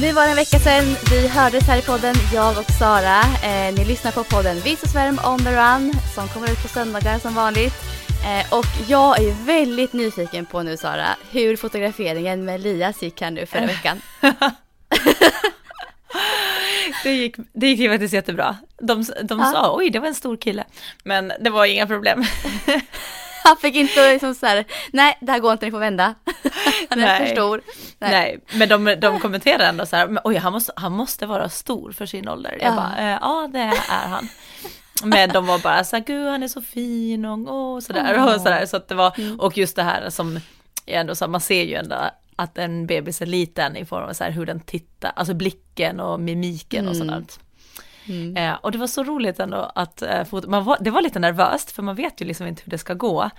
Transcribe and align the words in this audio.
Nu 0.00 0.12
var 0.12 0.24
det 0.24 0.30
en 0.30 0.36
vecka 0.36 0.58
sedan 0.58 0.84
vi 1.10 1.28
hördes 1.28 1.64
här 1.66 1.78
i 1.78 1.82
podden, 1.82 2.14
jag 2.34 2.58
och 2.58 2.70
Sara. 2.78 3.20
Eh, 3.20 3.74
ni 3.74 3.84
lyssnar 3.84 4.12
på 4.12 4.24
podden 4.24 4.60
Vis 4.60 4.82
och 4.82 4.88
Svärm 4.88 5.18
on 5.24 5.38
the 5.38 5.50
run 5.52 5.92
som 6.14 6.28
kommer 6.28 6.50
ut 6.52 6.62
på 6.62 6.68
söndagar 6.68 7.18
som 7.18 7.34
vanligt. 7.34 7.74
Eh, 8.24 8.52
och 8.58 8.64
jag 8.88 9.18
är 9.22 9.44
väldigt 9.46 9.92
nyfiken 9.92 10.46
på 10.46 10.62
nu 10.62 10.76
Sara, 10.76 11.06
hur 11.30 11.56
fotograferingen 11.56 12.44
med 12.44 12.54
Elias 12.54 13.02
gick 13.02 13.20
här 13.20 13.30
nu 13.30 13.46
förra 13.46 13.66
veckan. 13.66 14.00
det, 17.02 17.12
gick, 17.12 17.36
det 17.52 17.66
gick 17.66 17.90
faktiskt 17.90 18.14
jättebra. 18.14 18.56
De, 18.82 19.04
de 19.24 19.38
Ja. 19.38 19.44
sa 19.52 19.76
oj 19.76 19.90
det 19.90 19.98
var 19.98 20.08
en 20.08 20.14
stor 20.14 20.36
kille, 20.36 20.64
men 21.04 21.32
det 21.40 21.50
var 21.50 21.64
inga 21.64 21.86
problem. 21.86 22.24
Han 23.48 23.56
fick 23.56 23.74
inte 23.74 24.12
liksom 24.12 24.34
så 24.34 24.46
här, 24.46 24.64
nej 24.92 25.18
det 25.20 25.32
här 25.32 25.38
går 25.38 25.52
inte, 25.52 25.64
ni 25.66 25.70
får 25.72 25.78
vända. 25.78 26.14
Han 26.90 26.98
är 26.98 27.06
Nej. 27.06 27.26
för 27.26 27.34
stor. 27.34 27.62
Nej. 27.98 28.10
Nej. 28.10 28.40
men 28.58 28.68
de, 28.68 28.94
de 29.00 29.20
kommenterade 29.20 29.64
ändå 29.66 29.86
så 29.86 29.96
här, 29.96 30.18
oj 30.24 30.36
han 30.36 30.52
måste, 30.52 30.72
han 30.76 30.92
måste 30.92 31.26
vara 31.26 31.48
stor 31.48 31.92
för 31.92 32.06
sin 32.06 32.28
ålder. 32.28 32.58
Jag 32.60 32.72
Ja. 32.72 32.76
bara, 32.76 32.98
eh, 32.98 33.18
ja 33.20 33.48
det 33.52 33.58
är 33.90 34.08
han. 34.08 34.28
Men 35.04 35.28
de 35.30 35.46
var 35.46 35.58
bara 35.58 35.84
så 35.84 35.96
här, 35.96 36.04
gud 36.04 36.28
han 36.28 36.42
är 36.42 36.48
så 36.48 36.62
fin 36.62 37.24
och 37.24 37.38
åh, 37.38 37.80
sådär 37.80 38.34
och 38.34 38.40
sådär. 38.40 38.66
Så 38.66 38.76
att 38.76 38.88
det 38.88 38.94
var, 38.94 39.12
Mm. 39.18 39.40
och 39.40 39.58
just 39.58 39.76
det 39.76 39.82
här 39.82 40.10
som, 40.10 40.40
jag 40.84 41.00
ändå, 41.00 41.14
så 41.14 41.24
här, 41.24 41.30
man 41.30 41.40
ser 41.40 41.62
ju 41.64 41.74
ändå 41.74 41.96
att 42.36 42.58
en 42.58 42.86
bebis 42.86 43.22
är 43.22 43.26
liten 43.26 43.76
i 43.76 43.84
form 43.84 44.08
av 44.08 44.12
så 44.12 44.24
här 44.24 44.30
hur 44.30 44.46
den 44.46 44.60
tittar, 44.60 45.12
alltså 45.16 45.34
blicken 45.34 46.00
och 46.00 46.20
mimiken 46.20 46.88
och 46.88 46.94
Mm. 46.94 47.24
Sådant. 48.08 48.38
Eh, 48.38 48.54
och 48.54 48.72
det 48.72 48.78
var 48.78 48.86
så 48.86 49.04
roligt 49.04 49.40
ändå 49.40 49.72
att 49.74 50.02
eh, 50.02 50.24
man 50.46 50.64
var, 50.64 50.76
det 50.80 50.90
var 50.90 51.02
lite 51.02 51.18
nervöst 51.18 51.70
för 51.70 51.82
man 51.82 51.96
vet 51.96 52.20
ju 52.20 52.24
liksom 52.24 52.46
inte 52.46 52.62
hur 52.64 52.70
det 52.70 52.78
ska 52.78 52.94
gå. 52.94 53.30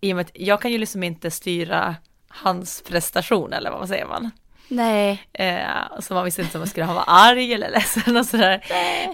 I 0.00 0.12
och 0.12 0.16
med 0.16 0.26
att 0.26 0.32
jag 0.34 0.60
kan 0.62 0.72
ju 0.72 0.78
liksom 0.78 1.02
inte 1.02 1.30
styra 1.30 1.96
hans 2.28 2.82
prestation 2.82 3.52
eller 3.52 3.70
vad 3.70 3.88
säger 3.88 4.06
man. 4.06 4.30
Nej. 4.70 5.26
Eh, 5.32 6.00
så 6.00 6.14
man 6.14 6.24
visste 6.24 6.42
inte 6.42 6.58
om 6.58 6.60
man 6.60 6.68
skulle 6.68 6.86
vara 6.86 7.02
arg 7.02 7.54
eller 7.54 7.70
ledsen 7.70 8.16
och 8.16 8.26
sådär. 8.26 8.64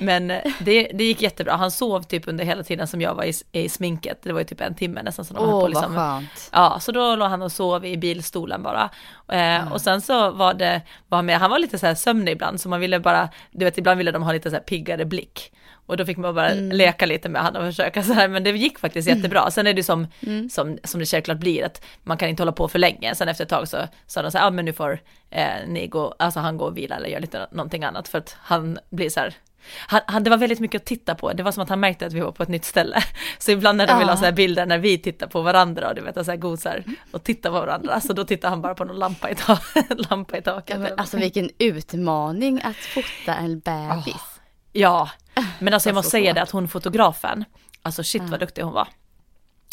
Men 0.00 0.30
eh, 0.30 0.52
det, 0.58 0.90
det 0.94 1.04
gick 1.04 1.22
jättebra. 1.22 1.56
Han 1.56 1.70
sov 1.70 2.02
typ 2.02 2.28
under 2.28 2.44
hela 2.44 2.62
tiden 2.62 2.86
som 2.86 3.00
jag 3.00 3.14
var 3.14 3.24
i, 3.24 3.32
i 3.52 3.68
sminket. 3.68 4.22
Det 4.22 4.32
var 4.32 4.40
ju 4.40 4.46
typ 4.46 4.60
en 4.60 4.74
timme 4.74 5.02
nästan 5.02 5.24
som 5.24 5.36
de 5.36 5.42
Åh 5.42 5.50
höll 5.50 5.54
på 5.54 5.60
vad 5.60 5.70
liksom. 5.70 5.94
skönt. 5.94 6.50
Ja, 6.52 6.80
så 6.80 6.92
då 6.92 7.16
låg 7.16 7.28
han 7.28 7.42
och 7.42 7.52
sov 7.52 7.86
i 7.86 7.96
bilstolen 7.96 8.62
bara. 8.62 8.90
Eh, 9.32 9.72
Och 9.72 9.80
sen 9.80 10.00
så 10.00 10.30
var 10.30 10.54
det, 10.54 10.82
var 11.08 11.22
med, 11.22 11.38
han 11.38 11.50
var 11.50 11.58
lite 11.58 11.78
så 11.78 11.86
här 11.86 11.94
sömnig 11.94 12.32
ibland, 12.32 12.60
så 12.60 12.68
man 12.68 12.80
ville 12.80 13.00
bara, 13.00 13.28
du 13.50 13.64
vet 13.64 13.78
ibland 13.78 13.98
ville 13.98 14.10
de 14.10 14.22
ha 14.22 14.32
lite 14.32 14.50
så 14.50 14.56
här 14.56 14.62
piggare 14.62 15.04
blick. 15.04 15.52
Och 15.88 15.96
då 15.96 16.04
fick 16.06 16.16
man 16.16 16.34
bara 16.34 16.50
Mm. 16.50 16.76
leka 16.76 17.06
lite 17.06 17.28
med 17.28 17.42
honom 17.42 17.62
och 17.62 17.68
försöka 17.68 18.02
så 18.02 18.12
här, 18.12 18.28
men 18.28 18.44
det 18.44 18.50
gick 18.50 18.78
faktiskt 18.78 19.08
jättebra. 19.08 19.50
Sen 19.50 19.66
är 19.66 19.74
det 19.74 19.82
som, 19.82 20.06
Mm. 20.26 20.48
som, 20.50 20.78
som 20.84 21.00
det 21.00 21.06
självklart 21.06 21.38
blir, 21.38 21.64
att 21.64 21.84
man 22.04 22.16
kan 22.16 22.28
inte 22.28 22.42
hålla 22.42 22.52
på 22.52 22.68
för 22.68 22.78
länge. 22.78 23.14
Sen 23.14 23.28
efter 23.28 23.44
ett 23.44 23.50
tag 23.50 23.68
så 23.68 23.76
sa 24.06 24.22
de 24.22 24.30
så 24.30 24.38
här, 24.38 24.44
ja 24.44 24.50
men 24.50 24.64
nu 24.64 24.72
får 24.72 24.98
eh, 25.30 25.46
ni 25.66 25.86
gå, 25.86 26.14
alltså 26.18 26.40
han 26.40 26.56
gå 26.56 26.64
och 26.64 26.76
vila 26.76 26.96
eller 26.96 27.08
göra 27.08 27.20
lite 27.20 27.46
någonting 27.52 27.84
annat, 27.84 28.08
för 28.08 28.18
att 28.18 28.36
han 28.40 28.78
blir 28.90 29.10
så 29.10 29.20
här, 29.20 29.34
han, 29.78 30.00
han, 30.06 30.24
det 30.24 30.30
var 30.30 30.36
väldigt 30.36 30.60
mycket 30.60 30.80
att 30.82 30.86
titta 30.86 31.14
på, 31.14 31.32
det 31.32 31.42
var 31.42 31.52
som 31.52 31.62
att 31.62 31.68
han 31.68 31.80
märkte 31.80 32.06
att 32.06 32.12
vi 32.12 32.20
var 32.20 32.32
på 32.32 32.42
ett 32.42 32.48
nytt 32.48 32.64
ställe. 32.64 33.02
Så 33.38 33.50
ibland 33.50 33.78
när 33.78 33.86
de 33.86 33.98
vill 33.98 34.08
ha 34.08 34.12
Ja. 34.14 34.18
så 34.18 34.24
här 34.24 34.32
bilder 34.32 34.66
när 34.66 34.78
vi 34.78 34.98
tittar 34.98 35.26
på 35.26 35.42
varandra 35.42 35.88
och 35.88 35.94
du 35.94 36.00
vet, 36.00 36.14
så 36.24 36.30
här 36.30 36.36
gosar 36.36 36.84
och 37.10 37.24
tittar 37.24 37.50
på 37.50 37.60
varandra, 37.60 38.00
så 38.00 38.12
då 38.12 38.24
tittar 38.24 38.48
han 38.48 38.62
bara 38.62 38.74
på 38.74 38.84
någon 38.84 38.98
lampa 38.98 39.30
i, 39.30 39.34
ta 39.34 39.58
lampa 40.10 40.36
i 40.38 40.42
taket. 40.42 40.80
Ja, 40.80 40.88
alltså 40.96 41.16
vilken 41.16 41.50
utmaning 41.58 42.60
att 42.64 42.76
fota 42.76 43.34
en 43.34 43.60
bebis. 43.60 44.40
Ja, 44.72 45.10
men 45.58 45.74
alltså 45.74 45.88
jag 45.88 45.94
måste 45.94 46.10
säga 46.10 46.32
det 46.32 46.42
att 46.42 46.50
hon 46.50 46.68
fotografen, 46.68 47.44
alltså 47.82 48.02
shit 48.02 48.22
vad 48.22 48.40
duktig 48.40 48.62
hon 48.62 48.72
var. 48.72 48.88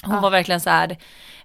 Hon 0.04 0.16
Ja. 0.16 0.22
var 0.22 0.30
verkligen 0.30 0.62
så 0.62 0.70
här, 0.70 0.92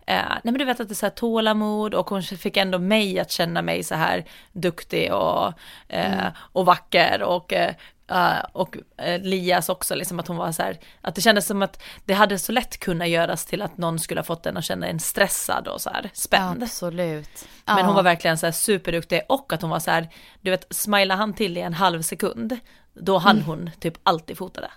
eh, 0.06 0.22
nej 0.28 0.40
men 0.42 0.54
du 0.58 0.64
vet 0.64 0.80
att 0.80 0.88
det 0.88 0.92
är 0.92 0.96
så 0.96 1.06
här 1.06 1.10
tålamod 1.10 1.94
och 1.94 2.10
hon 2.10 2.22
fick 2.22 2.56
ändå 2.56 2.78
mig 2.78 3.18
att 3.20 3.30
känna 3.30 3.62
mig 3.62 3.84
så 3.84 3.94
här 3.94 4.24
duktig 4.52 5.12
och, 5.14 5.52
eh, 5.88 6.26
och 6.36 6.66
vacker 6.66 7.22
och 7.22 7.52
eh, 7.52 7.74
eh, 8.10 8.38
och 8.52 8.76
eh, 8.96 9.20
Lias 9.22 9.68
också, 9.68 9.94
liksom 9.94 10.20
att 10.20 10.28
hon 10.28 10.36
var 10.36 10.52
så 10.52 10.62
här, 10.62 10.78
att 11.00 11.14
det 11.14 11.20
kändes 11.20 11.46
som 11.46 11.62
att 11.62 11.82
det 12.04 12.14
hade 12.14 12.38
så 12.38 12.52
lätt 12.52 12.78
kunnat 12.80 13.08
göras 13.08 13.44
till 13.46 13.62
att 13.62 13.78
någon 13.78 13.98
skulle 13.98 14.20
ha 14.20 14.24
fått 14.24 14.46
en 14.46 14.56
att 14.56 14.64
känna 14.64 14.86
en 14.86 15.00
stressad 15.00 15.68
och 15.68 15.80
så 15.80 15.90
här 15.90 16.10
spänd. 16.14 16.62
Absolut. 16.62 17.46
Men 17.66 17.78
Ja. 17.78 17.84
hon 17.84 17.94
var 17.94 18.02
verkligen 18.02 18.38
så 18.38 18.46
här 18.46 18.52
superduktig 18.52 19.20
och 19.28 19.52
att 19.52 19.62
hon 19.62 19.70
var 19.70 19.80
så 19.80 19.90
här, 19.90 20.08
du 20.40 20.50
vet, 20.50 20.66
smila 20.70 21.14
han 21.14 21.34
till 21.34 21.56
i 21.56 21.60
en 21.60 21.74
halv 21.74 22.02
sekund, 22.02 22.58
då 22.94 23.18
hann 23.18 23.40
hon 23.42 23.70
typ 23.80 23.94
alltid 24.02 24.38
fota 24.38 24.60
det. 24.60 24.70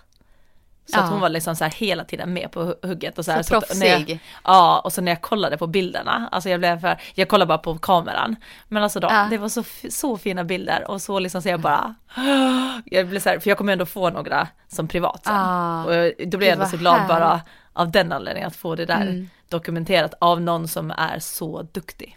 Så 0.86 0.98
Ja. 0.98 1.02
att 1.02 1.10
hon 1.10 1.20
var 1.20 1.28
liksom 1.28 1.56
så 1.56 1.64
här 1.64 1.70
hela 1.72 2.04
tiden 2.04 2.32
med 2.32 2.50
på 2.52 2.60
hu- 2.62 2.86
hugget 2.86 3.18
och 3.18 3.24
så 3.24 3.32
här. 3.32 3.42
Så 3.42 3.56
att 3.56 3.78
när 3.78 3.86
jag, 3.86 3.96
proffsig. 3.98 4.20
ja, 4.44 4.80
och 4.84 4.92
så 4.92 5.00
när 5.00 5.12
jag 5.12 5.22
kollade 5.22 5.58
på 5.58 5.66
bilderna, 5.66 6.28
alltså 6.32 6.48
jag 6.50 6.60
blev 6.60 6.80
för, 6.80 7.00
jag 7.14 7.28
kollade 7.28 7.48
bara 7.48 7.58
på 7.58 7.78
kameran. 7.78 8.36
Men 8.68 8.82
alltså 8.82 9.00
då, 9.00 9.08
Ja. 9.10 9.26
det 9.30 9.38
var 9.38 9.48
så, 9.48 9.64
så 9.90 10.16
fina 10.18 10.44
bilder 10.44 10.90
och 10.90 11.02
så 11.02 11.18
liksom 11.18 11.42
så 11.42 11.48
jag 11.48 11.60
bara, 11.60 11.94
jag 12.84 13.08
blev 13.08 13.20
så 13.20 13.28
här, 13.28 13.38
för 13.38 13.48
jag 13.50 13.58
kommer 13.58 13.72
ändå 13.72 13.86
få 13.86 14.10
några 14.10 14.48
som 14.68 14.88
privat 14.88 15.24
sen. 15.24 15.34
Ah, 15.36 15.84
och 15.84 15.94
jag- 15.94 16.12
då 16.26 16.38
blev 16.38 16.48
jag 16.50 16.52
ändå 16.56 16.66
så 16.66 16.76
glad 16.76 16.94
härligt. 16.94 17.08
bara 17.08 17.40
av 17.72 17.90
den 17.90 18.12
anledningen 18.12 18.46
att 18.46 18.56
få 18.56 18.74
det 18.74 18.86
där 18.86 19.02
Mm. 19.02 19.30
dokumenterat 19.48 20.14
av 20.20 20.40
någon 20.40 20.68
som 20.68 20.90
är 20.90 21.18
så 21.18 21.62
duktig. 21.62 22.16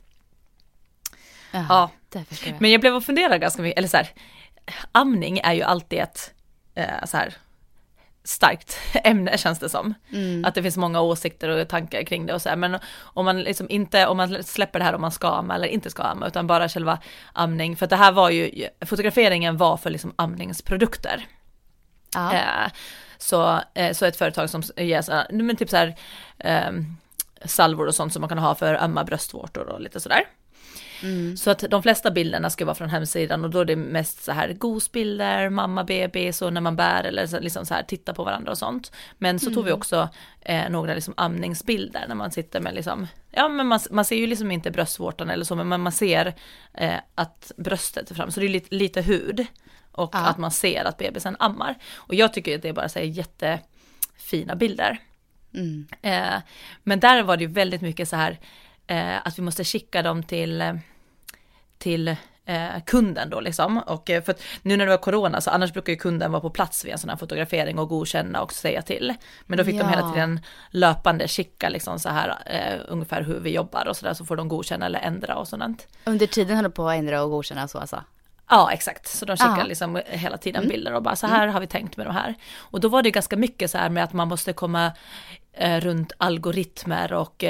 Ja, 1.52 1.66
Ja. 1.70 1.90
jag. 2.14 2.56
Men 2.60 2.72
jag 2.72 2.82
blev 2.82 2.96
och 2.96 3.04
funderade 3.04 3.38
ganska 3.38 3.62
mycket, 3.62 3.78
eller 3.78 3.88
så 3.88 3.98
här, 3.98 4.10
amning 4.92 5.40
är 5.44 5.54
ju 5.54 5.62
alltid 5.62 6.00
ett 6.00 6.34
eh, 6.76 7.06
så 7.06 7.18
här 7.18 7.34
starkt 8.26 8.78
ämne 8.94 9.38
känns 9.38 9.60
det 9.60 9.70
som. 9.70 9.94
Mm. 10.14 10.46
Att 10.46 10.56
det 10.56 10.64
finns 10.64 10.78
många 10.78 11.02
åsikter 11.02 11.50
och 11.50 11.68
tankar 11.68 12.04
kring 12.04 12.26
det 12.26 12.34
och 12.34 12.42
så 12.42 12.50
här. 12.50 12.56
Men 12.56 12.80
om 13.02 13.26
man 13.26 13.42
liksom 13.42 13.68
inte, 13.70 14.08
om 14.08 14.18
man 14.18 14.44
släpper 14.44 14.80
det 14.80 14.86
här 14.86 14.96
om 14.96 15.02
man 15.02 15.12
ska 15.12 15.28
amma 15.28 15.56
eller 15.56 15.68
inte 15.68 15.90
ska 15.90 16.04
amma, 16.04 16.28
utan 16.28 16.48
bara 16.48 16.70
själva 16.70 17.00
amning. 17.34 17.76
För 17.76 17.86
att 17.86 17.90
det 17.90 17.96
här 17.96 18.12
var 18.12 18.30
ju, 18.30 18.68
fotograferingen 18.86 19.58
var 19.58 19.78
för 19.78 19.90
liksom 19.90 20.14
amningsprodukter. 20.16 21.28
Ja. 22.14 22.34
Eh, 22.34 22.72
så, 23.18 23.62
eh, 23.74 23.94
så 23.94 24.06
ett 24.06 24.18
företag 24.18 24.50
som 24.50 24.64
ger 24.78 25.02
så 25.02 25.12
här, 25.12 25.28
men 25.32 25.56
typ 25.56 25.70
så 25.70 25.78
här, 25.78 25.96
eh, 26.38 26.72
salvor 27.46 27.88
och 27.88 27.96
sånt 27.96 28.14
som 28.14 28.22
man 28.22 28.30
kan 28.30 28.38
ha 28.38 28.56
för 28.56 28.84
ömma 28.84 29.04
bröstvårtor 29.04 29.70
och 29.70 29.82
lite 29.82 30.00
sådär. 30.00 30.24
Mm. 31.06 31.38
Så 31.38 31.52
att 31.52 31.60
de 31.70 31.84
flesta 31.84 32.12
bilderna 32.12 32.50
ska 32.50 32.66
vara 32.66 32.76
från 32.76 32.90
hemsidan 32.90 33.44
och 33.44 33.50
då 33.50 33.60
är 33.60 33.66
det 33.66 33.76
mest 33.76 34.24
så 34.24 34.32
här 34.32 34.54
gosbilder, 34.54 35.50
mamma, 35.50 35.84
bebis 35.84 36.42
och 36.42 36.54
när 36.54 36.62
man 36.62 36.76
bär 36.76 37.04
eller 37.04 37.28
så, 37.28 37.40
liksom 37.40 37.66
så 37.66 37.74
här 37.74 37.84
titta 37.84 38.14
på 38.14 38.24
varandra 38.24 38.52
och 38.52 38.58
sånt. 38.58 38.92
Men 39.18 39.40
så 39.40 39.52
tog 39.52 39.66
vi 39.66 39.72
också 39.72 40.10
eh, 40.42 40.70
några 40.70 40.94
liksom 40.94 41.14
amningsbilder 41.18 42.06
när 42.08 42.16
man 42.16 42.32
sitter 42.32 42.60
med 42.60 42.76
liksom, 42.76 43.08
ja 43.32 43.48
men 43.48 43.68
man, 43.68 43.80
man 43.92 44.06
ser 44.06 44.16
ju 44.16 44.28
liksom 44.28 44.52
inte 44.52 44.72
bröstvårtan 44.72 45.30
eller 45.30 45.46
så, 45.46 45.56
men 45.56 45.68
man, 45.68 45.82
man 45.82 45.92
ser 45.92 46.34
eh, 46.74 47.00
att 47.16 47.52
bröstet 47.58 48.12
är 48.12 48.16
fram, 48.16 48.32
så 48.32 48.40
det 48.40 48.46
är 48.46 48.50
lite, 48.50 48.76
lite 48.76 49.02
hud. 49.02 49.46
Och 49.92 50.10
Ja. 50.14 50.20
att 50.20 50.38
man 50.38 50.52
ser 50.52 50.86
att 50.86 50.98
bebisen 50.98 51.36
ammar. 51.40 51.76
Och 51.96 52.16
jag 52.16 52.34
tycker 52.34 52.56
att 52.56 52.62
det 52.62 52.70
är 52.70 52.74
bara 52.74 52.90
så 52.90 53.00
här 53.00 53.06
jättefina 53.06 54.56
bilder. 54.56 54.98
Mm. 55.54 55.88
Eh, 56.02 56.42
men 56.84 57.00
där 57.00 57.24
var 57.24 57.38
det 57.38 57.44
ju 57.44 57.50
väldigt 57.50 57.82
mycket 57.82 58.10
så 58.10 58.16
här 58.16 58.40
eh, 58.88 59.28
att 59.28 59.40
vi 59.40 59.44
måste 59.44 59.64
skicka 59.64 60.02
dem 60.02 60.24
till, 60.24 60.62
eh, 60.62 60.74
till 61.78 62.08
eh, 62.46 62.70
kunden 62.86 63.30
då 63.30 63.40
liksom. 63.40 63.78
Och 63.78 64.10
eh, 64.10 64.24
för 64.24 64.32
att 64.32 64.42
nu 64.62 64.78
när 64.78 64.86
det 64.86 64.92
var 64.92 64.98
corona 64.98 65.42
så 65.42 65.50
annars 65.50 65.74
brukar 65.74 65.94
ju 65.94 65.98
kunden 65.98 66.32
vara 66.32 66.42
på 66.42 66.50
plats 66.50 66.86
vid 66.86 66.92
en 66.92 66.98
sån 67.00 67.10
här 67.10 67.18
fotografering 67.18 67.80
och 67.80 67.90
godkänna 67.90 68.42
och 68.42 68.54
säga 68.54 68.82
till. 68.82 69.14
Men 69.46 69.58
då 69.58 69.64
fick 69.64 69.74
de 69.76 69.80
Ja. 69.82 69.88
hela 69.88 70.12
tiden 70.14 70.40
löpande 70.70 71.28
skicka 71.28 71.70
liksom 71.70 72.00
så 72.00 72.10
här 72.10 72.36
eh, 72.46 72.80
ungefär 72.88 73.22
hur 73.22 73.40
vi 73.40 73.50
jobbar 73.54 73.88
och 73.88 73.98
så 73.98 74.06
där 74.06 74.14
så 74.14 74.26
får 74.26 74.36
de 74.36 74.48
godkänna 74.48 74.86
eller 74.86 75.00
ändra 75.00 75.36
och 75.36 75.48
sådant. 75.48 75.88
Under 76.04 76.28
tiden 76.28 76.56
höll 76.56 76.64
du 76.64 76.72
på 76.72 76.90
att 76.90 76.96
ändra 76.96 77.24
och 77.24 77.30
godkänna 77.30 77.68
så 77.68 77.78
alltså? 77.80 78.04
Ja, 78.50 78.72
exakt. 78.72 79.08
Så 79.08 79.26
de 79.26 79.38
skickar 79.38 79.66
liksom 79.66 80.02
hela 80.06 80.38
tiden 80.38 80.68
bilder 80.68 80.94
och 80.94 81.04
bara 81.04 81.16
så 81.16 81.28
här 81.28 81.48
har 81.48 81.60
vi 81.60 81.68
tänkt 81.68 81.98
med 81.98 82.06
de 82.08 82.14
här. 82.16 82.36
Och 82.58 82.80
då 82.80 82.88
var 82.88 83.02
det 83.04 83.12
ganska 83.12 83.36
mycket 83.38 83.72
så 83.72 83.78
här 83.78 83.90
med 83.90 84.04
att 84.04 84.14
man 84.14 84.28
måste 84.28 84.54
komma 84.54 84.92
eh, 85.54 85.80
runt 85.80 86.12
algoritmer 86.18 87.14
och 87.14 87.44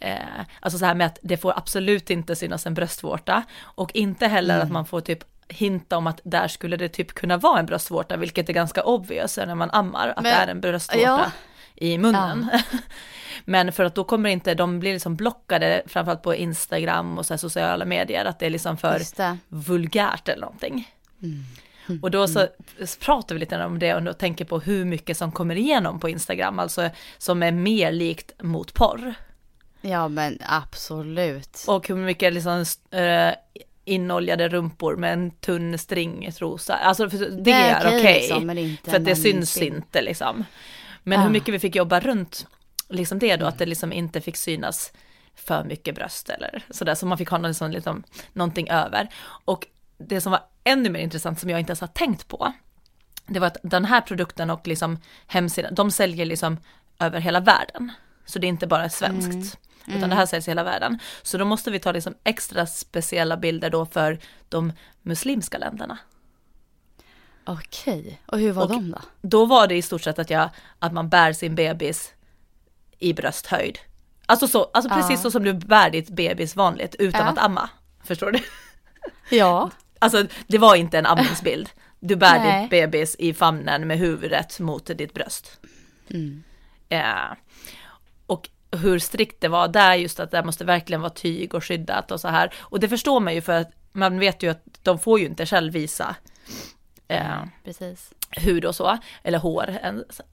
eh, 0.00 0.16
alltså 0.60 0.78
så 0.78 0.84
här 0.84 0.94
med 0.94 1.06
att 1.06 1.18
det 1.22 1.36
får 1.36 1.58
absolut 1.58 2.10
inte 2.10 2.36
synas 2.36 2.66
en 2.66 2.74
bröstvårta 2.74 3.42
och 3.62 3.96
inte 3.96 4.26
heller 4.26 4.60
att 4.60 4.70
man 4.70 4.86
får 4.86 5.00
typ 5.00 5.24
hinta 5.48 5.96
om 5.96 6.06
att 6.06 6.20
där 6.24 6.48
skulle 6.48 6.76
det 6.76 6.88
typ 6.88 7.12
kunna 7.12 7.36
vara 7.36 7.58
en 7.58 7.66
bröstvårta, 7.66 8.16
vilket 8.16 8.48
är 8.48 8.52
ganska 8.52 8.82
obvious 8.82 9.36
när 9.36 9.54
man 9.54 9.70
ammar, 9.70 10.08
att 10.08 10.22
Men- 10.22 10.24
det 10.24 10.30
är 10.30 10.48
en 10.48 10.60
bröstvårta. 10.60 11.00
ja. 11.02 11.30
i 11.74 11.98
munnen. 11.98 12.48
Men 13.44 13.72
för 13.72 13.84
att 13.84 13.94
då 13.94 14.04
kommer 14.04 14.30
inte, 14.30 14.54
de 14.54 14.80
blir 14.80 14.92
liksom 14.92 15.16
blockade 15.16 15.82
framförallt 15.86 16.22
på 16.22 16.34
Instagram 16.34 17.18
och 17.18 17.26
så 17.26 17.38
sociala 17.38 17.84
medier, 17.84 18.24
att 18.24 18.38
det 18.38 18.46
är 18.46 18.50
liksom 18.50 18.76
för 18.76 19.02
vulgärt 19.48 20.28
eller 20.28 20.40
någonting. 20.40 20.90
Mm. 21.22 21.44
Mm. 21.88 22.02
Och 22.02 22.10
då 22.10 22.28
så 22.28 22.48
pratar 23.00 23.34
vi 23.34 23.38
lite 23.38 23.64
om 23.64 23.78
det 23.78 23.94
och 23.94 24.18
tänker 24.18 24.44
på 24.44 24.58
hur 24.58 24.84
mycket 24.84 25.16
som 25.16 25.32
kommer 25.32 25.56
igenom 25.56 26.00
på 26.00 26.08
Instagram, 26.08 26.58
alltså 26.58 26.90
som 27.18 27.42
är 27.42 27.52
mer 27.52 27.92
likt 27.92 28.42
mot 28.42 28.74
porr. 28.74 29.14
Ja 29.80 30.08
men 30.08 30.38
absolut. 30.46 31.64
Och 31.66 31.88
hur 31.88 31.96
mycket 31.96 32.32
liksom 32.32 32.64
äh, 32.90 33.32
inoljade 33.84 34.48
rumpor 34.48 34.96
med 34.96 35.12
en 35.12 35.30
tunn 35.30 35.78
stringtrosa. 35.78 36.74
Alltså 36.74 37.06
det, 37.06 37.42
det 37.42 37.50
är 37.50 37.86
okej. 37.86 38.00
Okay, 38.00 38.20
liksom, 38.20 38.76
för 38.90 38.96
att 38.96 39.04
det 39.04 39.16
syns 39.16 39.50
sting. 39.50 39.74
inte 39.74 40.02
liksom. 40.02 40.44
Men 41.02 41.20
ah. 41.20 41.22
hur 41.22 41.30
mycket 41.30 41.54
vi 41.54 41.58
fick 41.58 41.76
jobba 41.76 42.00
runt 42.00 42.46
liksom 42.88 43.18
det 43.18 43.36
då, 43.36 43.40
mm. 43.40 43.48
att 43.48 43.58
det 43.58 43.66
liksom 43.66 43.92
inte 43.92 44.20
fick 44.20 44.36
synas 44.36 44.92
för 45.34 45.64
mycket 45.64 45.94
bröst 45.94 46.28
eller 46.28 46.64
sådär, 46.70 46.94
så 46.94 47.06
man 47.06 47.18
fick 47.18 47.28
ha 47.28 47.38
liksom, 47.38 47.70
liksom, 47.70 48.02
någonting 48.32 48.70
över. 48.70 49.08
Och 49.44 49.66
det 49.98 50.20
som 50.20 50.32
var 50.32 50.40
ännu 50.64 50.90
mer 50.90 51.00
intressant 51.00 51.40
som 51.40 51.50
jag 51.50 51.60
inte 51.60 51.70
ens 51.70 51.80
har 51.80 51.88
tänkt 51.88 52.28
på, 52.28 52.52
det 53.26 53.38
var 53.38 53.46
att 53.46 53.56
den 53.62 53.84
här 53.84 54.00
produkten 54.00 54.50
och 54.50 54.66
liksom 54.66 54.98
hemsidan, 55.26 55.74
de 55.74 55.90
säljer 55.90 56.26
liksom 56.26 56.58
över 56.98 57.20
hela 57.20 57.40
världen. 57.40 57.92
Så 58.24 58.38
det 58.38 58.46
är 58.46 58.48
inte 58.48 58.66
bara 58.66 58.88
svenskt. 58.88 59.32
Mm. 59.32 59.46
Mm. 59.86 59.98
Utan 59.98 60.10
det 60.10 60.16
här 60.16 60.26
säljs 60.26 60.48
i 60.48 60.50
hela 60.50 60.64
världen. 60.64 60.98
Så 61.22 61.38
då 61.38 61.44
måste 61.44 61.70
vi 61.70 61.78
ta 61.78 61.92
liksom 61.92 62.14
extra 62.24 62.66
speciella 62.66 63.36
bilder 63.36 63.70
då 63.70 63.86
för 63.86 64.18
de 64.48 64.72
muslimska 65.02 65.58
länderna. 65.58 65.98
Okej, 67.44 68.20
och 68.26 68.38
hur 68.38 68.52
var 68.52 68.62
och 68.62 68.68
de 68.68 68.90
då? 68.90 68.98
Då 69.20 69.46
var 69.46 69.66
det 69.66 69.74
i 69.74 69.82
stort 69.82 70.02
sett 70.02 70.18
att, 70.18 70.30
jag, 70.30 70.50
att 70.78 70.92
man 70.92 71.08
bär 71.08 71.32
sin 71.32 71.54
bebis 71.54 72.12
i 72.98 73.12
brösthöjd. 73.12 73.78
Alltså, 74.26 74.48
så, 74.48 74.64
alltså 74.64 74.90
precis 74.90 75.10
ja. 75.10 75.22
så 75.22 75.30
som 75.30 75.44
du 75.44 75.52
bär 75.52 75.90
ditt 75.90 76.08
bebis 76.08 76.56
vanligt 76.56 76.94
utan 76.98 77.20
ja. 77.20 77.26
att 77.26 77.38
amma. 77.38 77.70
Förstår 78.04 78.30
du? 78.30 78.38
Ja. 79.36 79.70
Alltså 79.98 80.26
det 80.46 80.58
var 80.58 80.74
inte 80.74 80.98
en 80.98 81.06
amningsbild. 81.06 81.68
Du 82.00 82.16
bär 82.16 82.38
Nej. 82.38 82.62
ditt 82.62 82.70
bebis 82.70 83.16
i 83.18 83.34
famnen 83.34 83.86
med 83.86 83.98
huvudet 83.98 84.60
mot 84.60 84.86
ditt 84.86 85.14
bröst. 85.14 85.60
Mm. 86.10 86.44
Ja. 86.88 87.36
Och 88.26 88.48
hur 88.76 88.98
strikt 88.98 89.40
det 89.40 89.48
var 89.48 89.68
där, 89.68 89.94
just 89.94 90.20
att 90.20 90.30
det 90.30 90.44
måste 90.44 90.64
verkligen 90.64 91.00
vara 91.00 91.10
tyg 91.10 91.54
och 91.54 91.64
skyddat 91.64 92.10
och 92.10 92.20
så 92.20 92.28
här. 92.28 92.54
Och 92.58 92.80
det 92.80 92.88
förstår 92.88 93.20
man 93.20 93.34
ju 93.34 93.40
för 93.40 93.52
att 93.52 93.70
man 93.92 94.18
vet 94.18 94.42
ju 94.42 94.50
att 94.50 94.64
de 94.82 94.98
får 94.98 95.20
ju 95.20 95.26
inte 95.26 95.46
själv 95.46 95.72
visa 95.72 96.16
eh, 97.08 97.44
Precis. 97.64 98.10
hud 98.30 98.64
och 98.64 98.74
så, 98.74 98.98
eller 99.22 99.38
hår. 99.38 99.78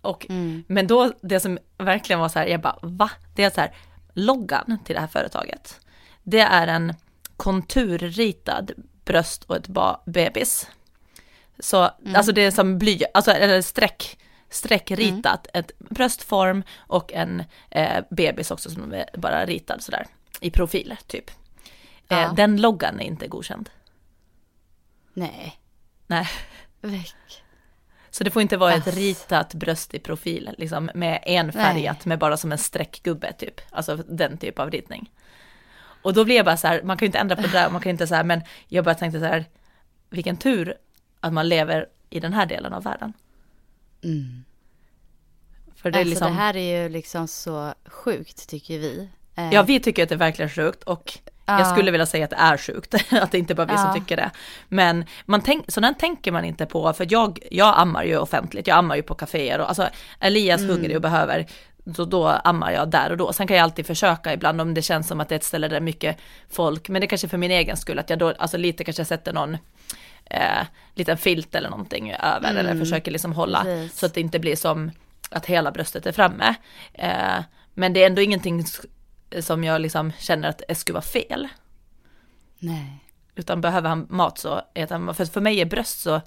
Och, 0.01 0.25
mm. 0.29 0.63
Men 0.67 0.87
då, 0.87 1.11
det 1.21 1.39
som 1.39 1.59
verkligen 1.77 2.19
var 2.19 2.29
så 2.29 2.39
här, 2.39 2.45
jag 2.45 2.61
bara 2.61 2.79
va? 2.81 3.09
Det 3.35 3.43
är 3.43 3.49
så 3.49 3.61
här, 3.61 3.75
loggan 4.13 4.77
till 4.85 4.95
det 4.95 5.01
här 5.01 5.07
företaget. 5.07 5.79
Det 6.23 6.39
är 6.39 6.67
en 6.67 6.93
konturritad 7.37 8.71
bröst 9.05 9.43
och 9.43 9.55
ett 9.55 9.67
bebis. 10.05 10.67
Så, 11.59 11.77
mm. 11.77 12.15
alltså 12.15 12.31
det 12.31 12.41
är 12.41 12.51
som 12.51 12.79
bly, 12.79 12.99
alltså 13.13 13.31
eller 13.31 13.61
streck, 13.61 14.17
streckritat, 14.53 15.47
mm. 15.53 15.59
ett 15.59 15.79
bröstform 15.79 16.63
och 16.77 17.13
en 17.13 17.43
eh, 17.69 18.03
bebis 18.09 18.51
också 18.51 18.69
som 18.69 18.93
är 18.93 19.05
bara 19.13 19.45
ritad 19.45 19.81
sådär 19.81 20.07
i 20.39 20.51
profil 20.51 20.95
typ. 21.07 21.31
Eh, 22.09 22.19
ja. 22.19 22.33
den 22.35 22.61
loggan 22.61 22.99
är 22.99 23.05
inte 23.05 23.27
godkänd. 23.27 23.69
Nej. 25.13 25.59
Nej. 26.07 26.27
Väck. 26.81 27.15
Så 28.09 28.23
det 28.23 28.31
får 28.31 28.41
inte 28.41 28.57
vara 28.57 28.73
ett 28.73 28.95
ritat 28.95 29.53
bröst 29.53 29.93
i 29.93 29.99
profil, 29.99 30.55
liksom 30.57 30.91
med 30.93 31.23
enfärgat 31.25 31.97
Nej. 31.97 32.09
med 32.09 32.19
bara 32.19 32.37
som 32.37 32.51
en 32.51 32.57
streckgubbe 32.57 33.33
typ. 33.33 33.61
Alltså 33.69 33.95
den 33.95 34.37
typ 34.37 34.59
av 34.59 34.71
ritning. 34.71 35.11
Och 36.01 36.13
då 36.13 36.25
blir 36.25 36.35
jag 36.35 36.45
bara 36.45 36.57
så 36.57 36.67
här, 36.67 36.81
man 36.83 36.97
kan 36.97 37.05
ju 37.05 37.07
inte 37.07 37.19
ändra 37.19 37.35
på 37.35 37.41
det 37.41 37.51
där, 37.51 37.69
man 37.69 37.81
kan 37.81 37.89
inte 37.89 38.07
så 38.07 38.15
här, 38.15 38.23
men 38.23 38.41
jag 38.67 38.85
bara 38.85 38.95
tänkte 38.95 39.19
så 39.19 39.25
här, 39.25 39.45
vilken 40.09 40.37
tur 40.37 40.77
att 41.19 41.33
man 41.33 41.49
lever 41.49 41.87
i 42.09 42.19
den 42.19 42.33
här 42.33 42.45
delen 42.45 42.73
av 42.73 42.83
världen. 42.83 43.13
Mm. 44.03 44.43
För 45.75 45.91
det, 45.91 45.97
är 45.97 45.99
alltså, 45.99 46.09
liksom... 46.09 46.27
det 46.27 46.33
här 46.33 46.55
är 46.55 46.83
ju 46.83 46.89
liksom 46.89 47.27
så 47.27 47.73
sjukt 47.85 48.49
tycker 48.49 48.79
vi. 48.79 49.09
Ja, 49.51 49.63
vi 49.63 49.79
tycker 49.79 50.03
att 50.03 50.09
det 50.09 50.15
är 50.15 50.19
verkligen 50.19 50.49
sjukt 50.49 50.83
och 50.83 51.19
ja. 51.45 51.59
jag 51.59 51.67
skulle 51.67 51.91
vilja 51.91 52.05
säga 52.05 52.23
att 52.23 52.29
det 52.29 52.35
är 52.35 52.57
sjukt, 52.57 52.95
att 53.11 53.31
det 53.31 53.37
inte 53.37 53.55
bara 53.55 53.67
vi 53.67 53.73
ja. 53.73 53.77
som 53.77 53.93
tycker 53.93 54.17
det. 54.17 54.31
Men 54.67 55.05
man 55.25 55.41
tänk, 55.41 55.71
sådant 55.71 55.99
tänker 55.99 56.31
man 56.31 56.45
inte 56.45 56.65
på, 56.65 56.93
för 56.93 57.07
jag, 57.09 57.39
jag 57.51 57.73
ammar 57.77 58.03
ju 58.03 58.17
offentligt, 58.17 58.67
jag 58.67 58.77
ammar 58.77 58.95
ju 58.95 59.01
på 59.01 59.15
kaféer 59.15 59.59
och 59.59 59.69
alltså 59.69 59.89
Elias 60.19 60.61
mm. 60.61 60.71
hungrig 60.71 60.95
och 60.95 61.01
behöver 61.01 61.45
så 61.95 62.05
då 62.05 62.27
ammar 62.27 62.71
jag 62.71 62.89
där 62.89 63.11
och 63.11 63.17
då. 63.17 63.33
Sen 63.33 63.47
kan 63.47 63.57
jag 63.57 63.63
alltid 63.63 63.85
försöka 63.85 64.33
ibland 64.33 64.61
om 64.61 64.73
det 64.73 64.81
känns 64.81 65.07
som 65.07 65.19
att 65.19 65.29
det 65.29 65.35
är 65.35 65.39
ett 65.39 65.43
ställe 65.43 65.67
där 65.67 65.79
mycket 65.79 66.17
folk, 66.49 66.89
men 66.89 67.01
det 67.01 67.05
är 67.05 67.09
kanske 67.09 67.27
för 67.27 67.37
min 67.37 67.51
egen 67.51 67.77
skull 67.77 67.99
att 67.99 68.09
jag 68.09 68.19
då, 68.19 68.33
alltså 68.37 68.57
lite 68.57 68.83
kanske 68.83 69.05
sätter 69.05 69.33
någon 69.33 69.57
eh, 70.25 70.65
liten 70.93 71.17
filt 71.17 71.55
eller 71.55 71.69
någonting 71.69 72.11
över 72.11 72.49
mm. 72.49 72.57
eller 72.57 72.79
försöker 72.79 73.11
liksom 73.11 73.33
hålla 73.33 73.63
Precis. 73.63 73.99
så 73.99 74.05
att 74.05 74.13
det 74.13 74.21
inte 74.21 74.39
blir 74.39 74.55
som 74.55 74.91
att 75.29 75.45
hela 75.45 75.71
bröstet 75.71 76.05
är 76.05 76.11
framme. 76.11 76.55
Eh, 76.93 77.43
men 77.73 77.93
det 77.93 78.03
är 78.03 78.07
ändå 78.07 78.21
ingenting 78.21 78.63
som 79.41 79.63
jag 79.63 79.81
liksom 79.81 80.11
känner 80.19 80.49
att 80.49 80.61
det 80.67 80.75
skulle 80.75 80.93
vara 80.93 81.01
fel. 81.01 81.47
Nej. 82.59 82.99
Utan 83.35 83.61
behöver 83.61 83.89
han 83.89 84.07
mat 84.09 84.37
så 84.37 84.61
äter 84.73 84.95
han, 84.95 85.15
för 85.15 85.25
för 85.25 85.41
mig 85.41 85.61
är 85.61 85.65
bröst 85.65 86.01
så, 86.01 86.21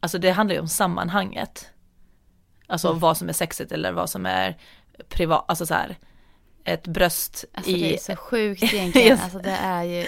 alltså 0.00 0.18
det 0.18 0.30
handlar 0.30 0.54
ju 0.54 0.60
om 0.60 0.68
sammanhanget. 0.68 1.70
Alltså 2.66 2.88
mm. 2.88 3.00
vad 3.00 3.16
som 3.16 3.28
är 3.28 3.32
sexigt 3.32 3.72
eller 3.72 3.92
vad 3.92 4.10
som 4.10 4.26
är 4.26 4.56
privat, 5.08 5.44
alltså 5.48 5.66
så 5.66 5.74
här, 5.74 5.98
ett 6.64 6.86
bröst 6.86 7.44
alltså, 7.52 7.70
i... 7.70 7.80
det 7.80 7.94
är 7.94 7.98
så 7.98 8.16
sjukt 8.16 8.62
egentligen, 8.62 9.08
yes. 9.12 9.22
alltså 9.22 9.38
det 9.38 9.56
är 9.56 9.82
ju 9.82 10.06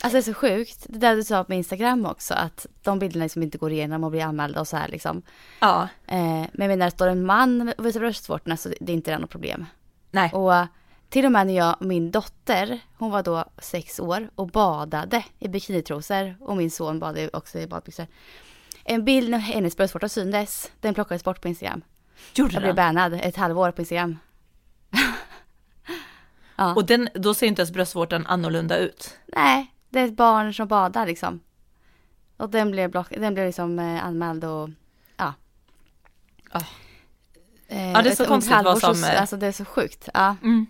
Alltså 0.00 0.16
det 0.16 0.20
är 0.20 0.22
så 0.22 0.34
sjukt, 0.34 0.86
det 0.88 0.98
där 0.98 1.16
du 1.16 1.24
sa 1.24 1.44
på 1.44 1.54
Instagram 1.54 2.06
också, 2.06 2.34
att 2.34 2.66
de 2.82 2.98
bilderna 2.98 3.24
liksom 3.24 3.42
inte 3.42 3.58
går 3.58 3.72
igenom 3.72 4.04
och 4.04 4.10
blir 4.10 4.22
anmälda 4.22 4.60
och 4.60 4.68
så 4.68 4.76
här 4.76 4.88
liksom. 4.88 5.22
Ja. 5.60 5.88
Eh, 6.06 6.18
men 6.18 6.50
jag 6.52 6.68
menar, 6.68 6.90
står 6.90 7.08
en 7.08 7.26
man 7.26 7.72
och 7.78 7.86
visar 7.86 8.00
bröstvårtorna 8.00 8.56
så 8.56 8.68
det 8.80 8.92
är 8.92 8.96
inte 8.96 9.18
något 9.18 9.30
problem. 9.30 9.66
Nej. 10.10 10.32
Och 10.32 10.66
till 11.08 11.24
och 11.24 11.32
med 11.32 11.46
när 11.46 11.54
jag, 11.54 11.76
min 11.80 12.10
dotter, 12.10 12.80
hon 12.98 13.10
var 13.10 13.22
då 13.22 13.44
sex 13.58 14.00
år 14.00 14.30
och 14.34 14.48
badade 14.48 15.24
i 15.38 15.48
bikinitrosor 15.48 16.36
och 16.40 16.56
min 16.56 16.70
son 16.70 16.98
badade 16.98 17.30
också 17.32 17.58
i 17.58 17.66
badbyxor. 17.66 18.06
En 18.84 19.04
bild 19.04 19.30
när 19.30 19.38
hennes 19.38 19.76
bröstvårta 19.76 20.08
syndes, 20.08 20.72
den 20.80 20.94
plockades 20.94 21.24
bort 21.24 21.40
på 21.42 21.48
Instagram. 21.48 21.82
Gjorde 22.34 22.52
jag 22.52 22.62
blev 22.62 22.74
bannad 22.74 23.14
ett 23.22 23.36
halvår 23.36 23.70
på 23.70 23.82
Instagram. 23.82 24.18
ja. 26.56 26.74
Och 26.74 26.86
den, 26.86 27.08
då 27.14 27.34
ser 27.34 27.46
inte 27.46 27.62
ens 27.62 27.72
bröstvårtan 27.72 28.26
annorlunda 28.26 28.76
ut? 28.76 29.18
Nej, 29.26 29.72
det 29.90 30.00
är 30.00 30.04
ett 30.04 30.16
barn 30.16 30.54
som 30.54 30.68
badar 30.68 31.06
liksom. 31.06 31.40
Och 32.36 32.50
den 32.50 32.70
blev, 32.70 32.90
block, 32.90 33.10
den 33.10 33.34
blev 33.34 33.46
liksom 33.46 33.78
eh, 33.78 34.04
anmäld 34.04 34.44
och 34.44 34.70
ja. 35.16 35.34
Oh. 36.54 36.62
Eh, 37.68 37.92
ja 37.92 38.02
det 38.02 38.10
är 38.10 38.14
så 38.14 38.24
konstigt 38.24 38.56
vad 38.64 38.78
som... 38.78 38.94
Så, 38.94 39.06
alltså 39.06 39.36
det 39.36 39.46
är 39.46 39.52
så 39.52 39.64
sjukt. 39.64 40.08
Ja. 40.14 40.36
Mm. 40.42 40.66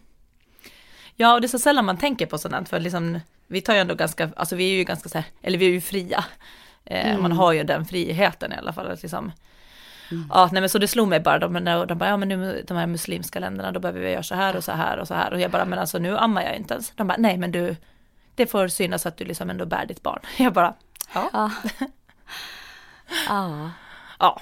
Ja 1.16 1.34
och 1.34 1.40
det 1.40 1.46
är 1.46 1.48
så 1.48 1.58
sällan 1.58 1.84
man 1.84 1.96
tänker 1.96 2.26
på 2.26 2.38
sådant 2.38 2.68
för 2.68 2.80
liksom 2.80 3.20
vi 3.46 3.60
tar 3.60 3.74
ju 3.74 3.80
ändå 3.80 3.94
ganska, 3.94 4.30
alltså 4.36 4.56
vi 4.56 4.70
är 4.70 4.74
ju 4.74 4.84
ganska 4.84 5.08
så 5.08 5.18
här, 5.18 5.26
eller 5.42 5.58
vi 5.58 5.66
är 5.66 5.70
ju 5.70 5.80
fria. 5.80 6.24
Eh, 6.84 7.10
mm. 7.10 7.22
Man 7.22 7.32
har 7.32 7.52
ju 7.52 7.64
den 7.64 7.84
friheten 7.84 8.52
i 8.52 8.56
alla 8.56 8.72
fall 8.72 8.86
att 8.86 9.02
liksom 9.02 9.32
Mm. 10.10 10.26
Ja, 10.30 10.48
nej 10.52 10.62
men 10.62 10.68
så 10.68 10.78
det 10.78 10.88
slog 10.88 11.08
mig 11.08 11.20
bara, 11.20 11.38
de, 11.38 11.64
de 11.88 11.98
bara, 11.98 12.08
ja 12.08 12.16
men 12.16 12.28
nu 12.28 12.64
de 12.66 12.76
här 12.76 12.86
muslimska 12.86 13.40
länderna, 13.40 13.72
då 13.72 13.80
behöver 13.80 14.00
vi 14.00 14.10
göra 14.10 14.22
så 14.22 14.34
här 14.34 14.56
och 14.56 14.64
så 14.64 14.72
här 14.72 14.98
och 14.98 15.08
så 15.08 15.14
här. 15.14 15.32
Och 15.32 15.40
jag 15.40 15.50
bara, 15.50 15.64
men 15.64 15.78
alltså 15.78 15.98
nu 15.98 16.18
ammar 16.18 16.42
jag 16.42 16.56
inte 16.56 16.74
ens. 16.74 16.90
De 16.90 17.06
bara, 17.06 17.16
nej 17.18 17.38
men 17.38 17.52
du, 17.52 17.76
det 18.38 18.46
får 18.46 18.68
synas 18.68 19.06
att 19.06 19.16
du 19.16 19.24
liksom 19.24 19.50
ändå 19.50 19.66
bär 19.66 19.86
ditt 19.86 20.02
barn. 20.02 20.20
Jag 20.36 20.52
bara, 20.52 20.74
ja. 21.14 21.30
Ja. 21.32 21.50
ja. 23.28 23.70
ja. 24.18 24.40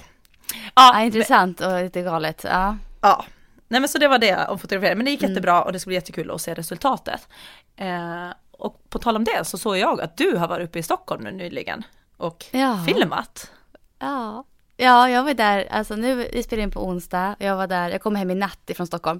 ja. 0.75 1.01
intressant 1.01 1.61
och 1.61 1.83
lite 1.83 2.01
galet. 2.01 2.43
Ja. 2.43 2.77
Ja. 3.01 3.25
Nej 3.67 3.81
men 3.81 3.89
så 3.89 3.97
det 3.97 4.07
var 4.07 4.17
det 4.17 4.47
om 4.47 4.59
fotografering, 4.59 4.97
men 4.97 5.05
det 5.05 5.11
gick 5.11 5.23
mm. 5.23 5.31
jättebra 5.31 5.63
och 5.63 5.73
det 5.73 5.79
ska 5.79 5.87
bli 5.87 5.95
jättekul 5.95 6.31
att 6.31 6.41
se 6.41 6.53
resultatet. 6.53 7.27
Eh, 7.75 8.29
och 8.51 8.89
på 8.89 8.99
tal 8.99 9.15
om 9.15 9.23
det 9.23 9.45
så 9.45 9.57
såg 9.57 9.77
jag 9.77 10.01
att 10.01 10.17
du 10.17 10.35
har 10.35 10.47
varit 10.47 10.69
uppe 10.69 10.79
i 10.79 10.83
Stockholm 10.83 11.23
nu 11.23 11.31
nyligen 11.31 11.83
och 12.17 12.45
ja. 12.51 12.83
filmat. 12.87 13.51
Ja. 13.99 14.43
Ja, 14.79 15.09
jag 15.09 15.23
var 15.23 15.33
där, 15.33 15.67
alltså 15.71 15.95
nu, 15.95 16.15
vi 16.33 16.43
spelar 16.43 16.63
in 16.63 16.71
på 16.71 16.87
onsdag, 16.87 17.35
jag 17.39 17.55
var 17.55 17.67
där, 17.67 17.89
jag 17.89 18.01
kom 18.01 18.15
hem 18.15 18.31
i 18.31 18.35
natt 18.35 18.69
ifrån 18.69 18.87
Stockholm. 18.87 19.19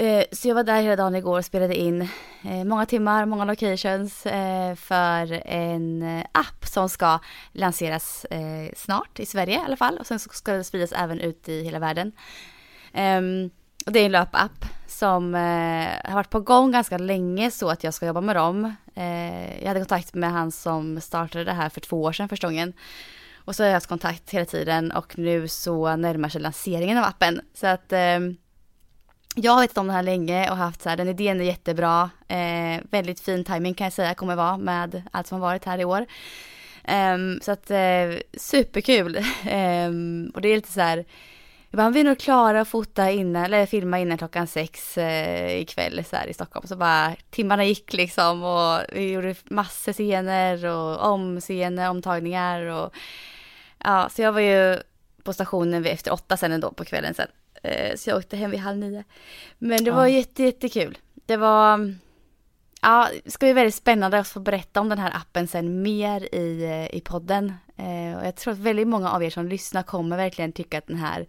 Eh, 0.00 0.24
så 0.32 0.48
jag 0.48 0.54
var 0.54 0.64
där 0.64 0.82
hela 0.82 0.96
dagen 0.96 1.14
igår 1.14 1.38
och 1.38 1.44
spelade 1.44 1.76
in 1.76 2.02
eh, 2.44 2.64
många 2.64 2.86
timmar, 2.86 3.26
många 3.26 3.44
locations 3.44 4.26
eh, 4.26 4.74
för 4.74 5.42
en 5.46 6.02
eh, 6.02 6.24
app 6.32 6.66
som 6.66 6.88
ska 6.88 7.18
lanseras 7.52 8.24
eh, 8.24 8.72
snart 8.76 9.20
i 9.20 9.26
Sverige 9.26 9.54
i 9.54 9.62
alla 9.64 9.76
fall 9.76 9.98
och 9.98 10.06
sen 10.06 10.18
ska 10.18 10.52
det 10.52 10.64
spridas 10.64 10.92
även 10.92 11.20
ut 11.20 11.48
i 11.48 11.62
hela 11.62 11.78
världen. 11.78 12.12
Ehm, 12.92 13.50
och 13.86 13.92
det 13.92 14.00
är 14.00 14.06
en 14.06 14.12
löpapp 14.12 14.64
som 14.86 15.34
eh, 15.34 16.10
har 16.10 16.14
varit 16.14 16.30
på 16.30 16.40
gång 16.40 16.72
ganska 16.72 16.98
länge 16.98 17.50
så 17.50 17.68
att 17.68 17.84
jag 17.84 17.94
ska 17.94 18.06
jobba 18.06 18.20
med 18.20 18.36
dem. 18.36 18.74
jag 19.60 19.68
hade 19.68 19.80
kontakt 19.80 20.14
med 20.14 20.32
han 20.32 20.52
som 20.52 21.00
startade 21.00 21.44
det 21.44 21.52
här 21.52 21.68
för 21.68 21.80
två 21.80 22.02
år 22.02 22.12
sedan 22.12 22.28
första 22.28 22.46
gången. 22.46 22.72
Och 23.44 23.56
så 23.56 23.62
har 23.62 23.68
jag 23.68 23.74
haft 23.74 23.86
kontakt 23.86 24.30
hela 24.30 24.44
tiden 24.44 24.90
och 24.90 25.18
nu 25.18 25.48
så 25.48 25.96
närmar 25.96 26.28
sig 26.28 26.40
lanseringen 26.40 26.98
av 26.98 27.04
appen. 27.04 27.40
Så 27.54 27.66
att 27.66 27.92
eh, 27.92 28.18
jag 29.34 29.52
har 29.52 29.60
vetat 29.60 29.78
om 29.78 29.86
den 29.86 29.96
här 29.96 30.02
länge 30.02 30.50
och 30.50 30.56
haft 30.56 30.82
så 30.82 30.88
här, 30.88 30.96
den 30.96 31.08
idén 31.08 31.40
är 31.40 31.44
jättebra. 31.44 32.10
Eh, 32.28 32.82
väldigt 32.90 33.20
fin 33.20 33.44
timing 33.44 33.74
kan 33.74 33.84
jag 33.84 33.92
säga 33.92 34.14
kommer 34.14 34.36
vara 34.36 34.56
med 34.56 35.02
allt 35.12 35.26
som 35.26 35.40
har 35.40 35.48
varit 35.48 35.64
här 35.64 35.78
i 35.78 35.84
år. 35.84 36.06
Um, 37.14 37.40
så 37.42 37.52
att 37.52 37.70
eh, 37.70 38.18
superkul. 38.36 39.16
Um, 39.86 40.30
och 40.34 40.40
det 40.40 40.48
är 40.48 40.56
lite 40.56 40.72
så 40.72 40.80
här, 40.80 41.04
jag 41.70 41.78
bara, 41.78 41.90
vi 41.90 42.00
är 42.00 42.04
nog 42.04 42.18
klara 42.18 42.60
att 42.60 42.68
fota 42.68 43.10
innan, 43.10 43.44
eller 43.44 43.66
filma 43.66 43.98
innan 43.98 44.18
klockan 44.18 44.46
sex 44.46 44.98
eh, 44.98 45.60
ikväll 45.60 46.04
så 46.04 46.16
här 46.16 46.26
i 46.26 46.34
Stockholm. 46.34 46.66
Så 46.66 46.76
bara 46.76 47.16
timmarna 47.30 47.64
gick 47.64 47.92
liksom 47.92 48.42
och 48.42 48.80
vi 48.92 49.12
gjorde 49.12 49.34
massor 49.44 49.92
scener 49.92 50.66
och 50.66 51.12
omscener, 51.12 51.90
omtagningar 51.90 52.62
och 52.62 52.94
ja, 53.84 54.08
så 54.10 54.22
jag 54.22 54.32
var 54.32 54.40
ju 54.40 54.78
på 55.22 55.32
stationen 55.32 55.82
vid 55.82 55.92
efter 55.92 56.12
åtta 56.12 56.36
sen 56.36 56.52
ändå 56.52 56.72
på 56.72 56.84
kvällen 56.84 57.14
sen. 57.14 57.28
Uh, 57.64 57.96
så 57.96 58.10
jag 58.10 58.18
åkte 58.18 58.36
hem 58.36 58.50
vid 58.50 58.60
halv 58.60 58.78
nio. 58.78 59.04
Men 59.58 59.84
det 59.84 59.90
var 59.90 60.06
ja. 60.06 60.16
jätte, 60.16 60.42
jättekul. 60.42 60.98
Det 61.26 61.36
var 61.36 61.94
Ja, 62.80 63.08
det 63.24 63.30
ska 63.30 63.46
bli 63.46 63.52
väldigt 63.52 63.74
spännande 63.74 64.18
att 64.18 64.28
få 64.28 64.40
berätta 64.40 64.80
om 64.80 64.88
den 64.88 64.98
här 64.98 65.16
appen 65.16 65.48
sen 65.48 65.82
mer 65.82 66.34
i, 66.34 66.64
eh, 66.64 66.96
i 66.96 67.00
podden. 67.00 67.52
Eh, 67.76 68.18
och 68.18 68.26
jag 68.26 68.36
tror 68.36 68.52
att 68.52 68.58
väldigt 68.58 68.88
många 68.88 69.10
av 69.10 69.24
er 69.24 69.30
som 69.30 69.48
lyssnar 69.48 69.82
kommer 69.82 70.16
verkligen 70.16 70.52
tycka 70.52 70.78
att 70.78 70.86
den 70.86 70.96
här 70.96 71.26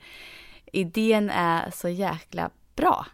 idén 0.71 1.29
är 1.29 1.71
så 1.71 1.89
jäkla 1.89 2.50
bra. 2.75 3.05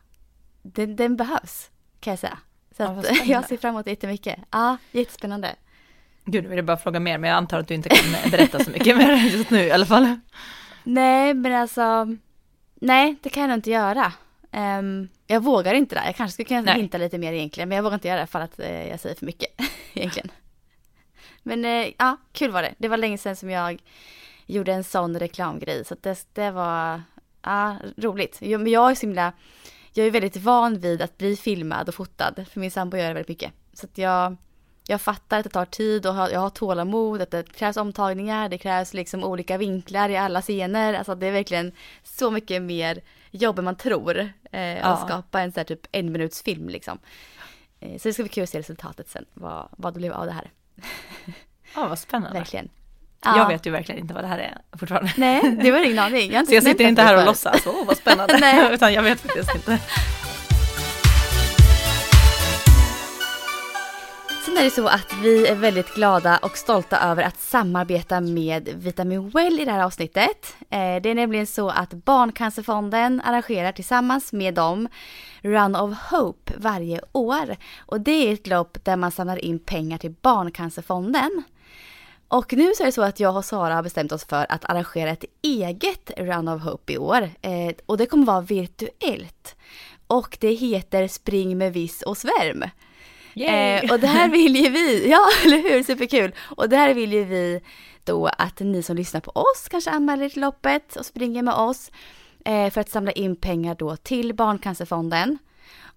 Den, 0.61 0.95
den 0.95 1.15
behövs, 1.15 1.69
kan 1.99 2.11
jag 2.11 2.19
säga. 2.19 2.37
Så 2.77 2.83
ja, 2.83 3.03
jag 3.25 3.45
ser 3.45 3.57
fram 3.57 3.75
emot 3.75 3.85
det 3.85 3.91
jättemycket. 3.91 4.39
Ja, 4.51 4.77
jättespännande. 4.91 5.55
Gud, 6.25 6.43
nu 6.43 6.49
vill 6.49 6.57
jag 6.57 6.65
bara 6.65 6.77
fråga 6.77 6.99
mer, 6.99 7.17
men 7.17 7.29
jag 7.29 7.37
antar 7.37 7.59
att 7.59 7.67
du 7.67 7.73
inte 7.73 7.89
kan 7.89 8.11
berätta 8.31 8.63
så 8.63 8.71
mycket 8.71 8.97
mer 8.97 9.15
just 9.15 9.49
nu 9.49 9.59
i 9.59 9.71
alla 9.71 9.85
fall. 9.85 10.19
Nej, 10.83 11.33
men 11.33 11.53
alltså, 11.53 12.17
nej, 12.85 13.15
det 13.21 13.29
kan 13.29 13.41
jag 13.41 13.47
nog 13.47 13.57
inte 13.57 13.71
göra. 13.71 14.13
Um, 14.51 15.09
jag 15.27 15.43
vågar 15.43 15.73
inte 15.73 15.95
det. 15.95 16.05
Jag 16.05 16.15
kanske 16.15 16.33
skulle 16.33 16.47
kunna 16.47 16.61
Nej. 16.61 16.75
hinta 16.75 16.97
lite 16.97 17.17
mer 17.17 17.33
egentligen, 17.33 17.69
men 17.69 17.75
jag 17.75 17.83
vågar 17.83 17.95
inte 17.95 18.07
göra 18.07 18.19
det 18.19 18.27
för 18.27 18.39
att 18.39 18.59
uh, 18.59 18.87
jag 18.87 18.99
säger 18.99 19.15
för 19.15 19.25
mycket 19.25 19.49
egentligen. 19.93 20.31
Men 21.43 21.65
uh, 21.65 21.87
ja, 21.97 22.17
kul 22.31 22.51
var 22.51 22.61
det. 22.61 22.73
Det 22.77 22.87
var 22.87 22.97
länge 22.97 23.17
sedan 23.17 23.35
som 23.35 23.49
jag 23.49 23.81
gjorde 24.45 24.73
en 24.73 24.83
sån 24.83 25.19
reklamgrej, 25.19 25.85
så 25.85 25.95
det, 26.01 26.27
det 26.33 26.51
var 26.51 27.01
ja, 27.41 27.75
roligt. 27.97 28.37
Jag, 28.41 28.61
men 28.61 28.71
jag 28.71 28.91
är 28.91 28.95
så 28.95 29.01
himla, 29.01 29.33
jag 29.93 30.07
är 30.07 30.11
väldigt 30.11 30.37
van 30.37 30.79
vid 30.79 31.01
att 31.01 31.17
bli 31.17 31.35
filmad 31.35 31.89
och 31.89 31.95
fotad, 31.95 32.45
för 32.51 32.59
min 32.59 32.71
sambo 32.71 32.97
gör 32.97 33.07
det 33.07 33.13
väldigt 33.13 33.29
mycket. 33.29 33.51
Så 33.73 33.85
att 33.85 33.97
jag, 33.97 34.37
jag 34.87 35.01
fattar 35.01 35.37
att 35.37 35.43
det 35.43 35.49
tar 35.49 35.65
tid 35.65 36.05
och 36.05 36.15
jag 36.15 36.39
har 36.39 36.49
tålamod, 36.49 37.21
att 37.21 37.31
det 37.31 37.53
krävs 37.53 37.77
omtagningar, 37.77 38.49
det 38.49 38.57
krävs 38.57 38.93
liksom 38.93 39.23
olika 39.23 39.57
vinklar 39.57 40.09
i 40.09 40.17
alla 40.17 40.41
scener. 40.41 40.93
Alltså 40.93 41.15
det 41.15 41.27
är 41.27 41.31
verkligen 41.31 41.71
så 42.03 42.31
mycket 42.31 42.61
mer 42.61 43.01
jobb 43.31 43.59
än 43.59 43.65
man 43.65 43.75
tror. 43.75 44.29
Eh, 44.51 44.61
ja. 44.61 44.83
Att 44.83 45.07
skapa 45.07 45.41
en 45.41 45.51
sån 45.51 45.59
här 45.59 45.65
typ 45.65 45.87
en 45.91 46.11
minuts 46.11 46.41
film 46.41 46.69
liksom. 46.69 46.99
Eh, 47.79 47.97
så 47.97 48.07
det 48.07 48.13
ska 48.13 48.23
bli 48.23 48.29
kul 48.29 48.43
att 48.43 48.49
se 48.49 48.59
resultatet 48.59 49.09
sen, 49.09 49.25
vad, 49.33 49.67
vad 49.71 49.93
det 49.93 49.97
blev 49.97 50.13
av 50.13 50.25
det 50.25 50.31
här. 50.31 50.51
Ja, 51.75 51.87
vad 51.87 51.99
spännande. 51.99 52.39
Verkligen. 52.39 52.69
Ja. 53.23 53.37
Jag 53.37 53.47
vet 53.47 53.65
ju 53.65 53.71
verkligen 53.71 54.01
inte 54.01 54.13
vad 54.13 54.23
det 54.23 54.27
här 54.27 54.39
är 54.39 54.77
fortfarande. 54.77 55.11
Nej, 55.17 55.57
det 55.63 55.71
var 55.71 55.85
ingen 55.85 55.99
aning. 55.99 56.31
Jag 56.31 56.47
så 56.47 56.53
jag 56.53 56.63
sitter 56.63 56.87
inte 56.87 57.01
här 57.01 57.17
och 57.17 57.25
låtsas, 57.25 57.67
åh 57.67 57.85
vad 57.87 57.97
spännande. 57.97 58.37
Nej. 58.41 58.69
Utan 58.73 58.93
jag 58.93 59.03
vet 59.03 59.19
faktiskt 59.19 59.55
inte. 59.55 59.79
Sen 64.45 64.57
är 64.57 64.63
det 64.63 64.71
så 64.71 64.87
att 64.87 65.13
vi 65.23 65.47
är 65.47 65.55
väldigt 65.55 65.95
glada 65.95 66.37
och 66.37 66.57
stolta 66.57 66.99
över 66.99 67.23
att 67.23 67.39
samarbeta 67.39 68.21
med 68.21 68.69
Vitamin 68.75 69.29
Well 69.29 69.59
i 69.59 69.65
det 69.65 69.71
här 69.71 69.83
avsnittet. 69.83 70.55
Eh, 70.59 71.01
det 71.01 71.09
är 71.09 71.15
nämligen 71.15 71.47
så 71.47 71.69
att 71.69 71.93
Barncancerfonden 71.93 73.21
arrangerar 73.21 73.71
tillsammans 73.71 74.33
med 74.33 74.53
dem 74.53 74.87
Run 75.41 75.75
of 75.75 75.97
Hope 76.11 76.53
varje 76.57 77.01
år. 77.11 77.55
Och 77.77 78.01
det 78.01 78.11
är 78.11 78.33
ett 78.33 78.47
lopp 78.47 78.77
där 78.83 78.95
man 78.95 79.11
samlar 79.11 79.45
in 79.45 79.59
pengar 79.59 79.97
till 79.97 80.15
Barncancerfonden. 80.21 81.43
Och 82.27 82.53
nu 82.53 82.71
så 82.77 82.83
är 82.83 82.85
det 82.85 82.91
så 82.91 83.03
att 83.03 83.19
jag 83.19 83.35
och 83.35 83.45
Sara 83.45 83.75
har 83.75 83.83
bestämt 83.83 84.11
oss 84.11 84.25
för 84.25 84.45
att 84.49 84.65
arrangera 84.65 85.09
ett 85.09 85.25
eget 85.41 86.11
Run 86.17 86.47
of 86.47 86.61
Hope 86.61 86.93
i 86.93 86.97
år. 86.97 87.29
Eh, 87.41 87.75
och 87.85 87.97
det 87.97 88.05
kommer 88.05 88.25
vara 88.25 88.41
virtuellt. 88.41 89.55
Och 90.07 90.37
det 90.41 90.53
heter 90.53 91.07
Spring 91.07 91.57
med 91.57 91.73
viss 91.73 92.01
och 92.01 92.17
svärm. 92.17 92.63
Eh, 93.35 93.91
och 93.91 93.99
det 93.99 94.07
här 94.07 94.29
vill 94.29 94.55
ju 94.55 94.69
vi, 94.69 95.09
ja 95.11 95.27
eller 95.45 95.69
hur, 95.69 95.83
superkul. 95.83 96.35
Och 96.39 96.69
det 96.69 96.77
här 96.77 96.93
vill 96.93 97.13
ju 97.13 97.23
vi 97.23 97.61
då 98.03 98.27
att 98.27 98.59
ni 98.59 98.83
som 98.83 98.95
lyssnar 98.95 99.21
på 99.21 99.31
oss 99.31 99.67
kanske 99.69 99.91
anmäler 99.91 100.29
till 100.29 100.41
loppet 100.41 100.95
och 100.95 101.05
springer 101.05 101.43
med 101.43 101.53
oss 101.53 101.91
eh, 102.45 102.69
för 102.69 102.81
att 102.81 102.89
samla 102.89 103.11
in 103.11 103.35
pengar 103.35 103.75
då 103.75 103.95
till 103.95 104.33
Barncancerfonden. 104.33 105.37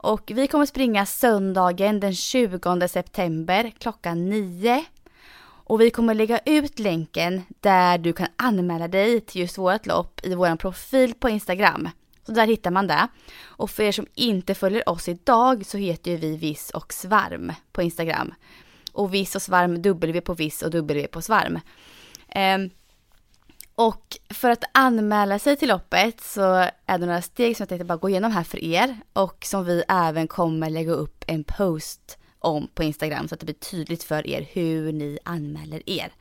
Och 0.01 0.33
vi 0.35 0.47
kommer 0.47 0.67
springa 0.67 1.07
söndagen 1.07 2.01
den 2.01 2.15
20 2.15 2.89
september 2.89 3.73
klockan 3.79 4.29
9. 4.29 4.85
Och 5.41 5.81
vi 5.81 5.91
kommer 5.91 6.15
lägga 6.15 6.41
ut 6.45 6.79
länken 6.79 7.43
där 7.61 7.99
du 7.99 8.13
kan 8.13 8.29
anmäla 8.37 8.89
dig 8.89 9.21
till 9.21 9.41
just 9.41 9.59
vårt 9.59 9.87
lopp 9.87 10.21
i 10.25 10.35
vår 10.35 10.57
profil 10.57 11.15
på 11.15 11.29
Instagram. 11.29 11.89
Så 12.29 12.35
där 12.35 12.47
hittar 12.47 12.71
man 12.71 12.87
det. 12.87 13.09
Och 13.45 13.71
för 13.71 13.83
er 13.83 13.93
som 13.93 14.07
inte 14.15 14.55
följer 14.55 14.89
oss 14.89 15.09
idag 15.09 15.67
så 15.67 15.79
heter 15.79 16.11
ju 16.11 16.17
vi 16.17 16.37
Viss 16.37 16.71
och 16.71 16.93
Svarm 16.93 17.53
på 17.73 17.83
Instagram. 17.83 18.35
Och 18.93 19.15
Viss 19.15 19.35
och 19.35 19.43
Svarm, 19.43 19.83
W 19.83 20.21
på 20.21 20.35
Viss 20.35 20.63
och 20.63 20.71
W 20.71 21.07
på 21.07 21.23
Svarm. 21.23 21.61
Um, 22.35 22.71
och 23.75 24.17
för 24.31 24.51
att 24.51 24.65
anmäla 24.73 25.39
sig 25.39 25.57
till 25.57 25.69
loppet 25.69 26.21
så 26.21 26.43
är 26.87 26.99
det 26.99 27.07
några 27.07 27.23
steg 27.23 27.57
som 27.57 27.63
jag 27.63 27.69
tänkte 27.69 27.85
bara 27.85 27.99
gå 27.99 28.09
igenom 28.09 28.33
här 28.33 28.45
för 28.45 28.65
er 28.65 28.97
och 29.13 29.45
som 29.45 29.65
vi 29.65 29.83
även 29.89 30.29
kommer 30.29 30.71
lägga 30.71 30.93
upp 30.93 31.25
en 31.27 31.45
post 31.45 32.19
om 32.39 32.69
på 32.75 32.83
Instagram 32.83 33.29
så 33.29 33.35
att 33.35 33.41
det 33.41 33.47
blir 33.47 33.55
tydligt 33.55 34.05
för 34.05 34.27
er 34.27 34.49
hur 34.53 34.93
ni 34.93 35.19
anmäler 35.25 35.83
er. 35.87 36.13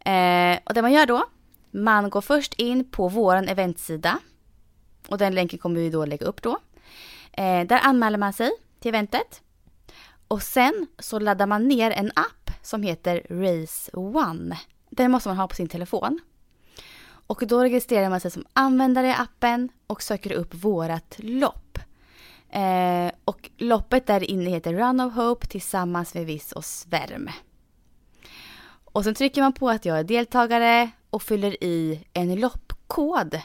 Eh, 0.00 0.58
och 0.64 0.74
det 0.74 0.82
man 0.82 0.92
gör 0.92 1.06
då, 1.06 1.24
man 1.70 2.10
går 2.10 2.20
först 2.20 2.54
in 2.54 2.90
på 2.90 3.08
våran 3.08 3.48
eventsida 3.48 4.18
och 5.08 5.18
den 5.18 5.34
länken 5.34 5.58
kommer 5.58 5.80
vi 5.80 5.90
då 5.90 6.04
lägga 6.04 6.26
upp 6.26 6.42
då. 6.42 6.58
Eh, 7.32 7.66
där 7.66 7.80
anmäler 7.82 8.18
man 8.18 8.32
sig 8.32 8.50
till 8.80 8.88
eventet. 8.88 9.42
Och 10.28 10.42
sen 10.42 10.86
så 10.98 11.18
laddar 11.18 11.46
man 11.46 11.68
ner 11.68 11.90
en 11.90 12.10
app 12.14 12.50
som 12.62 12.82
heter 12.82 13.26
Race 13.30 13.90
One. 13.96 14.58
Den 14.90 15.10
måste 15.10 15.28
man 15.28 15.36
ha 15.36 15.48
på 15.48 15.54
sin 15.54 15.68
telefon. 15.68 16.20
Och 17.26 17.42
då 17.46 17.62
registrerar 17.62 18.10
man 18.10 18.20
sig 18.20 18.30
som 18.30 18.46
användare 18.52 19.06
i 19.06 19.14
appen 19.18 19.68
och 19.86 20.02
söker 20.02 20.32
upp 20.32 20.54
vårat 20.54 21.16
lopp. 21.18 21.78
Eh, 22.50 23.10
och 23.24 23.50
loppet 23.56 24.06
där 24.06 24.30
inne 24.30 24.50
heter 24.50 24.74
Run 24.74 25.00
of 25.00 25.14
Hope 25.14 25.46
tillsammans 25.46 26.14
med 26.14 26.26
Viss 26.26 26.52
och 26.52 26.64
Svärm. 26.64 27.30
Och 28.84 29.04
sen 29.04 29.14
trycker 29.14 29.42
man 29.42 29.52
på 29.52 29.70
att 29.70 29.84
jag 29.84 29.98
är 29.98 30.04
deltagare 30.04 30.90
och 31.10 31.22
fyller 31.22 31.64
i 31.64 32.04
en 32.12 32.34
loppkod 32.34 33.40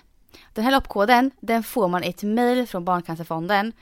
den 0.53 0.63
här 0.63 0.71
loppkoden, 0.71 1.31
den 1.39 1.63
får 1.63 1.87
man 1.87 2.03
i 2.03 2.09
ett 2.09 2.23
mejl 2.23 2.67
från 2.67 2.85
Barncancerfonden. 2.85 3.73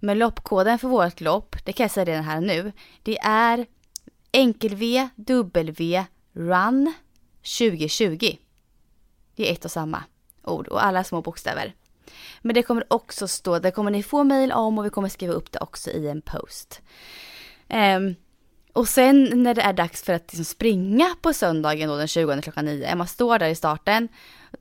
Men 0.00 0.18
loppkoden 0.18 0.78
för 0.78 0.88
vårt 0.88 1.20
lopp, 1.20 1.56
det 1.64 1.72
kan 1.72 1.84
jag 1.84 1.90
säga 1.90 2.04
redan 2.04 2.24
här 2.24 2.40
nu, 2.40 2.72
det 3.02 3.18
är 3.18 3.66
enkel-V, 4.32 5.08
W, 5.16 6.04
RUN 6.32 6.94
2020. 7.58 8.36
Det 9.36 9.48
är 9.48 9.52
ett 9.52 9.64
och 9.64 9.70
samma 9.70 10.02
ord 10.42 10.68
och 10.68 10.84
alla 10.84 11.04
små 11.04 11.22
bokstäver. 11.22 11.74
Men 12.42 12.54
det 12.54 12.62
kommer 12.62 12.92
också 12.92 13.28
stå, 13.28 13.58
det 13.58 13.70
kommer 13.70 13.90
ni 13.90 14.02
få 14.02 14.24
mejl 14.24 14.52
om 14.52 14.78
och 14.78 14.84
vi 14.86 14.90
kommer 14.90 15.08
skriva 15.08 15.32
upp 15.32 15.52
det 15.52 15.58
också 15.58 15.90
i 15.90 16.08
en 16.08 16.22
post. 16.22 16.82
Um, 17.68 18.14
och 18.72 18.88
sen 18.88 19.42
när 19.42 19.54
det 19.54 19.62
är 19.62 19.72
dags 19.72 20.02
för 20.02 20.12
att 20.12 20.32
liksom 20.32 20.44
springa 20.44 21.14
på 21.22 21.32
söndagen 21.32 21.88
då 21.88 21.96
den 21.96 22.08
20 22.08 22.42
klockan 22.42 22.64
9, 22.64 22.94
man 22.94 23.06
står 23.06 23.38
där 23.38 23.48
i 23.48 23.54
starten 23.54 24.08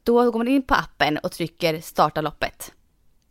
då 0.04 0.32
går 0.32 0.40
man 0.40 0.48
in 0.48 0.62
på 0.62 0.74
appen 0.74 1.18
och 1.18 1.32
trycker 1.32 1.82
starta 1.82 2.22
loppet. 2.22 2.74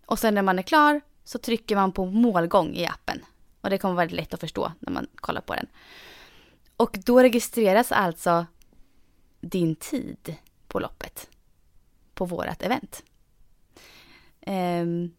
Och 0.07 0.19
sen 0.19 0.35
när 0.35 0.42
man 0.42 0.59
är 0.59 0.62
klar 0.62 1.00
så 1.25 1.38
trycker 1.38 1.76
man 1.76 1.92
på 1.92 2.07
målgång 2.07 2.75
i 2.75 2.87
appen. 2.87 3.25
Och 3.61 3.71
det 3.71 3.78
kommer 3.78 3.95
vara 3.95 4.02
väldigt 4.02 4.21
lätt 4.21 4.35
att 4.35 4.40
förstå 4.40 4.73
när 4.78 4.92
man 4.92 5.07
kollar 5.14 5.40
på 5.40 5.54
den. 5.54 5.66
Och 6.76 6.99
då 7.04 7.23
registreras 7.23 7.92
alltså 7.92 8.47
din 9.40 9.76
tid 9.76 10.37
på 10.69 10.81
loppet. 10.81 11.28
På 12.14 12.25
vårat 12.25 12.62
event. 12.62 13.02
Um, 14.47 15.14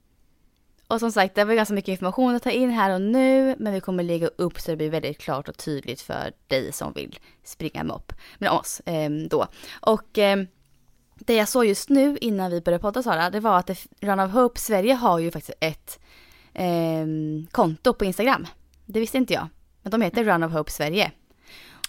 och 0.87 0.99
som 0.99 1.11
sagt, 1.11 1.35
det 1.35 1.45
var 1.45 1.53
ganska 1.53 1.73
mycket 1.73 1.91
information 1.91 2.35
att 2.35 2.43
ta 2.43 2.51
in 2.51 2.69
här 2.69 2.93
och 2.93 3.01
nu, 3.01 3.55
men 3.59 3.73
vi 3.73 3.81
kommer 3.81 4.03
lägga 4.03 4.27
upp 4.27 4.59
så 4.59 4.71
det 4.71 4.77
blir 4.77 4.89
väldigt 4.89 5.17
klart 5.17 5.49
och 5.49 5.57
tydligt 5.57 6.01
för 6.01 6.33
dig 6.47 6.71
som 6.71 6.93
vill 6.93 7.19
springa 7.43 7.83
mopp 7.83 8.13
med 8.37 8.51
oss 8.51 8.81
um, 8.85 9.27
då. 9.27 9.47
Och 9.81 10.17
um, 10.17 10.47
det 11.15 11.33
jag 11.35 11.47
såg 11.47 11.65
just 11.65 11.89
nu 11.89 12.17
innan 12.21 12.51
vi 12.51 12.61
började 12.61 12.81
podda 12.81 13.03
Sara, 13.03 13.29
det 13.29 13.39
var 13.39 13.59
att 13.59 13.67
det, 13.67 13.77
Run 14.01 14.19
of 14.19 14.31
Hope 14.31 14.59
Sverige 14.59 14.93
har 14.93 15.19
ju 15.19 15.31
faktiskt 15.31 15.57
ett 15.59 15.99
eh, 16.53 17.05
konto 17.51 17.93
på 17.93 18.05
Instagram. 18.05 18.47
Det 18.85 18.99
visste 18.99 19.17
inte 19.17 19.33
jag. 19.33 19.47
Men 19.81 19.91
de 19.91 20.01
heter 20.01 20.23
Run 20.23 20.43
of 20.43 20.51
Hope 20.53 20.71
Sverige. 20.71 21.11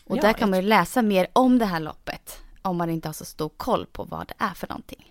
Och 0.05 0.17
ja, 0.17 0.23
där 0.23 0.33
kan 0.33 0.51
man 0.51 0.59
ju 0.61 0.67
läsa 0.69 1.03
mer 1.03 1.27
om 1.33 1.59
det 1.59 1.65
här 1.65 1.81
loppet. 1.81 2.39
om 2.63 2.77
man 2.77 2.91
inte 2.91 3.09
har 3.09 3.13
så 3.13 3.25
stor 3.25 3.49
koll 3.57 3.87
på 3.87 4.05
vad 4.05 4.29
det 4.29 4.35
är 4.39 4.55
för 4.55 4.69
någonting. 4.69 5.11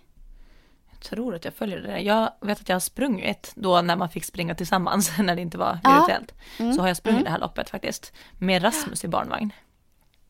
Jag 0.90 1.00
tror 1.00 1.34
att 1.34 1.44
jag 1.44 1.54
följer 1.54 1.80
det. 1.80 1.98
Jag 2.00 2.30
vet 2.40 2.60
att 2.60 2.68
jag 2.68 2.76
har 2.76 2.80
sprungit 2.80 3.52
då 3.54 3.80
när 3.82 3.96
man 3.96 4.08
fick 4.08 4.24
springa 4.24 4.54
tillsammans 4.54 5.12
när 5.18 5.36
det 5.36 5.42
inte 5.42 5.58
var 5.58 5.74
virtuellt. 5.74 6.34
Mm. 6.58 6.72
Så 6.74 6.80
har 6.80 6.88
jag 6.88 6.96
sprungit 6.96 7.16
Mm. 7.20 7.24
det 7.24 7.30
här 7.30 7.38
loppet 7.38 7.70
faktiskt. 7.70 8.12
Med 8.38 8.64
Rasmus 8.64 9.04
i 9.04 9.08
barnvagn. 9.08 9.52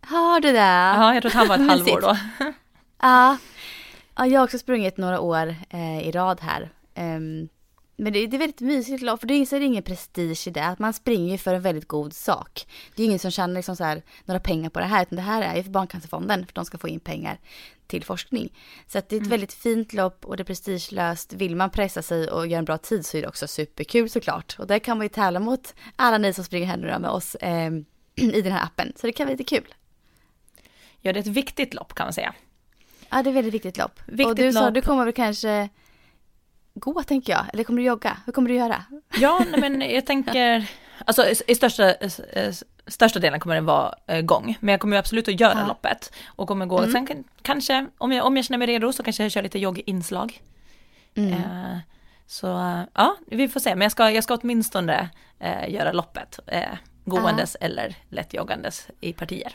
Har 0.00 0.40
du 0.40 0.52
det? 0.52 0.58
Ja, 0.58 1.14
jag 1.14 1.22
tror 1.22 1.30
att 1.30 1.36
han 1.36 1.48
var 1.48 1.54
ett 1.58 1.68
halvår 1.70 2.00
då. 2.00 2.16
Ja. 3.04 3.36
ja, 4.16 4.26
jag 4.26 4.40
har 4.40 4.44
också 4.44 4.58
sprungit 4.58 4.96
några 4.96 5.20
år 5.20 5.54
eh, 5.70 6.08
i 6.08 6.10
rad 6.10 6.40
här. 6.40 6.70
Ehm, 6.94 7.48
men 7.96 8.12
det, 8.12 8.26
det 8.26 8.36
är 8.36 8.38
väldigt 8.38 8.60
mysigt 8.60 9.02
lopp, 9.02 9.20
för 9.20 9.26
det 9.26 9.34
är 9.34 9.60
ingen 9.60 9.82
prestige 9.82 10.48
i 10.48 10.50
det. 10.50 10.64
Att 10.64 10.78
man 10.78 10.92
springer 10.92 11.32
ju 11.32 11.38
för 11.38 11.54
en 11.54 11.62
väldigt 11.62 11.88
god 11.88 12.12
sak. 12.12 12.66
Det 12.96 13.02
är 13.02 13.06
ingen 13.06 13.18
som 13.18 13.30
tjänar 13.30 13.54
liksom 13.54 13.76
så 13.76 13.84
här, 13.84 14.02
några 14.24 14.40
pengar 14.40 14.70
på 14.70 14.80
det 14.80 14.86
här, 14.86 15.02
utan 15.02 15.16
det 15.16 15.22
här 15.22 15.42
är 15.42 15.56
ju 15.56 15.62
för 15.62 15.70
Barncancerfonden, 15.70 16.46
för 16.46 16.54
de 16.54 16.64
ska 16.64 16.78
få 16.78 16.88
in 16.88 17.00
pengar 17.00 17.38
till 17.86 18.04
forskning. 18.04 18.52
Så 18.86 18.98
att 18.98 19.08
det 19.08 19.16
är 19.16 19.20
ett 19.20 19.26
väldigt 19.26 19.52
fint 19.52 19.92
lopp 19.92 20.24
och 20.24 20.36
det 20.36 20.42
är 20.42 20.44
prestigelöst. 20.44 21.32
Vill 21.32 21.56
man 21.56 21.70
pressa 21.70 22.02
sig 22.02 22.30
och 22.30 22.46
göra 22.46 22.58
en 22.58 22.64
bra 22.64 22.78
tid 22.78 23.06
så 23.06 23.16
är 23.16 23.22
det 23.22 23.28
också 23.28 23.46
superkul 23.46 24.10
såklart. 24.10 24.56
Och 24.58 24.66
där 24.66 24.78
kan 24.78 24.98
man 24.98 25.04
ju 25.04 25.08
tävla 25.08 25.40
mot 25.40 25.74
alla 25.96 26.18
ni 26.18 26.32
som 26.32 26.44
springer 26.44 26.66
här 26.66 26.76
nu 26.76 26.98
med 26.98 27.10
oss 27.10 27.36
ehm, 27.40 27.84
i 28.14 28.42
den 28.42 28.52
här 28.52 28.64
appen. 28.64 28.92
Så 28.96 29.06
det 29.06 29.12
kan 29.12 29.26
vara 29.26 29.36
lite 29.36 29.56
kul. 29.56 29.74
Ja, 31.00 31.12
det 31.12 31.18
är 31.18 31.20
ett 31.20 31.26
viktigt 31.26 31.74
lopp 31.74 31.94
kan 31.94 32.06
man 32.06 32.12
säga. 32.12 32.34
Ja, 33.10 33.22
det 33.22 33.30
är 33.30 33.34
väldigt 33.34 33.54
viktigt 33.54 33.78
lopp. 33.78 34.00
Viktigt 34.06 34.26
och 34.26 34.34
du 34.34 34.52
sa, 34.52 34.64
lopp. 34.64 34.74
du 34.74 34.82
kommer 34.82 35.04
väl 35.04 35.14
kanske 35.14 35.68
gå, 36.74 37.02
tänker 37.02 37.32
jag. 37.32 37.44
Eller 37.52 37.64
kommer 37.64 37.78
du 37.80 37.86
jogga? 37.86 38.16
Hur 38.26 38.32
kommer 38.32 38.48
du 38.48 38.54
göra? 38.54 38.84
Ja, 39.18 39.44
nej, 39.50 39.60
men 39.60 39.80
jag 39.90 40.06
tänker, 40.06 40.70
alltså 41.06 41.24
i- 41.26 41.34
i 41.46 41.54
största, 41.54 41.94
största 42.86 43.18
delen 43.18 43.40
kommer 43.40 43.54
det 43.54 43.60
vara 43.60 43.94
eh, 44.06 44.20
gång, 44.20 44.56
men 44.60 44.72
jag 44.72 44.80
kommer 44.80 44.96
absolut 44.96 45.28
att 45.28 45.40
göra 45.40 45.58
Ja. 45.60 45.66
loppet 45.66 46.12
och 46.26 46.48
kommer 46.48 46.66
gå, 46.66 46.86
sen 46.92 47.06
kan, 47.06 47.24
kanske, 47.42 47.86
om 47.98 48.12
jag, 48.12 48.26
om 48.26 48.36
jag 48.36 48.44
känner 48.44 48.58
mig 48.58 48.66
redo 48.66 48.92
så 48.92 49.02
kanske 49.02 49.22
jag 49.22 49.32
kör 49.32 49.42
lite 49.42 49.58
jogginslag. 49.58 50.40
Mm. 51.14 51.32
Eh, 51.32 51.78
så 52.26 52.46
ja, 52.94 53.16
vi 53.26 53.48
får 53.48 53.60
se, 53.60 53.70
men 53.74 53.82
jag 53.82 53.92
ska, 53.92 54.10
jag 54.10 54.24
ska 54.24 54.34
åtminstone 54.34 55.08
eh, 55.40 55.70
göra 55.70 55.92
loppet, 55.92 56.38
eh, 56.46 56.62
gåendes 57.04 57.56
eller 57.60 57.96
lättjoggandes 58.10 58.88
i 59.00 59.12
partier. 59.12 59.52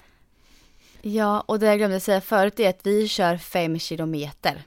Ja, 1.01 1.43
och 1.47 1.59
det 1.59 1.65
jag 1.65 1.77
glömde 1.77 1.99
säga 1.99 2.21
förut 2.21 2.59
är 2.59 2.69
att 2.69 2.79
vi 2.83 3.07
kör 3.07 3.37
fem 3.37 3.79
kilometer. 3.79 4.63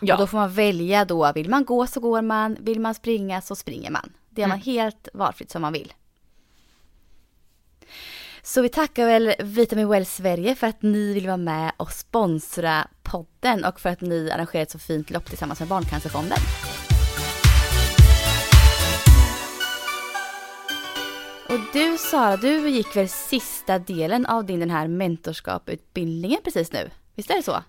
Ja, 0.00 0.14
Och 0.14 0.20
då 0.20 0.26
får 0.26 0.38
man 0.38 0.52
välja 0.52 1.04
då, 1.04 1.32
vill 1.34 1.48
man 1.48 1.64
gå 1.64 1.86
så 1.86 2.00
går 2.00 2.22
man, 2.22 2.56
vill 2.60 2.80
man 2.80 2.94
springa 2.94 3.40
så 3.40 3.56
springer 3.56 3.90
man. 3.90 4.12
Det 4.30 4.42
är 4.42 4.46
man 4.46 4.60
helt 4.60 5.08
valfritt 5.14 5.50
som 5.50 5.62
man 5.62 5.72
vill. 5.72 5.92
Så 8.42 8.62
vi 8.62 8.68
tackar 8.68 9.06
väl 9.06 9.34
Vitamin 9.38 9.88
Well 9.88 10.06
Sverige 10.06 10.54
för 10.54 10.66
att 10.66 10.82
ni 10.82 11.12
vill 11.12 11.26
vara 11.26 11.36
med 11.36 11.72
och 11.76 11.92
sponsra 11.92 12.88
podden 13.02 13.64
och 13.64 13.80
för 13.80 13.90
att 13.90 14.00
ni 14.00 14.30
arrangerar 14.30 14.62
ett 14.62 14.70
så 14.70 14.78
fint 14.78 15.10
lopp 15.10 15.24
tillsammans 15.24 15.60
med 15.60 15.68
Barncancerfonden. 15.68 16.38
Och 21.48 21.58
du 21.72 21.98
Sara, 21.98 22.36
du 22.36 22.68
gick 22.68 22.96
väl 22.96 23.08
sista 23.08 23.78
delen 23.78 24.26
av 24.26 24.44
din 24.44 24.60
den 24.60 24.70
här 24.70 24.88
mentorskaputbildningen 24.88 26.40
precis 26.44 26.72
nu? 26.72 26.90
Visst 27.14 27.30
är 27.30 27.36
det 27.36 27.42
så? 27.42 27.62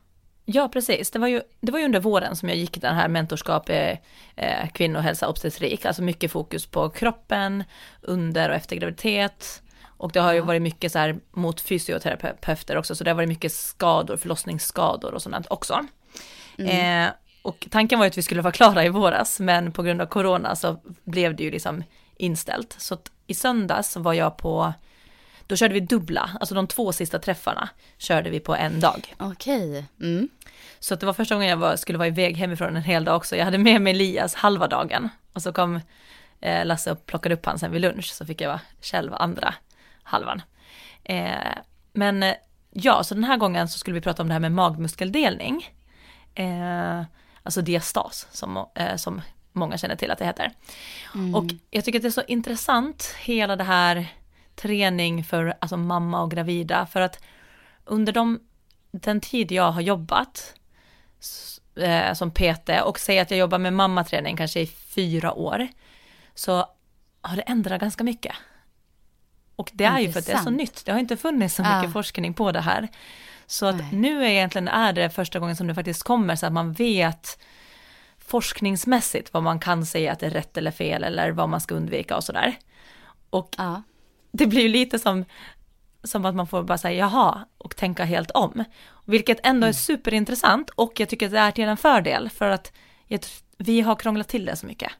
Ja, 0.45 0.69
precis. 0.69 1.11
Det 1.11 1.19
var, 1.19 1.27
ju, 1.27 1.41
det 1.61 1.71
var 1.71 1.79
ju 1.79 1.85
under 1.85 1.99
våren 1.99 2.35
som 2.35 2.49
jag 2.49 2.57
gick 2.57 2.81
den 2.81 2.95
här 2.95 3.07
mentorskap 3.07 3.69
eh, 3.69 3.97
eh, 4.35 4.69
kvinnohälsa 4.73 5.27
obstetrik, 5.27 5.85
alltså 5.85 6.03
mycket 6.03 6.31
fokus 6.31 6.65
på 6.65 6.89
kroppen 6.89 7.63
under 8.01 8.49
och 8.49 8.55
efter 8.55 8.75
graviditet. 8.75 9.61
Och 9.85 10.11
det 10.11 10.19
har 10.19 10.33
ju 10.33 10.39
varit 10.39 10.61
mycket 10.61 10.91
så 10.91 10.99
här 10.99 11.19
mot 11.31 11.61
fysioterapeuter 11.61 12.77
också, 12.77 12.95
så 12.95 13.03
det 13.03 13.09
har 13.09 13.15
varit 13.15 13.29
mycket 13.29 13.51
skador, 13.51 14.17
förlossningsskador 14.17 15.13
och 15.13 15.21
sånt 15.21 15.47
också. 15.49 15.85
Eh, 16.57 17.09
och 17.41 17.67
tanken 17.71 17.99
var 17.99 18.05
ju 18.05 18.09
att 18.09 18.17
vi 18.17 18.21
skulle 18.21 18.41
vara 18.41 18.51
klara 18.51 18.85
i 18.85 18.89
våras, 18.89 19.39
men 19.39 19.71
på 19.71 19.83
grund 19.83 20.01
av 20.01 20.05
corona 20.05 20.55
så 20.55 20.81
blev 21.03 21.35
det 21.35 21.43
ju 21.43 21.51
liksom 21.51 21.83
inställt. 22.17 22.75
Så 22.79 22.97
i 23.27 23.33
söndags 23.33 23.95
var 23.95 24.13
jag 24.13 24.37
på, 24.37 24.73
då 25.47 25.55
körde 25.55 25.73
vi 25.73 25.79
dubbla, 25.79 26.29
alltså 26.39 26.55
de 26.55 26.67
två 26.67 26.91
sista 26.91 27.19
träffarna 27.19 27.69
körde 27.97 28.29
vi 28.29 28.39
på 28.39 28.55
en 28.55 28.79
dag. 28.79 29.15
Okej. 29.19 29.85
Mm. 30.01 30.29
Så 30.79 30.93
att 30.93 30.99
det 30.99 31.05
var 31.05 31.13
första 31.13 31.35
gången 31.35 31.49
jag 31.49 31.57
var, 31.57 31.75
skulle 31.75 31.97
vara 31.97 32.07
iväg 32.07 32.37
hemifrån 32.37 32.75
en 32.75 32.83
hel 32.83 33.03
dag 33.05 33.15
också. 33.15 33.35
Jag 33.35 33.45
hade 33.45 33.57
med 33.57 33.81
mig 33.81 33.93
Elias 33.93 34.35
halva 34.35 34.67
dagen 34.67 35.09
och 35.33 35.41
så 35.41 35.53
kom 35.53 35.79
eh, 36.41 36.65
Lasse 36.65 36.91
och 36.91 37.05
plockade 37.05 37.35
upp 37.35 37.45
han 37.45 37.59
sen 37.59 37.71
vid 37.71 37.81
lunch 37.81 38.05
så 38.05 38.25
fick 38.25 38.41
jag 38.41 38.49
vara 38.49 38.61
själv 38.81 39.13
andra 39.13 39.53
halvan. 40.03 40.41
Eh, 41.03 41.57
men 41.93 42.23
eh, 42.23 42.35
ja, 42.71 43.03
så 43.03 43.13
den 43.13 43.23
här 43.23 43.37
gången 43.37 43.67
så 43.67 43.79
skulle 43.79 43.93
vi 43.93 44.01
prata 44.01 44.21
om 44.21 44.27
det 44.27 44.33
här 44.33 44.39
med 44.39 44.51
magmuskeldelning. 44.51 45.69
Eh, 46.35 47.01
alltså 47.43 47.61
diastas 47.61 48.27
som, 48.31 48.65
eh, 48.75 48.95
som 48.95 49.21
många 49.57 49.77
känner 49.77 49.95
till 49.95 50.11
att 50.11 50.19
det 50.19 50.25
heter. 50.25 50.51
Och 51.35 51.45
jag 51.69 51.85
tycker 51.85 51.99
att 51.99 52.03
det 52.03 52.09
är 52.09 52.11
så 52.11 52.23
intressant 52.27 53.15
hela 53.19 53.55
det 53.55 53.63
här 53.63 54.07
träning 54.55 55.23
för 55.23 55.53
alltså 55.59 55.77
mamma 55.77 56.21
och 56.21 56.31
gravida 56.31 56.85
för 56.85 57.01
att 57.01 57.23
under 57.85 58.13
de, 58.13 58.39
den 58.91 59.21
tid 59.21 59.51
jag 59.51 59.71
har 59.71 59.81
jobbat 59.81 60.53
eh, 61.75 62.13
som 62.13 62.31
PT 62.31 62.69
och 62.83 62.99
säga 62.99 63.21
att 63.21 63.31
jag 63.31 63.37
jobbar 63.39 63.57
med 63.57 63.73
mammaträning 63.73 64.37
kanske 64.37 64.59
i 64.59 64.67
fyra 64.67 65.33
år 65.33 65.67
så 66.35 66.65
har 67.21 67.35
det 67.35 67.41
ändrat 67.41 67.81
ganska 67.81 68.03
mycket. 68.03 68.35
Och 69.55 69.71
det 69.73 69.83
är 69.85 69.99
ju 69.99 70.11
för 70.11 70.19
att 70.19 70.25
det 70.25 70.31
är 70.31 70.37
så 70.37 70.49
nytt, 70.49 70.85
det 70.85 70.91
har 70.91 70.99
inte 70.99 71.17
funnits 71.17 71.55
så 71.55 71.61
mycket 71.61 71.83
Ja. 71.83 71.91
forskning 71.91 72.33
på 72.33 72.51
det 72.51 72.61
här. 72.61 72.87
Så 73.45 73.65
att 73.65 73.75
Nej. 73.77 73.89
nu 73.91 74.25
är 74.25 74.29
egentligen 74.29 74.67
är 74.67 74.93
det 74.93 75.09
första 75.09 75.39
gången 75.39 75.55
som 75.55 75.67
det 75.67 75.75
faktiskt 75.75 76.03
kommer 76.03 76.35
så 76.35 76.45
att 76.45 76.53
man 76.53 76.73
vet 76.73 77.39
forskningsmässigt 78.27 79.33
vad 79.33 79.43
man 79.43 79.59
kan 79.59 79.85
säga 79.85 80.11
att 80.11 80.19
det 80.19 80.25
är 80.25 80.29
rätt 80.29 80.57
eller 80.57 80.71
fel 80.71 81.03
eller 81.03 81.31
vad 81.31 81.49
man 81.49 81.61
ska 81.61 81.75
undvika 81.75 82.15
och 82.17 82.23
sådär. 82.23 82.55
Och 83.29 83.55
Ja. 83.57 83.81
det 84.31 84.47
blir 84.47 84.61
ju 84.61 84.67
lite 84.67 84.99
som, 84.99 85.25
som 86.03 86.25
att 86.25 86.35
man 86.35 86.47
får 86.47 86.63
bara 86.63 86.77
säga 86.77 86.99
jaha 86.99 87.45
och 87.57 87.75
tänka 87.75 88.03
helt 88.03 88.31
om. 88.31 88.63
Vilket 89.05 89.45
ändå 89.47 89.67
är 89.67 89.71
superintressant 89.71 90.69
och 90.69 90.99
jag 90.99 91.09
tycker 91.09 91.25
att 91.25 91.31
det 91.31 91.39
är 91.39 91.51
till 91.51 91.67
en 91.67 91.77
fördel 91.77 92.29
för 92.29 92.49
att 92.49 92.71
jag, 93.07 93.19
vi 93.57 93.81
har 93.81 93.95
krånglat 93.95 94.27
till 94.27 94.45
det 94.45 94.55
så 94.55 94.65
mycket. 94.65 94.91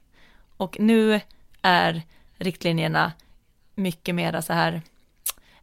Och 0.57 0.79
nu 0.79 1.21
är 1.61 2.01
riktlinjerna 2.37 3.11
mycket 3.75 4.15
mera 4.15 4.41
så 4.41 4.53
här, 4.53 4.81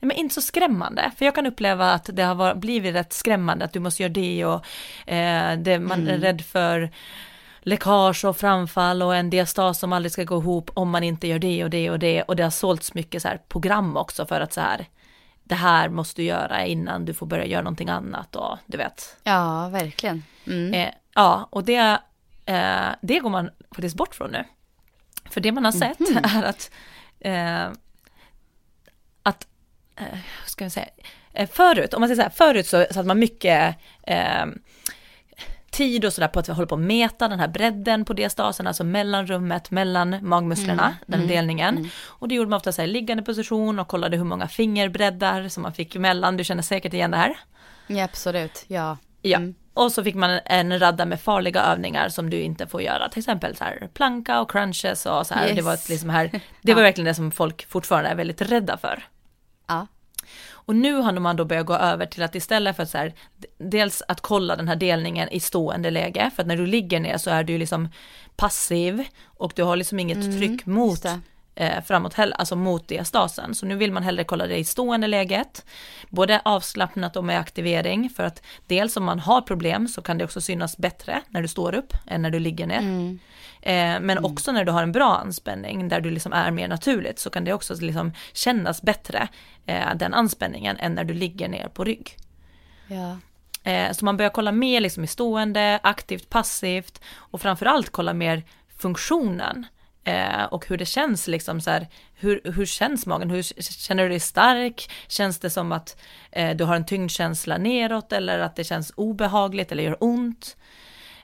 men 0.00 0.16
inte 0.16 0.35
så 0.35 0.42
skrämmande. 0.42 1.11
För 1.16 1.24
jag 1.24 1.35
kan 1.35 1.46
uppleva 1.46 1.92
att 1.92 2.11
det 2.12 2.22
har 2.22 2.55
blivit 2.55 2.94
rätt 2.94 3.12
skrämmande 3.12 3.64
att 3.64 3.72
du 3.72 3.81
måste 3.81 4.03
göra 4.03 4.12
det 4.12 4.44
och 4.44 4.66
eh, 5.12 5.59
det, 5.59 5.79
man 5.79 6.09
är 6.09 6.18
rädd 6.18 6.42
för 6.42 6.90
läckage 7.64 8.24
och 8.24 8.37
framfall 8.37 9.03
och 9.03 9.16
en 9.16 9.31
diastas 9.31 9.79
som 9.79 9.92
aldrig 9.92 10.12
ska 10.12 10.24
gå 10.24 10.38
ihop 10.38 10.70
om 10.74 10.90
man 10.90 11.03
inte 11.03 11.27
gör 11.27 11.38
det 11.38 11.64
och 11.64 11.70
det 11.70 11.90
och 11.90 11.98
det 11.98 12.22
och 12.22 12.37
det 12.37 12.42
har 12.42 12.50
sålts 12.50 12.94
mycket 12.94 13.22
så 13.22 13.29
här 13.29 13.40
program 13.48 13.96
också 13.96 14.27
för 14.27 14.40
att 14.40 14.53
så 14.53 14.61
här 14.61 14.87
det 15.44 15.55
här 15.55 15.88
måste 15.88 16.22
du 16.22 16.27
göra 16.27 16.66
innan 16.66 17.05
du 17.05 17.14
får 17.14 17.27
börja 17.27 17.46
göra 17.46 17.62
någonting 17.62 17.88
annat 17.88 18.37
och 18.37 18.59
du 18.66 18.77
vet. 18.77 19.16
ja, 19.24 19.68
verkligen. 19.68 20.22
Mm. 20.46 20.74
Eh, 20.74 20.94
ja, 21.14 21.48
och 21.50 21.64
det, 21.64 21.98
eh, 22.46 22.88
det 23.03 23.18
går 23.18 23.31
man 23.31 23.50
faktiskt 23.70 23.96
bort 23.96 24.14
från 24.14 24.31
nu. 24.31 24.44
För 25.31 25.40
det 25.40 25.53
man 25.53 25.64
har 25.64 25.72
sett 25.72 26.00
är 26.35 26.42
att, 26.42 26.70
eh, 27.20 27.66
att 29.22 29.46
eh, 29.96 30.05
hur 30.14 30.48
ska 30.48 30.64
jag 30.64 30.72
säga, 30.72 30.88
eh, 31.33 31.48
förut, 31.48 31.94
om 31.94 32.00
man 32.00 32.09
säger 32.09 32.22
så 32.22 32.22
här, 32.22 32.31
förut 32.31 32.66
så 32.66 32.87
satt 32.90 33.07
man 33.07 33.18
mycket 33.18 33.77
eh, 34.03 34.46
tid 35.75 36.05
och 36.05 36.13
sådär 36.13 36.29
på 36.29 36.39
att 36.41 36.49
vi 36.49 36.53
håller 36.53 36.67
på 36.67 36.75
att 36.75 36.81
mäta 36.81 37.29
den 37.29 37.41
här 37.41 37.49
bredden 37.49 38.05
på 38.05 38.13
diastasen, 38.13 38.67
alltså 38.67 38.85
mellanrummet 38.85 39.71
mellan 39.71 40.17
magmusklerna, 40.29 40.95
den 41.07 41.27
delningen. 41.27 41.91
Och 42.07 42.29
det 42.29 42.35
gjorde 42.35 42.51
man 42.51 42.57
ofta 42.57 42.73
så 42.73 42.83
här 42.83 42.89
i 42.89 42.93
liggande 42.93 43.23
position 43.23 43.79
och 43.79 43.89
kollade 43.89 44.17
hur 44.17 44.25
många 44.25 44.49
fingerbreddar 44.49 45.49
som 45.49 45.63
man 45.63 45.73
fick 45.73 45.97
emellan, 45.97 46.37
du 46.37 46.45
känner 46.45 46.63
säkert 46.63 46.95
igen 46.95 47.11
det 47.11 47.17
här. 47.17 47.35
Ja, 47.87 48.05
absolut. 48.05 48.65
Ja. 48.69 48.97
Ja, 49.23 49.37
Mm. 49.39 49.55
och 49.75 49.93
så 49.93 50.05
fick 50.05 50.15
man 50.15 50.41
en 50.45 50.79
radda 50.79 51.05
med 51.07 51.21
farliga 51.21 51.63
övningar 51.63 52.09
som 52.09 52.31
du 52.31 52.41
inte 52.41 52.67
får 52.67 52.83
göra, 52.83 53.09
till 53.09 53.19
exempel 53.19 53.57
så 53.57 53.65
här 53.65 53.89
planka 53.95 54.41
och 54.41 54.51
crunches 54.51 55.07
och 55.07 55.27
så 55.27 55.35
här. 55.35 55.47
Yes. 55.47 55.57
Det 55.57 55.63
var 55.63 55.79
liksom 55.91 56.11
här, 56.11 56.41
det 56.63 56.75
var 56.75 56.83
verkligen 56.83 57.07
det 57.07 57.15
som 57.15 57.31
folk 57.31 57.67
fortfarande 57.69 58.11
är 58.11 58.15
väldigt 58.15 58.43
rädda 58.43 58.77
för. 58.77 59.05
Ja. 59.69 59.87
Och 60.66 60.77
nu 60.77 60.94
har 60.94 61.12
man 61.12 61.37
då 61.37 61.44
börjat 61.44 61.66
gå 61.66 61.74
över 61.74 62.07
till 62.07 62.22
att 62.22 62.35
istället 62.35 62.77
för 62.77 62.83
att 62.83 62.90
så 62.90 62.98
här, 62.98 63.14
dels 63.59 64.03
att 64.09 64.20
kolla 64.20 64.57
den 64.57 64.68
här 64.68 64.77
delningen 64.77 65.29
i 65.29 65.40
stående 65.40 65.90
läge, 65.90 66.31
för 66.35 66.42
att 66.42 66.46
när 66.46 66.57
du 66.57 66.66
ligger 66.66 67.00
ner 67.00 67.18
så 67.18 67.31
är 67.31 67.44
du 67.44 67.59
liksom 67.59 67.88
passiv 68.37 69.05
och 69.24 69.53
du 69.57 69.62
har 69.62 69.77
liksom 69.77 70.00
inget 70.00 70.38
tryck 70.38 70.66
mot 70.66 71.07
Mm, 71.57 71.72
eh, 71.79 71.85
framåt 71.85 72.14
heller, 72.14 72.37
alltså 72.37 72.57
mot 72.57 72.88
diastasen. 72.88 73.55
Så 73.55 73.66
nu 73.66 73.77
vill 73.77 73.92
man 73.92 74.03
hellre 74.03 74.24
kolla 74.24 74.46
det 74.46 74.57
i 74.57 74.64
stående 74.64 75.07
läget, 75.07 75.64
både 76.09 76.40
avslappnat 76.44 77.16
och 77.16 77.24
med 77.24 77.38
aktivering, 77.38 78.11
för 78.11 78.22
att 78.22 78.42
dels 78.66 78.96
om 78.96 79.05
man 79.05 79.18
har 79.20 79.40
problem 79.40 79.88
så 79.88 80.03
kan 80.03 80.18
det 80.18 80.24
också 80.24 80.40
synas 80.40 80.77
bättre 80.77 81.20
när 81.29 81.42
du 81.42 81.48
står 81.48 81.74
upp 81.74 81.94
än 82.07 82.22
när 82.22 82.31
du 82.31 82.38
ligger 82.38 82.66
ner. 82.66 82.79
Mm. 82.79 83.18
Eh, 83.64 84.00
men 84.00 84.24
också 84.24 84.53
när 84.53 84.64
du 84.64 84.72
har 84.72 84.83
en 84.83 84.92
bra 84.92 85.16
anspänning 85.16 85.88
där 85.88 86.00
du 86.00 86.11
liksom 86.11 86.33
är 86.33 86.50
mer 86.50 86.68
naturligt 86.68 87.18
så 87.18 87.31
kan 87.31 87.44
det 87.44 87.53
också 87.53 87.74
liksom 87.81 88.12
kännas 88.33 88.83
bättre, 88.83 89.29
eh, 89.66 89.94
den 89.94 90.14
anspänningen, 90.14 90.77
än 90.77 90.94
när 90.94 91.05
du 91.05 91.14
ligger 91.14 91.48
ner 91.48 91.68
på 91.68 91.85
rygg. 91.85 92.16
Ja. 92.87 93.18
Eh, 93.70 93.92
så 93.92 94.05
man 94.05 94.16
börjar 94.16 94.31
kolla 94.31 94.53
mer 94.53 94.81
liksom 94.81 95.05
i 95.05 95.07
stående, 95.07 95.81
aktivt, 95.83 96.29
passivt 96.29 97.00
och 97.16 97.40
framförallt 97.40 97.90
kolla 97.90 98.14
mer 98.14 98.42
funktionen 98.79 99.66
och 100.50 100.66
hur 100.66 100.77
det 100.77 100.87
känns 100.87 101.29
liksom 101.29 101.61
så 101.61 101.70
här, 101.70 101.88
hur, 102.14 102.40
hur 102.44 102.66
känns 102.66 103.07
magen, 103.07 103.31
hur 103.31 103.42
känner 103.62 104.03
du 104.03 104.09
dig 104.09 104.20
stark, 104.20 104.90
känns 105.09 105.38
det 105.38 105.50
som 105.50 105.72
att 105.72 106.00
eh, 106.31 106.57
du 106.57 106.64
har 106.64 106.77
en 106.77 106.87
tyngdkänsla 106.87 107.59
neråt 107.59 108.12
eller 108.12 108.38
att 108.38 108.57
det 108.57 108.64
känns 108.64 108.92
obehagligt 108.96 109.72
eller 109.72 109.83
gör 109.83 109.96
ont. 110.00 110.57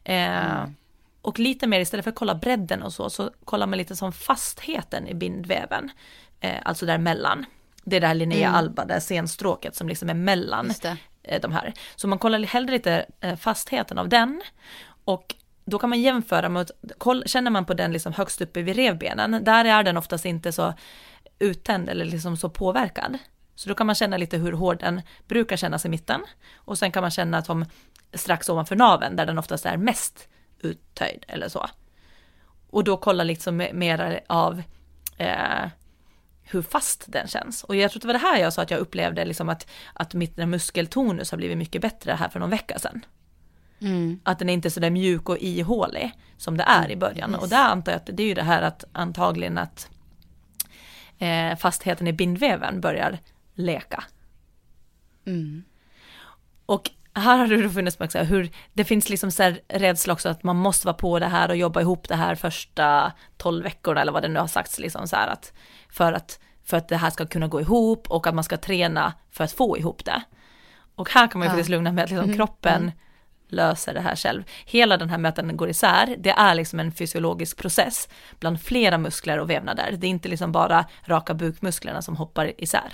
Eh, 0.04 0.54
mm. 0.54 0.74
Och 1.22 1.38
lite 1.38 1.66
mer 1.66 1.80
istället 1.80 2.04
för 2.04 2.10
att 2.10 2.16
kolla 2.16 2.34
bredden 2.34 2.82
och 2.82 2.92
så, 2.92 3.10
så 3.10 3.30
kollar 3.44 3.66
man 3.66 3.78
lite 3.78 3.96
som 3.96 4.12
fastheten 4.12 5.08
i 5.08 5.14
bindväven, 5.14 5.90
eh, 6.40 6.58
alltså 6.64 6.86
däremellan. 6.86 7.46
Det 7.84 7.96
är 7.96 8.00
det 8.00 8.06
här 8.06 8.14
Linnea 8.14 8.48
mm. 8.48 8.54
Alba, 8.54 8.84
det 8.84 8.92
här 8.92 9.00
senstråket 9.00 9.76
som 9.76 9.88
liksom 9.88 10.10
är 10.10 10.14
mellan 10.14 10.72
eh, 11.22 11.40
de 11.40 11.52
här. 11.52 11.72
Så 11.96 12.08
man 12.08 12.18
kollar 12.18 12.40
hellre 12.42 12.72
lite 12.72 13.06
eh, 13.20 13.36
fastheten 13.36 13.98
av 13.98 14.08
den 14.08 14.42
och 15.04 15.34
då 15.64 15.78
kan 15.78 15.90
man 15.90 16.00
jämföra 16.00 16.48
med, 16.48 16.70
känner 17.26 17.50
man 17.50 17.64
på 17.64 17.74
den 17.74 17.92
liksom 17.92 18.12
högst 18.12 18.40
uppe 18.40 18.62
vid 18.62 18.76
revbenen, 18.76 19.44
där 19.44 19.64
är 19.64 19.82
den 19.82 19.96
oftast 19.96 20.24
inte 20.24 20.52
så 20.52 20.74
uttänd 21.38 21.88
eller 21.88 22.04
liksom 22.04 22.36
så 22.36 22.50
påverkad. 22.50 23.18
Så 23.54 23.68
då 23.68 23.74
kan 23.74 23.86
man 23.86 23.94
känna 23.94 24.16
lite 24.16 24.38
hur 24.38 24.52
hård 24.52 24.80
den 24.80 25.02
brukar 25.28 25.56
kännas 25.56 25.86
i 25.86 25.88
mitten. 25.88 26.20
Och 26.54 26.78
sen 26.78 26.92
kan 26.92 27.02
man 27.02 27.10
känna 27.10 27.38
att 27.38 27.46
de 27.46 27.64
strax 28.14 28.48
ovanför 28.48 28.76
naven 28.76 29.16
där 29.16 29.26
den 29.26 29.38
oftast 29.38 29.66
är 29.66 29.76
mest 29.76 30.28
uttöjd 30.62 31.24
eller 31.28 31.48
så. 31.48 31.70
Och 32.70 32.84
då 32.84 32.96
kolla 32.96 33.24
liksom 33.24 33.56
mer 33.72 34.20
av 34.26 34.62
eh, 35.16 35.68
hur 36.42 36.62
fast 36.62 37.04
den 37.08 37.28
känns. 37.28 37.64
Och 37.64 37.76
jag 37.76 37.90
tror 37.90 37.98
att 37.98 38.02
det 38.02 38.06
var 38.08 38.14
det 38.14 38.18
här 38.18 38.38
jag 38.38 38.52
sa 38.52 38.62
att 38.62 38.70
jag 38.70 38.80
upplevde 38.80 39.24
liksom 39.24 39.48
att, 39.48 39.70
att 39.92 40.14
mitt 40.14 40.36
muskeltonus 40.36 41.30
har 41.30 41.38
blivit 41.38 41.58
mycket 41.58 41.82
bättre 41.82 42.12
här 42.12 42.28
för 42.28 42.40
någon 42.40 42.50
vecka 42.50 42.78
sedan. 42.78 43.04
Mm. 43.80 44.20
Att 44.22 44.38
den 44.38 44.48
är 44.48 44.52
inte 44.52 44.68
är 44.68 44.70
sådär 44.70 44.90
mjuk 44.90 45.28
och 45.28 45.38
ihålig 45.38 46.12
som 46.36 46.56
det 46.56 46.64
är 46.64 46.90
i 46.90 46.96
början. 46.96 47.30
Yes. 47.30 47.40
Och 47.40 47.48
där 47.48 47.64
antar 47.64 47.92
jag 47.92 47.96
att 47.96 48.10
det 48.12 48.22
är 48.22 48.26
ju 48.26 48.34
det 48.34 48.42
här 48.42 48.62
att 48.62 48.84
antagligen 48.92 49.58
att 49.58 49.88
eh, 51.18 51.56
fastheten 51.56 52.06
i 52.06 52.12
bindväven 52.12 52.80
börjar 52.80 53.18
leka. 53.54 54.04
Mm. 55.26 55.64
Och 56.66 56.90
här 57.14 57.38
har 57.38 57.46
det 57.46 57.70
funnits 57.70 57.98
med 57.98 58.12
hur 58.14 58.50
det 58.72 58.84
finns 58.84 59.08
liksom 59.08 59.30
så 59.30 59.42
här 59.42 59.60
rädsla 59.68 60.12
också 60.12 60.28
att 60.28 60.42
man 60.42 60.56
måste 60.56 60.86
vara 60.86 60.96
på 60.96 61.18
det 61.18 61.26
här 61.26 61.48
och 61.48 61.56
jobba 61.56 61.80
ihop 61.80 62.08
det 62.08 62.14
här 62.14 62.34
första 62.34 63.12
tolv 63.36 63.64
veckorna 63.64 64.00
eller 64.00 64.12
vad 64.12 64.22
det 64.22 64.28
nu 64.28 64.40
har 64.40 64.46
sagts 64.46 64.78
liksom 64.78 65.08
så 65.08 65.16
här 65.16 65.28
att 65.28 65.52
för 65.88 66.12
att 66.12 66.40
för 66.64 66.76
att 66.76 66.88
det 66.88 66.96
här 66.96 67.10
ska 67.10 67.26
kunna 67.26 67.48
gå 67.48 67.60
ihop 67.60 68.10
och 68.10 68.26
att 68.26 68.34
man 68.34 68.44
ska 68.44 68.56
träna 68.56 69.14
för 69.30 69.44
att 69.44 69.52
få 69.52 69.78
ihop 69.78 70.04
det. 70.04 70.22
Och 70.94 71.10
här 71.10 71.28
kan 71.28 71.38
man 71.38 71.46
ju 71.46 71.48
ja. 71.48 71.50
faktiskt 71.50 71.70
lugna 71.70 71.92
med 71.92 72.04
att 72.04 72.10
liksom 72.10 72.24
mm. 72.24 72.36
kroppen 72.36 72.92
löser 73.48 73.94
det 73.94 74.00
här 74.00 74.16
själv. 74.16 74.44
Hela 74.66 74.96
den 74.96 75.10
här 75.10 75.32
den 75.36 75.56
går 75.56 75.68
isär, 75.68 76.16
det 76.18 76.30
är 76.30 76.54
liksom 76.54 76.80
en 76.80 76.92
fysiologisk 76.92 77.56
process 77.58 78.08
bland 78.38 78.60
flera 78.60 78.98
muskler 78.98 79.38
och 79.38 79.50
vävnader. 79.50 79.94
Det 79.98 80.06
är 80.06 80.08
inte 80.08 80.28
liksom 80.28 80.52
bara 80.52 80.84
raka 81.04 81.34
bukmusklerna 81.34 82.02
som 82.02 82.16
hoppar 82.16 82.52
isär. 82.58 82.92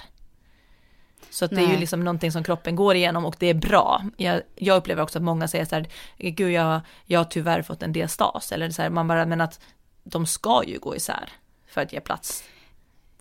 Så 1.30 1.44
att 1.44 1.50
det 1.50 1.60
är 1.60 1.72
ju 1.72 1.76
liksom 1.76 2.00
någonting 2.04 2.32
som 2.32 2.44
kroppen 2.44 2.76
går 2.76 2.94
igenom 2.94 3.24
och 3.24 3.36
det 3.38 3.46
är 3.46 3.54
bra. 3.54 4.02
Jag, 4.16 4.42
jag 4.56 4.76
upplever 4.76 5.02
också 5.02 5.18
att 5.18 5.24
många 5.24 5.48
säger 5.48 5.64
så 5.64 5.74
här, 5.74 5.86
gud 6.18 6.52
jag, 6.52 6.80
jag 7.04 7.20
har 7.20 7.24
tyvärr 7.24 7.62
fått 7.62 7.82
en 7.82 7.92
diastas, 7.92 8.52
eller 8.52 8.70
så 8.70 8.82
här, 8.82 8.90
man 8.90 9.08
bara, 9.08 9.26
men 9.26 9.40
att 9.40 9.60
de 10.04 10.26
ska 10.26 10.62
ju 10.66 10.78
gå 10.78 10.96
isär 10.96 11.32
för 11.68 11.80
att 11.80 11.92
ge 11.92 12.00
plats 12.00 12.44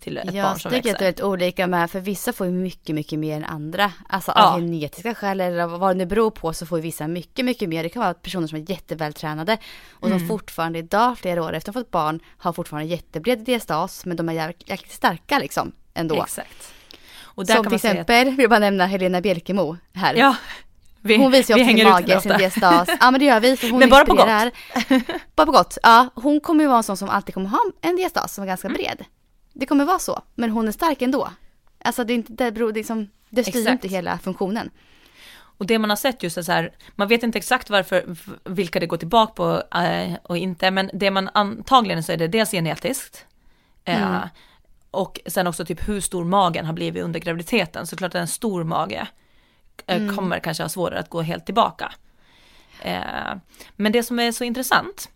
till 0.00 0.18
ett 0.18 0.34
jag 0.34 0.44
barn 0.44 0.60
som 0.60 0.70
växer. 0.70 0.76
Jag 0.76 0.82
tycker 0.82 0.94
att 0.94 0.98
det 0.98 1.04
är 1.04 1.08
lite 1.08 1.24
olika 1.24 1.66
med, 1.66 1.90
för 1.90 2.00
vissa 2.00 2.32
får 2.32 2.46
ju 2.46 2.52
mycket, 2.52 2.94
mycket 2.94 3.18
mer 3.18 3.36
än 3.36 3.44
andra. 3.44 3.92
Alltså 4.08 4.32
ja. 4.34 4.54
av 4.54 4.60
genetiska 4.60 5.14
skäl 5.14 5.40
eller 5.40 5.66
vad 5.66 5.90
det 5.90 5.94
nu 5.94 6.06
beror 6.06 6.30
på 6.30 6.52
så 6.52 6.66
får 6.66 6.78
ju 6.78 6.82
vissa 6.82 7.08
mycket, 7.08 7.44
mycket 7.44 7.68
mer. 7.68 7.82
Det 7.82 7.88
kan 7.88 8.02
vara 8.02 8.14
personer 8.14 8.46
som 8.46 8.58
är 8.58 8.70
jättevältränade 8.70 9.58
och 9.90 10.06
mm. 10.06 10.18
som 10.18 10.28
fortfarande 10.28 10.78
idag, 10.78 11.18
flera 11.18 11.42
år 11.42 11.52
efter 11.52 11.70
att 11.70 11.74
ha 11.74 11.82
fått 11.82 11.90
barn, 11.90 12.20
har 12.38 12.52
fortfarande 12.52 12.88
jättebred 12.88 13.38
diastas, 13.38 14.06
men 14.06 14.16
de 14.16 14.28
är 14.28 14.54
jäkligt 14.66 14.92
starka 14.92 15.38
liksom 15.38 15.72
ändå. 15.94 16.22
Exakt. 16.22 16.75
Och 17.36 17.46
som 17.46 17.64
till 17.64 17.74
exempel, 17.74 18.30
vill 18.30 18.40
jag 18.40 18.50
bara 18.50 18.58
nämna 18.58 18.86
Helena 18.86 19.20
Bjelkemo 19.20 19.76
här. 19.92 20.14
Ja. 20.14 20.36
Vi, 21.02 21.16
hon 21.16 21.32
visar 21.32 21.56
ju 21.56 21.62
också 21.62 21.76
sin 21.76 21.88
mage, 21.88 22.20
sin 22.20 22.38
diastas. 22.38 22.88
Ja 23.00 23.10
men 23.10 23.20
det 23.20 23.26
gör 23.26 23.40
vi. 23.40 23.56
För 23.56 23.70
hon 23.70 23.78
men 23.78 23.90
bara 23.90 24.04
på 24.04 24.14
gott? 24.14 24.26
Bara 25.34 25.46
på 25.46 25.52
gott. 25.52 25.78
Ja, 25.82 26.08
hon 26.14 26.40
kommer 26.40 26.64
ju 26.64 26.68
vara 26.68 26.76
en 26.78 26.82
sån 26.82 26.96
som 26.96 27.08
alltid 27.08 27.34
kommer 27.34 27.48
ha 27.48 27.60
en 27.80 27.96
diastas 27.96 28.34
som 28.34 28.42
är 28.42 28.48
ganska 28.48 28.68
mm. 28.68 28.78
bred. 28.78 29.04
Det 29.52 29.66
kommer 29.66 29.84
vara 29.84 29.98
så, 29.98 30.22
men 30.34 30.50
hon 30.50 30.68
är 30.68 30.72
stark 30.72 31.02
ändå. 31.02 31.28
Alltså 31.84 32.04
det, 32.04 32.12
är 32.12 32.14
inte, 32.14 32.32
det, 32.32 32.52
beror, 32.52 32.72
liksom, 32.72 33.08
det 33.30 33.44
styr 33.44 33.60
Exakt. 33.60 33.72
inte 33.84 33.88
hela 33.88 34.18
funktionen. 34.18 34.70
Och 35.58 35.66
det 35.66 35.78
man 35.78 35.90
har 35.90 35.96
sett 35.96 36.22
just 36.22 36.38
är 36.38 36.42
så 36.42 36.52
här, 36.52 36.72
man 36.94 37.08
vet 37.08 37.22
inte 37.22 37.38
exakt 37.38 37.70
varför, 37.70 38.16
vilka 38.44 38.80
det 38.80 38.86
går 38.86 38.96
tillbaka 38.96 39.32
på 39.32 39.62
äh, 39.78 40.14
och 40.22 40.36
inte, 40.36 40.70
men 40.70 40.90
det 40.92 41.10
man 41.10 41.30
antagligen 41.34 42.02
så 42.02 42.12
är 42.12 42.16
det 42.16 42.28
dels 42.28 42.50
genetiskt, 42.50 43.26
äh, 43.84 44.02
mm. 44.02 44.28
Och 44.96 45.20
sen 45.26 45.46
också 45.46 45.64
typ 45.64 45.88
hur 45.88 46.00
stor 46.00 46.24
magen 46.24 46.66
har 46.66 46.72
blivit 46.72 47.04
under 47.04 47.20
graviditeten, 47.20 47.86
så 47.86 47.96
klart 47.96 48.14
att 48.14 48.20
en 48.20 48.28
stor 48.28 48.64
mage 48.64 49.06
äh, 49.86 49.96
mm. 49.96 50.16
kommer 50.16 50.38
kanske 50.38 50.62
ha 50.62 50.68
svårare 50.68 50.98
att 50.98 51.10
gå 51.10 51.22
helt 51.22 51.46
tillbaka. 51.46 51.92
men 53.76 53.92
det 53.92 54.02
som 54.02 54.18
är 54.18 54.32
så 54.32 54.44
intressant, 54.44 55.08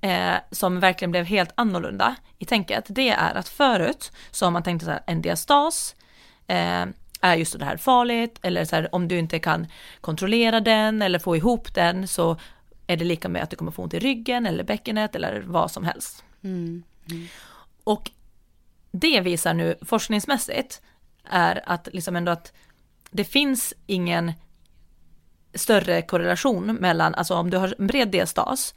eh, 0.00 0.34
som 0.50 0.80
verkligen 0.80 1.10
blev 1.10 1.24
helt 1.24 1.50
annorlunda 1.54 2.16
i 2.38 2.44
tänket, 2.44 2.84
det 2.88 3.08
är 3.08 3.34
att 3.34 3.48
förut 3.48 4.12
så 4.30 4.46
har 4.46 4.50
man 4.50 4.62
tänkt 4.62 4.84
så 4.84 4.90
här, 4.90 5.00
en 5.06 5.22
diastas 5.22 5.94
eh, 6.46 6.86
är 7.20 7.34
just 7.36 7.58
det 7.58 7.64
här 7.64 7.76
farligt, 7.76 8.38
eller 8.42 8.64
så 8.64 8.76
här, 8.76 8.94
om 8.94 9.08
du 9.08 9.18
inte 9.18 9.38
kan 9.38 9.66
kontrollera 10.00 10.60
den 10.60 11.02
eller 11.02 11.18
få 11.18 11.36
ihop 11.36 11.74
den 11.74 12.08
så 12.08 12.36
är 12.86 12.96
det 12.96 13.04
lika 13.04 13.28
med 13.28 13.42
att 13.42 13.50
du 13.50 13.56
kommer 13.56 13.72
få 13.72 13.82
ont 13.82 13.94
i 13.94 13.98
ryggen 13.98 14.46
eller 14.46 14.64
bäckenet 14.64 15.14
eller 15.16 15.40
vad 15.46 15.70
som 15.70 15.84
helst. 15.84 16.24
Mm. 16.42 16.82
Mm. 17.10 17.26
Och 17.84 18.10
det 18.92 19.20
visar 19.20 19.54
nu 19.54 19.76
forskningsmässigt 19.82 20.82
är 21.24 21.62
att 21.66 21.88
liksom 21.92 22.16
ändå 22.16 22.32
att 22.32 22.52
det 23.10 23.24
finns 23.24 23.74
ingen 23.86 24.32
större 25.54 26.02
korrelation 26.02 26.66
mellan, 26.66 27.14
alltså 27.14 27.34
om 27.34 27.50
du 27.50 27.56
har 27.56 27.74
en 27.78 27.86
bred 27.86 28.08
diastas 28.08 28.74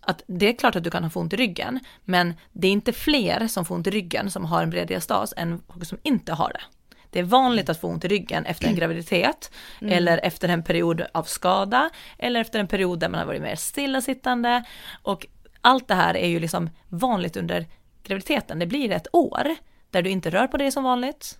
att 0.00 0.22
det 0.26 0.48
är 0.48 0.52
klart 0.52 0.76
att 0.76 0.84
du 0.84 0.90
kan 0.90 1.02
ha 1.02 1.10
få 1.10 1.20
ont 1.20 1.32
i 1.32 1.36
ryggen, 1.36 1.80
men 2.04 2.34
det 2.52 2.68
är 2.68 2.72
inte 2.72 2.92
fler 2.92 3.46
som 3.46 3.64
får 3.64 3.74
ont 3.74 3.86
i 3.86 3.90
ryggen 3.90 4.30
som 4.30 4.44
har 4.44 4.62
en 4.62 4.70
bred 4.70 4.88
diastas 4.88 5.34
än 5.36 5.62
som 5.82 5.98
inte 6.02 6.32
har 6.32 6.48
det. 6.48 6.62
Det 7.10 7.18
är 7.18 7.22
vanligt 7.22 7.68
att 7.68 7.80
få 7.80 7.88
ont 7.88 8.04
i 8.04 8.08
ryggen 8.08 8.46
efter 8.46 8.66
en 8.66 8.74
graviditet 8.74 9.52
mm. 9.80 9.94
eller 9.94 10.18
efter 10.18 10.48
en 10.48 10.62
period 10.62 11.06
av 11.14 11.24
skada 11.24 11.90
eller 12.18 12.40
efter 12.40 12.58
en 12.58 12.68
period 12.68 12.98
där 12.98 13.08
man 13.08 13.20
har 13.20 13.26
varit 13.26 13.42
mer 13.42 13.56
stillasittande 13.56 14.64
och 15.02 15.26
allt 15.60 15.88
det 15.88 15.94
här 15.94 16.16
är 16.16 16.28
ju 16.28 16.40
liksom 16.40 16.70
vanligt 16.88 17.36
under 17.36 17.66
graviditeten. 18.02 18.58
Det 18.58 18.66
blir 18.66 18.90
ett 18.90 19.06
år 19.12 19.56
där 19.90 20.02
du 20.02 20.10
inte 20.10 20.30
rör 20.30 20.46
på 20.46 20.56
dig 20.56 20.72
som 20.72 20.84
vanligt, 20.84 21.38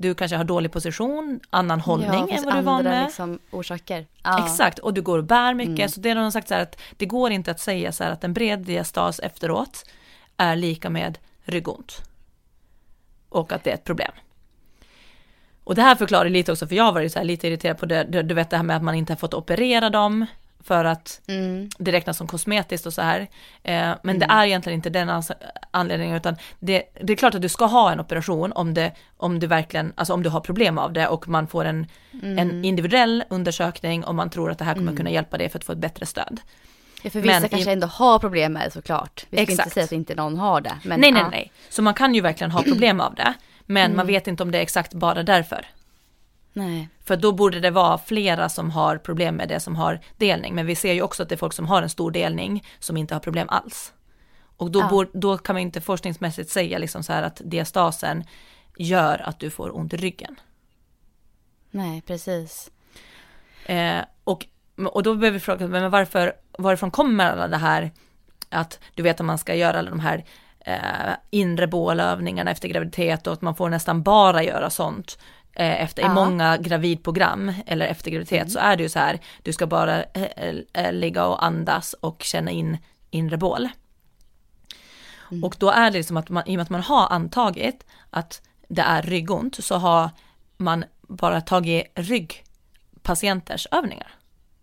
du 0.00 0.14
kanske 0.14 0.36
har 0.36 0.44
dålig 0.44 0.72
position, 0.72 1.40
annan 1.50 1.80
hållning 1.80 2.26
ja, 2.28 2.36
än 2.36 2.44
vad 2.44 2.54
du 2.54 2.58
är 2.58 2.62
van 2.62 2.84
med. 2.84 3.04
Liksom 3.04 3.38
orsaker. 3.50 4.06
Ja. 4.22 4.44
Exakt, 4.44 4.78
och 4.78 4.94
du 4.94 5.02
går 5.02 5.18
och 5.18 5.24
bär 5.24 5.54
mycket. 5.54 5.78
Mm. 5.78 5.88
Så 5.88 6.00
det 6.00 6.08
har 6.08 6.16
de 6.16 6.32
sagt 6.32 6.48
så 6.48 6.54
här 6.54 6.62
att 6.62 6.80
det 6.96 7.06
går 7.06 7.30
inte 7.30 7.50
att 7.50 7.60
säga 7.60 7.92
så 7.92 8.04
här 8.04 8.10
att 8.10 8.24
en 8.24 8.32
bred 8.32 8.58
diastas 8.58 9.20
efteråt 9.20 9.84
är 10.36 10.56
lika 10.56 10.90
med 10.90 11.18
ryggont. 11.44 12.02
Och 13.28 13.52
att 13.52 13.64
det 13.64 13.70
är 13.70 13.74
ett 13.74 13.84
problem. 13.84 14.12
Och 15.64 15.74
det 15.74 15.82
här 15.82 15.94
förklarar 15.94 16.28
lite 16.28 16.52
också, 16.52 16.66
för 16.66 16.74
jag 16.74 16.84
har 16.84 16.92
varit 16.92 17.12
så 17.12 17.18
här 17.18 17.26
lite 17.26 17.48
irriterad 17.48 17.78
på 17.78 17.86
det, 17.86 18.04
du 18.04 18.34
vet 18.34 18.50
det 18.50 18.56
här 18.56 18.64
med 18.64 18.76
att 18.76 18.82
man 18.82 18.94
inte 18.94 19.12
har 19.12 19.18
fått 19.18 19.34
operera 19.34 19.90
dem 19.90 20.26
för 20.64 20.84
att 20.84 21.20
mm. 21.26 21.68
det 21.78 21.92
räknas 21.92 22.16
som 22.16 22.26
kosmetiskt 22.26 22.86
och 22.86 22.92
så 22.92 23.02
här. 23.02 23.20
Eh, 23.20 23.28
men 24.02 24.16
mm. 24.16 24.18
det 24.18 24.26
är 24.26 24.46
egentligen 24.46 24.76
inte 24.76 24.90
den 24.90 25.22
anledningen 25.70 26.16
utan 26.16 26.36
det, 26.58 26.82
det, 27.02 27.12
är 27.12 27.16
klart 27.16 27.34
att 27.34 27.42
du 27.42 27.48
ska 27.48 27.64
ha 27.64 27.92
en 27.92 28.00
operation 28.00 28.52
om, 28.52 28.74
det, 28.74 28.92
om 29.16 29.38
du 29.38 29.46
verkligen, 29.46 29.92
alltså 29.96 30.14
om 30.14 30.22
du 30.22 30.28
har 30.28 30.40
problem 30.40 30.78
av 30.78 30.92
det 30.92 31.08
och 31.08 31.28
man 31.28 31.46
får 31.46 31.64
en, 31.64 31.86
mm. 32.22 32.38
en 32.38 32.64
individuell 32.64 33.24
undersökning 33.30 34.04
om 34.04 34.16
man 34.16 34.30
tror 34.30 34.50
att 34.50 34.58
det 34.58 34.64
här 34.64 34.74
kommer 34.74 34.86
mm. 34.86 34.96
kunna 34.96 35.10
hjälpa 35.10 35.38
dig 35.38 35.48
för 35.48 35.58
att 35.58 35.64
få 35.64 35.72
ett 35.72 35.78
bättre 35.78 36.06
stöd. 36.06 36.40
Ja, 37.02 37.10
för 37.10 37.20
vissa 37.20 37.40
men 37.40 37.48
kanske 37.48 37.72
ändå 37.72 37.86
har 37.86 38.18
problem 38.18 38.52
med 38.52 38.66
det 38.66 38.70
såklart. 38.70 39.26
Vi 39.30 39.36
ska 39.36 39.42
exakt. 39.42 39.66
inte 39.66 39.74
säga 39.74 39.84
att 39.84 39.92
inte 39.92 40.14
någon 40.14 40.36
har 40.36 40.60
det. 40.60 40.78
Men, 40.84 41.00
nej, 41.00 41.12
nej, 41.12 41.22
ja. 41.22 41.28
nej. 41.30 41.52
Så 41.68 41.82
man 41.82 41.94
kan 41.94 42.14
ju 42.14 42.20
verkligen 42.20 42.50
ha 42.50 42.62
problem 42.62 43.00
av 43.00 43.14
det. 43.14 43.34
Men 43.66 43.90
man 43.90 44.00
mm. 44.00 44.06
vet 44.06 44.26
inte 44.26 44.42
om 44.42 44.50
det 44.50 44.58
är 44.58 44.62
exakt 44.62 44.94
bara 44.94 45.22
därför. 45.22 45.66
Nej. 46.52 46.88
För 47.04 47.16
då 47.16 47.32
borde 47.32 47.60
det 47.60 47.70
vara 47.70 47.98
flera 47.98 48.48
som 48.48 48.70
har 48.70 48.98
problem 48.98 49.36
med 49.36 49.48
det 49.48 49.60
som 49.60 49.76
har 49.76 50.00
delning. 50.16 50.54
Men 50.54 50.66
vi 50.66 50.74
ser 50.74 50.92
ju 50.92 51.02
också 51.02 51.22
att 51.22 51.28
det 51.28 51.34
är 51.34 51.36
folk 51.36 51.52
som 51.52 51.66
har 51.66 51.82
en 51.82 51.90
stor 51.90 52.10
delning 52.10 52.64
som 52.78 52.96
inte 52.96 53.14
har 53.14 53.20
problem 53.20 53.48
alls. 53.48 53.92
Och 54.56 54.70
då, 54.70 54.80
ja. 54.80 54.88
bor, 54.88 55.10
då 55.12 55.38
kan 55.38 55.54
man 55.54 55.62
inte 55.62 55.80
forskningsmässigt 55.80 56.50
säga 56.50 56.78
liksom 56.78 57.02
så 57.02 57.12
här 57.12 57.22
att 57.22 57.40
diastasen 57.44 58.24
gör 58.76 59.18
att 59.28 59.38
du 59.40 59.50
får 59.50 59.76
ont 59.76 59.94
i 59.94 59.96
ryggen. 59.96 60.36
Nej, 61.70 62.02
precis. 62.02 62.70
Eh, 63.66 64.00
och, 64.24 64.46
och 64.86 65.02
då 65.02 65.14
behöver 65.14 65.34
vi 65.34 65.40
fråga, 65.40 65.68
men 65.68 65.90
varför, 65.90 66.32
varifrån 66.58 66.90
kommer 66.90 67.30
alla 67.30 67.48
det 67.48 67.56
här 67.56 67.90
att 68.48 68.78
du 68.94 69.02
vet 69.02 69.20
att 69.20 69.26
man 69.26 69.38
ska 69.38 69.54
göra 69.54 69.78
alla 69.78 69.90
de 69.90 70.00
här 70.00 70.24
eh, 70.60 71.14
inre 71.30 71.66
bålövningarna 71.66 72.50
efter 72.50 72.68
graviditet 72.68 73.26
och 73.26 73.32
att 73.32 73.42
man 73.42 73.54
får 73.54 73.68
nästan 73.68 74.02
bara 74.02 74.42
göra 74.42 74.70
sånt 74.70 75.18
eh, 75.60 75.82
efter, 75.82 76.02
Ja. 76.02 76.10
i 76.10 76.14
många 76.14 76.56
gravidprogram 76.56 77.52
eller 77.66 77.86
efter 77.86 78.10
graviditet 78.10 78.52
så 78.52 78.58
är 78.58 78.76
det 78.76 78.82
ju 78.82 78.88
så 78.88 78.98
här, 78.98 79.18
du 79.42 79.52
ska 79.52 79.66
bara 79.66 80.02
eh, 80.02 80.54
eh, 80.72 80.92
ligga 80.92 81.26
och 81.26 81.44
andas 81.44 81.92
och 81.92 82.22
känna 82.22 82.50
in 82.50 82.78
inre 83.10 83.36
bål. 83.36 83.68
Och 85.42 85.56
då 85.58 85.70
är 85.70 85.90
det 85.90 85.96
liksom 85.98 86.16
att 86.16 86.28
man, 86.28 86.42
i 86.46 86.52
och 86.52 86.56
med 86.56 86.62
att 86.62 86.70
man 86.70 86.82
har 86.82 87.08
antagit 87.08 87.86
att 88.10 88.42
det 88.68 88.82
är 88.82 89.02
ryggont 89.02 89.64
så 89.64 89.74
har 89.76 90.10
man 90.56 90.84
bara 91.08 91.40
tagit 91.40 91.92
ryggpatienters 91.94 93.66
övningar. 93.70 94.12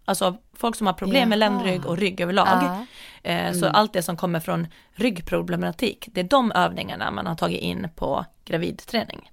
Alltså 0.05 0.38
folk 0.53 0.75
som 0.75 0.88
har 0.88 0.93
problem 0.93 1.29
med 1.29 1.39
ländrygg 1.39 1.86
och 1.86 1.97
rygg 1.97 2.21
överlag. 2.21 2.47
Ja. 2.47 2.86
Eh, 3.31 3.53
Så 3.53 3.67
allt 3.69 3.93
det 3.93 4.01
som 4.03 4.17
kommer 4.17 4.39
från 4.39 4.67
ryggproblematik, 4.93 6.10
det 6.12 6.19
är 6.19 6.23
de 6.23 6.51
övningarna 6.51 7.12
man 7.12 7.27
har 7.27 7.36
tagit 7.36 7.62
in 7.62 7.88
på 7.95 8.25
gravidträning. 8.45 9.31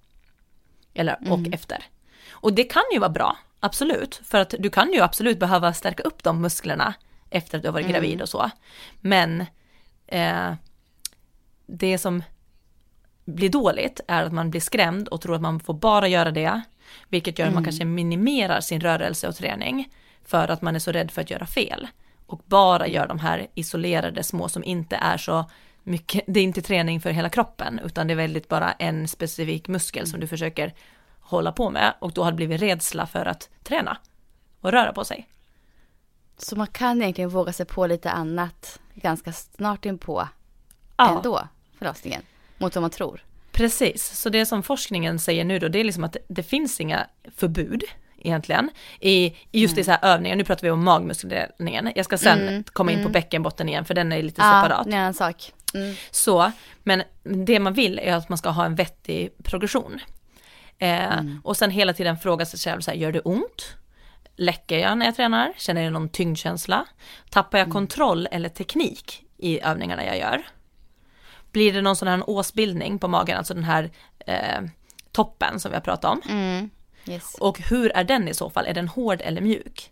Eller 0.94 1.32
och 1.32 1.40
efter. 1.52 1.84
Och 2.30 2.52
det 2.52 2.64
kan 2.64 2.82
ju 2.92 2.98
vara 2.98 3.10
bra, 3.10 3.36
absolut. 3.60 4.20
För 4.24 4.38
att 4.38 4.54
du 4.58 4.70
kan 4.70 4.92
ju 4.92 5.00
absolut 5.00 5.38
behöva 5.38 5.72
stärka 5.72 6.02
upp 6.02 6.22
de 6.22 6.40
musklerna 6.40 6.94
efter 7.30 7.58
att 7.58 7.62
du 7.62 7.68
har 7.68 7.72
varit 7.72 7.88
gravid 7.88 8.22
och 8.22 8.28
så. 8.28 8.50
Men 9.00 9.44
eh, 10.06 10.54
det 11.66 11.98
som 11.98 12.22
blir 13.24 13.48
dåligt 13.48 14.00
är 14.08 14.22
att 14.22 14.32
man 14.32 14.50
blir 14.50 14.60
skrämd 14.60 15.08
och 15.08 15.20
tror 15.20 15.34
att 15.34 15.42
man 15.42 15.60
får 15.60 15.74
bara 15.74 16.08
göra 16.08 16.30
det, 16.30 16.62
vilket 17.08 17.38
gör 17.38 17.46
att 17.46 17.54
man 17.54 17.64
kanske 17.64 17.84
minimerar 17.84 18.60
sin 18.60 18.80
rörelse 18.80 19.28
och 19.28 19.36
träning 19.36 19.88
för 20.24 20.48
att 20.48 20.62
man 20.62 20.74
är 20.74 20.78
så 20.78 20.92
rädd 20.92 21.10
för 21.10 21.22
att 21.22 21.30
göra 21.30 21.46
fel 21.46 21.88
och 22.26 22.40
bara 22.46 22.86
gör 22.86 23.06
de 23.06 23.18
här 23.18 23.46
isolerade 23.54 24.22
små 24.22 24.48
som 24.48 24.64
inte 24.64 24.96
är 24.96 25.16
så 25.16 25.50
mycket, 25.84 26.24
det 26.26 26.40
är 26.40 26.44
inte 26.44 26.62
träning 26.62 27.00
för 27.00 27.10
hela 27.10 27.28
kroppen 27.28 27.80
utan 27.84 28.06
det 28.06 28.12
är 28.14 28.16
väldigt 28.16 28.48
bara 28.48 28.72
en 28.72 29.08
specifik 29.08 29.68
muskel 29.68 30.06
som 30.06 30.20
du 30.20 30.26
försöker 30.26 30.74
hålla 31.20 31.52
på 31.52 31.70
med 31.70 31.94
och 31.98 32.12
då 32.12 32.24
har 32.24 32.30
det 32.30 32.36
blivit 32.36 32.62
rädsla 32.62 33.06
för 33.06 33.26
att 33.26 33.48
träna 33.62 33.96
och 34.60 34.72
röra 34.72 34.92
på 34.92 35.04
sig. 35.04 35.28
Så 36.38 36.56
man 36.56 36.66
kan 36.66 37.02
egentligen 37.02 37.30
våga 37.30 37.52
sig 37.52 37.66
på 37.66 37.86
lite 37.86 38.10
annat 38.10 38.80
ganska 38.94 39.32
snart 39.32 39.84
inpå 39.84 40.28
Ja. 40.96 41.16
ändå 41.16 41.48
förlossningen. 41.78 42.22
Mot 42.58 42.74
vad 42.74 42.82
man 42.82 42.90
tror. 42.90 43.24
Precis, 43.52 44.20
så 44.20 44.28
det 44.30 44.46
som 44.46 44.62
forskningen 44.62 45.18
säger 45.18 45.44
nu 45.44 45.58
då, 45.58 45.68
det 45.68 45.78
är 45.80 45.84
liksom 45.84 46.04
att 46.04 46.16
det, 46.28 46.42
finns 46.42 46.80
inga 46.80 47.06
förbud 47.36 47.84
egentligen 48.18 48.70
i, 49.00 49.36
just 49.52 49.78
i 49.78 49.84
så 49.84 49.90
här 49.90 49.98
övningar, 50.02 50.36
nu 50.36 50.44
pratar 50.44 50.62
vi 50.62 50.70
om 50.70 50.84
magmuskeldelningen, 50.84 51.92
jag 51.96 52.04
ska 52.04 52.18
sen 52.18 52.48
Mm, 52.48 52.64
komma 52.64 52.92
in 52.92 53.02
på 53.04 53.08
bäckenbotten 53.08 53.68
igen 53.68 53.84
för 53.84 53.94
den 53.94 54.12
är 54.12 54.22
lite 54.22 54.40
Ja, 54.42 54.62
separat. 54.62 54.86
är 54.86 54.90
en 54.92 55.14
sak. 55.14 55.52
Mm. 55.74 55.94
Så, 56.10 56.52
men 56.82 57.02
det 57.22 57.60
man 57.60 57.72
vill 57.72 57.98
är 57.98 58.14
att 58.14 58.28
man 58.28 58.38
ska 58.38 58.48
ha 58.48 58.64
en 58.64 58.74
vettig 58.74 59.30
progression. 59.42 60.00
Eh, 60.78 61.20
Och 61.44 61.56
sen 61.56 61.70
hela 61.70 61.92
tiden 61.92 62.18
fråga 62.18 62.46
sig 62.46 62.58
själv 62.58 62.80
så 62.80 62.90
här, 62.90 62.98
gör 62.98 63.12
det 63.12 63.20
ont? 63.20 63.76
Läcker 64.36 64.78
jag 64.78 64.98
när 64.98 65.06
jag 65.06 65.16
tränar? 65.16 65.52
Känner 65.56 65.82
jag 65.82 65.92
någon 65.92 66.08
tyngdkänsla? 66.08 66.84
Tappar 67.30 67.58
jag 67.58 67.70
kontroll 67.72 68.28
eller 68.30 68.48
teknik 68.48 69.24
i 69.38 69.60
övningarna 69.60 70.04
jag 70.04 70.18
gör? 70.18 70.46
Blir 71.52 71.72
det 71.72 71.82
någon 71.82 71.96
sån 71.96 72.08
här 72.08 72.30
åsbildning 72.30 72.98
på 72.98 73.08
magen, 73.08 73.38
alltså 73.38 73.54
den 73.54 73.64
här 73.64 73.90
eh, 74.26 74.62
toppen 75.12 75.60
som 75.60 75.70
vi 75.70 75.74
har 75.76 75.82
pratat 75.82 76.10
om? 76.12 76.22
Mm. 76.28 76.70
Yes. 77.08 77.34
Och 77.34 77.60
hur 77.60 77.92
är 77.96 78.04
den 78.04 78.28
i 78.28 78.34
så 78.34 78.50
fall? 78.50 78.66
Är 78.66 78.74
den 78.74 78.88
hård 78.88 79.20
eller 79.20 79.40
mjuk? 79.40 79.90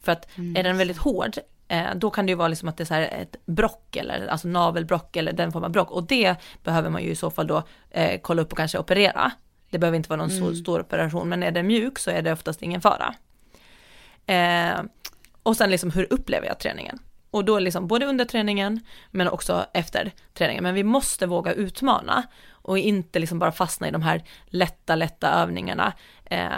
För 0.00 0.12
att 0.12 0.28
är 0.56 0.62
den 0.62 0.76
väldigt 0.78 0.96
hård, 0.98 1.38
eh, 1.72 1.94
då 1.94 2.10
kan 2.10 2.26
det 2.26 2.30
ju 2.30 2.36
vara 2.36 2.48
liksom 2.48 2.68
att 2.68 2.76
det 2.76 2.82
är 2.82 2.86
så 2.86 2.94
här 2.94 3.02
ett 3.02 3.36
brock 3.46 3.96
eller 3.96 4.26
alltså 4.26 4.48
navelbrock 4.48 5.16
eller 5.16 5.32
den 5.32 5.52
formen 5.52 5.64
av 5.64 5.72
brock. 5.72 5.90
Och 5.90 6.06
det 6.06 6.36
behöver 6.64 6.90
man 6.90 7.02
ju 7.02 7.10
i 7.10 7.16
så 7.16 7.30
fall 7.30 7.46
då 7.46 7.62
eh, 7.90 8.20
kolla 8.22 8.42
upp 8.42 8.52
och 8.52 8.58
kanske 8.58 8.78
operera. 8.78 9.30
Det 9.70 9.78
behöver 9.78 9.96
inte 9.96 10.08
vara 10.08 10.16
någon 10.16 10.30
så 10.30 10.54
stor 10.54 10.80
operation, 10.80 11.28
men 11.28 11.42
är 11.42 11.50
den 11.50 11.66
mjuk 11.66 11.98
så 11.98 12.10
är 12.10 12.22
det 12.22 12.32
oftast 12.32 12.62
ingen 12.62 12.80
fara. 12.80 13.14
Eh, 14.26 14.82
och 15.42 15.56
sen 15.56 15.70
liksom 15.70 15.90
hur 15.90 16.12
upplever 16.12 16.46
jag 16.46 16.58
träningen? 16.58 16.98
Och 17.30 17.44
då 17.44 17.58
liksom 17.58 17.86
både 17.86 18.06
under 18.06 18.24
träningen 18.24 18.80
men 19.10 19.28
också 19.28 19.66
efter 19.74 20.12
träningen. 20.34 20.64
Men 20.64 20.74
vi 20.74 20.84
måste 20.84 21.26
våga 21.26 21.52
utmana 21.52 22.22
och 22.50 22.78
inte 22.78 23.18
liksom 23.18 23.38
bara 23.38 23.52
fastna 23.52 23.88
i 23.88 23.90
de 23.90 24.02
här 24.02 24.22
lätta, 24.46 24.94
lätta 24.94 25.30
övningarna. 25.30 25.92
Eh, 26.24 26.48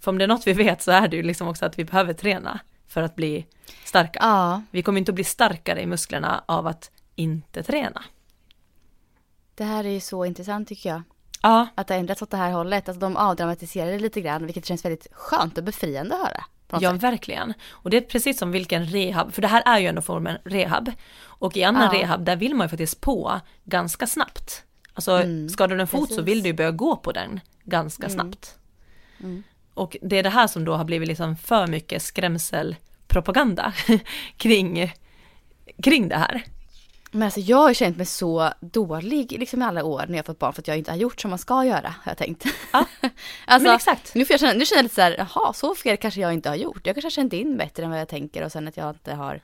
för 0.00 0.10
om 0.10 0.18
det 0.18 0.24
är 0.24 0.28
något 0.28 0.46
vi 0.46 0.52
vet 0.52 0.82
så 0.82 0.90
är 0.90 1.08
det 1.08 1.16
ju 1.16 1.22
liksom 1.22 1.48
också 1.48 1.66
att 1.66 1.78
vi 1.78 1.84
behöver 1.84 2.12
träna 2.12 2.60
för 2.88 3.02
att 3.02 3.16
bli 3.16 3.46
starka. 3.84 4.18
Ja, 4.22 4.62
Vi 4.70 4.82
kommer 4.82 4.98
inte 4.98 5.10
att 5.10 5.14
bli 5.14 5.24
starkare 5.24 5.82
i 5.82 5.86
musklerna 5.86 6.44
av 6.48 6.66
att 6.66 6.90
inte 7.14 7.62
träna. 7.62 8.04
det 9.54 9.64
här 9.64 9.84
är 9.84 9.90
ju 9.90 10.00
så 10.00 10.24
intressant 10.24 10.68
tycker 10.68 10.88
jag. 10.88 11.02
Ja, 11.42 11.66
Att 11.74 11.86
det 11.86 11.94
har 11.94 11.98
ändrats 11.98 12.22
åt 12.22 12.30
det 12.30 12.36
här 12.36 12.52
hållet. 12.52 12.88
Alltså 12.88 13.00
de 13.00 13.16
avdramatiserar 13.16 13.90
det 13.92 13.98
lite 13.98 14.20
grann, 14.20 14.44
vilket 14.46 14.66
känns 14.66 14.84
väldigt 14.84 15.06
skönt 15.12 15.58
och 15.58 15.64
befriande 15.64 16.14
att 16.14 16.20
höra. 16.20 16.44
ja 16.80 16.92
sätt. 16.92 17.02
verkligen. 17.02 17.54
Och 17.70 17.90
det 17.90 17.96
är 17.96 18.00
precis 18.00 18.38
som 18.38 18.50
vilken 18.52 18.84
rehab, 18.86 19.32
för 19.32 19.42
det 19.42 19.48
här 19.48 19.62
är 19.66 19.78
ju 19.78 19.86
ändå 19.86 20.02
formen 20.02 20.38
rehab. 20.44 20.92
Och 21.18 21.56
i 21.56 21.64
annan 21.64 21.82
Ja. 21.94 22.00
rehab, 22.02 22.24
där 22.24 22.36
vill 22.36 22.54
man 22.54 22.64
ju 22.64 22.68
faktiskt 22.68 23.00
på 23.00 23.40
ganska 23.64 24.06
snabbt. 24.06 24.62
Alltså 24.94 25.22
skadar 25.52 25.76
du 25.76 25.80
en 25.80 25.86
fot 25.86 26.00
så 26.00 26.06
precis. 26.08 26.24
vill 26.24 26.42
du 26.42 26.48
ju 26.48 26.54
börja 26.54 26.70
gå 26.70 26.96
på 26.96 27.12
den 27.12 27.40
ganska 27.64 28.08
snabbt. 28.08 28.58
Och 29.76 29.96
det 30.02 30.18
är 30.18 30.22
det 30.22 30.30
här 30.30 30.46
som 30.46 30.64
då 30.64 30.74
har 30.74 30.84
blivit 30.84 31.08
liksom 31.08 31.36
för 31.36 31.66
mycket 31.66 32.02
skrämselpropaganda 32.02 33.72
kring, 34.36 34.92
kring 35.82 36.08
det 36.08 36.16
här. 36.16 36.42
Men 37.10 37.22
alltså 37.22 37.40
jag 37.40 37.56
har 37.56 37.74
känt 37.74 37.96
mig 37.96 38.06
så 38.06 38.50
dålig 38.60 39.36
liksom 39.38 39.62
i 39.62 39.64
alla 39.64 39.84
år 39.84 40.04
när 40.08 40.16
jag 40.16 40.26
fått 40.26 40.38
barn 40.38 40.52
för 40.52 40.62
att 40.62 40.68
jag 40.68 40.78
inte 40.78 40.90
har 40.90 40.98
gjort 40.98 41.20
som 41.20 41.30
man 41.30 41.38
ska 41.38 41.64
göra, 41.64 41.94
har 42.02 42.10
jag 42.10 42.18
tänkt. 42.18 42.46
Ja, 42.72 42.84
alltså, 43.46 43.68
men 43.68 43.76
exakt. 43.76 44.14
Nu, 44.14 44.24
får 44.24 44.34
jag 44.34 44.40
känna, 44.40 44.52
nu 44.52 44.64
känner 44.64 44.78
jag 44.78 44.82
lite 44.82 44.94
så 44.94 45.00
här, 45.00 45.14
jaha, 45.18 45.52
så 45.52 45.74
fel 45.74 45.96
kanske 45.96 46.20
jag 46.20 46.32
inte 46.32 46.48
har 46.48 46.56
gjort. 46.56 46.80
Jag 46.86 46.94
kanske 46.94 47.06
har 47.06 47.10
känt 47.10 47.32
in 47.32 47.56
bättre 47.56 47.84
än 47.84 47.90
vad 47.90 48.00
jag 48.00 48.08
tänker 48.08 48.44
och 48.44 48.52
sen 48.52 48.68
att 48.68 48.76
jag 48.76 48.90
inte 48.90 49.14
har 49.14 49.40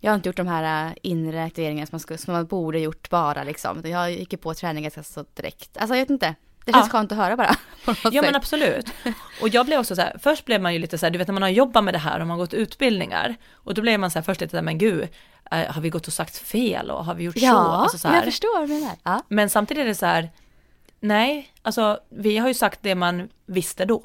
jag 0.00 0.10
har 0.10 0.16
inte 0.16 0.28
gjort 0.28 0.36
de 0.36 0.46
här 0.46 0.86
äh, 0.86 0.92
inre 1.02 1.44
aktiveringarna 1.44 1.86
som 1.86 1.94
man, 1.94 2.00
ska, 2.00 2.18
som 2.18 2.34
man 2.34 2.46
borde 2.46 2.78
gjort 2.78 3.10
bara 3.10 3.44
liksom. 3.44 3.82
Jag 3.84 4.10
gick 4.10 4.32
ju 4.32 4.38
på 4.38 4.54
träning 4.54 4.82
ganska 4.82 5.02
så 5.02 5.24
direkt. 5.34 5.76
Alltså 5.76 5.94
jag 5.94 6.02
vet 6.02 6.10
inte. 6.10 6.34
Det 6.64 6.72
känns 6.72 6.86
Ja. 6.86 6.92
skönt 6.92 7.12
att 7.12 7.18
höra 7.18 7.36
bara. 7.36 7.56
Ja 8.12 8.22
men 8.22 8.34
absolut. 8.36 8.86
Och 9.42 9.48
jag 9.48 9.66
blev 9.66 9.80
också 9.80 9.94
så 9.96 10.02
här, 10.02 10.16
först 10.22 10.44
blev 10.44 10.62
man 10.62 10.72
ju 10.72 10.78
lite 10.78 10.98
så 10.98 11.06
här, 11.06 11.10
du 11.10 11.18
vet 11.18 11.28
när 11.28 11.32
man 11.32 11.42
har 11.42 11.48
jobbat 11.50 11.84
med 11.84 11.94
det 11.94 11.98
här 11.98 12.20
och 12.20 12.26
man 12.26 12.30
har 12.38 12.44
gått 12.44 12.54
utbildningar 12.54 13.36
och 13.52 13.74
då 13.74 13.82
blev 13.82 14.00
man 14.00 14.10
så 14.10 14.18
här 14.18 14.24
först 14.24 14.40
lite 14.40 14.56
där, 14.56 14.62
men 14.62 14.78
gud, 14.78 15.08
eh, 15.50 15.72
har 15.72 15.80
vi 15.80 15.90
gått 15.90 16.06
och 16.06 16.12
sagt 16.12 16.36
fel 16.36 16.90
och 16.90 17.04
har 17.04 17.14
vi 17.14 17.24
gjort 17.24 17.38
så? 17.38 17.44
Ja, 17.44 17.52
Alltså 17.76 17.98
så 17.98 18.08
jag 18.08 18.12
här. 18.12 18.22
förstår 18.22 18.58
vad 18.60 18.68
du 18.68 18.74
menar. 18.74 18.96
Ja. 19.02 19.22
Men 19.28 19.50
samtidigt 19.50 19.82
är 19.82 19.86
det 19.86 19.94
så 19.94 20.06
här, 20.06 20.30
nej, 21.00 21.52
alltså 21.62 21.98
vi 22.08 22.38
har 22.38 22.48
ju 22.48 22.54
sagt 22.54 22.78
det 22.82 22.94
man 22.94 23.28
visste 23.46 23.84
då. 23.84 24.02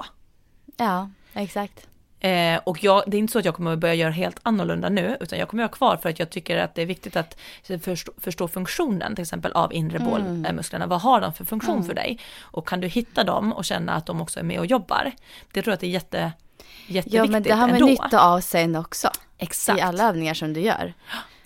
ja, 0.76 1.10
exakt. 1.34 1.86
Eh, 2.20 2.60
och 2.64 2.84
jag, 2.84 3.02
det 3.06 3.16
är 3.16 3.18
inte 3.18 3.32
så 3.32 3.38
att 3.38 3.44
jag 3.44 3.54
kommer 3.54 3.72
att 3.72 3.78
börja 3.78 3.94
göra 3.94 4.10
helt 4.10 4.38
annorlunda 4.42 4.88
nu, 4.88 5.16
utan 5.20 5.38
jag 5.38 5.48
kommer 5.48 5.64
att 5.64 5.70
ha 5.70 5.76
kvar 5.76 5.96
för 5.96 6.08
att 6.08 6.18
jag 6.18 6.30
tycker 6.30 6.58
att 6.58 6.74
det 6.74 6.82
är 6.82 6.86
viktigt 6.86 7.16
att 7.16 7.38
förstå, 7.82 8.12
förstå 8.18 8.48
funktionen 8.48 9.14
till 9.14 9.22
exempel 9.22 9.52
av 9.52 9.72
inre 9.72 9.98
bålmusklerna. 9.98 10.86
Vad 10.86 11.00
har 11.00 11.20
de 11.20 11.32
för 11.34 11.44
funktion 11.44 11.84
för 11.84 11.94
dig? 11.94 12.18
Och 12.40 12.68
kan 12.68 12.80
du 12.80 12.86
hitta 12.88 13.24
dem 13.24 13.52
och 13.52 13.64
känna 13.64 13.92
att 13.94 14.06
de 14.06 14.20
också 14.20 14.40
är 14.40 14.44
med 14.44 14.58
och 14.58 14.66
jobbar? 14.66 15.12
Det 15.52 15.62
tror 15.62 15.70
jag 15.72 15.74
att 15.74 15.80
det 15.80 15.86
är 15.86 15.90
jätte, 15.90 16.32
jätteviktigt 16.86 17.14
Ja, 17.14 17.26
men 17.26 17.42
det 17.42 17.50
har 17.50 17.66
man 17.66 17.70
ändå. 17.74 17.86
nytta 17.86 18.20
av 18.20 18.40
sen 18.40 18.76
också. 18.76 19.10
Exakt. 19.38 19.78
I 19.78 19.82
alla 19.82 20.08
övningar 20.08 20.34
som 20.34 20.52
du 20.52 20.60
gör. 20.60 20.94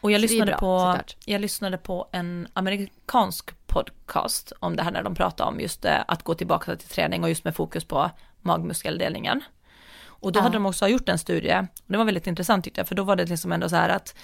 Och 0.01 0.11
jag 0.13 0.21
Så 0.21 0.23
lyssnade, 0.23 0.51
bra, 0.51 0.59
på, 0.59 0.79
såklart. 0.79 1.17
jag 1.25 1.41
lyssnade 1.41 1.79
på 1.79 2.09
en 2.13 2.49
amerikansk 2.53 3.51
podcast 3.67 4.53
om 4.61 4.77
det 4.77 4.83
här 4.83 4.91
när 4.91 5.03
de 5.03 5.15
pratade 5.15 5.49
om 5.51 5.61
just 5.61 5.85
eh, 5.85 5.97
att 6.09 6.23
gå 6.23 6.35
tillbaka 6.35 6.77
till 6.77 6.89
träning 6.89 7.23
och 7.23 7.29
just 7.29 7.45
med 7.45 7.57
fokus 7.57 7.85
på 7.85 8.11
magmuskeldelningen. 8.41 9.41
Och 10.23 10.33
då 10.33 10.39
Ja. 10.39 10.43
hade 10.43 10.57
de 10.57 10.67
också 10.67 10.89
gjort 10.89 11.09
en 11.09 11.19
studie, 11.19 11.59
och 11.59 11.93
det 11.93 11.97
var 11.99 12.05
väldigt 12.05 12.27
intressant 12.27 12.65
tyckte 12.65 12.81
jag, 12.81 12.89
för 12.89 12.95
då 12.95 13.03
var 13.05 13.17
det 13.17 13.25
liksom 13.25 13.53
ändå 13.53 13.69
så 13.69 13.77
här 13.77 13.89
att 13.89 14.15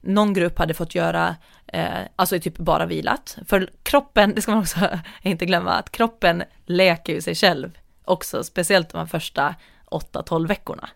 någon 0.00 0.34
grupp 0.34 0.58
hade 0.58 0.74
fått 0.74 0.94
göra, 0.94 1.36
eh, 1.66 1.88
alltså 2.16 2.40
typ 2.40 2.58
bara 2.58 2.86
vilat. 2.86 3.38
För 3.46 3.70
kroppen, 3.82 4.32
det 4.34 4.42
ska 4.42 4.50
man 4.52 4.60
också 4.60 4.88
inte 5.22 5.46
glömma, 5.46 5.72
att 5.72 5.90
kroppen 5.92 6.42
läker 6.66 7.12
ju 7.12 7.20
sig 7.20 7.34
själv 7.34 7.78
också, 8.04 8.44
speciellt 8.44 8.88
de 8.90 8.98
här 8.98 9.06
första 9.06 9.54
8-12 9.90 10.46
veckorna. 10.48 10.88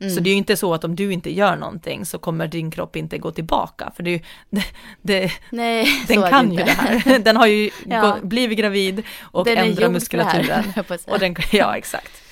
Mm. 0.00 0.14
Så 0.14 0.20
det 0.20 0.30
är 0.30 0.32
ju 0.32 0.38
inte 0.38 0.56
så 0.56 0.74
att 0.74 0.84
om 0.84 0.96
du 0.96 1.12
inte 1.12 1.32
gör 1.34 1.56
någonting 1.56 2.06
så 2.06 2.18
kommer 2.18 2.46
din 2.48 2.70
kropp 2.70 2.96
inte 2.96 3.18
gå 3.18 3.30
tillbaka, 3.30 3.92
för 3.96 4.02
det 4.02 4.10
är 4.10 4.12
ju, 4.12 4.20
det, 4.50 4.64
det, 5.02 5.32
Nej, 5.50 5.86
den 6.08 6.22
kan 6.30 6.48
det 6.48 6.54
ju 6.54 6.64
det 6.64 6.70
här. 6.70 7.18
Den 7.18 7.36
har 7.36 7.46
ju 7.46 7.70
Ja. 7.86 8.16
blivit 8.22 8.58
gravid 8.58 9.02
och 9.20 9.46
för 9.46 9.88
muskulaturen. 9.88 10.64
här. 10.74 10.84
Och 11.06 11.18
den, 11.18 11.36
ja, 11.52 11.76
exakt. 11.76 12.22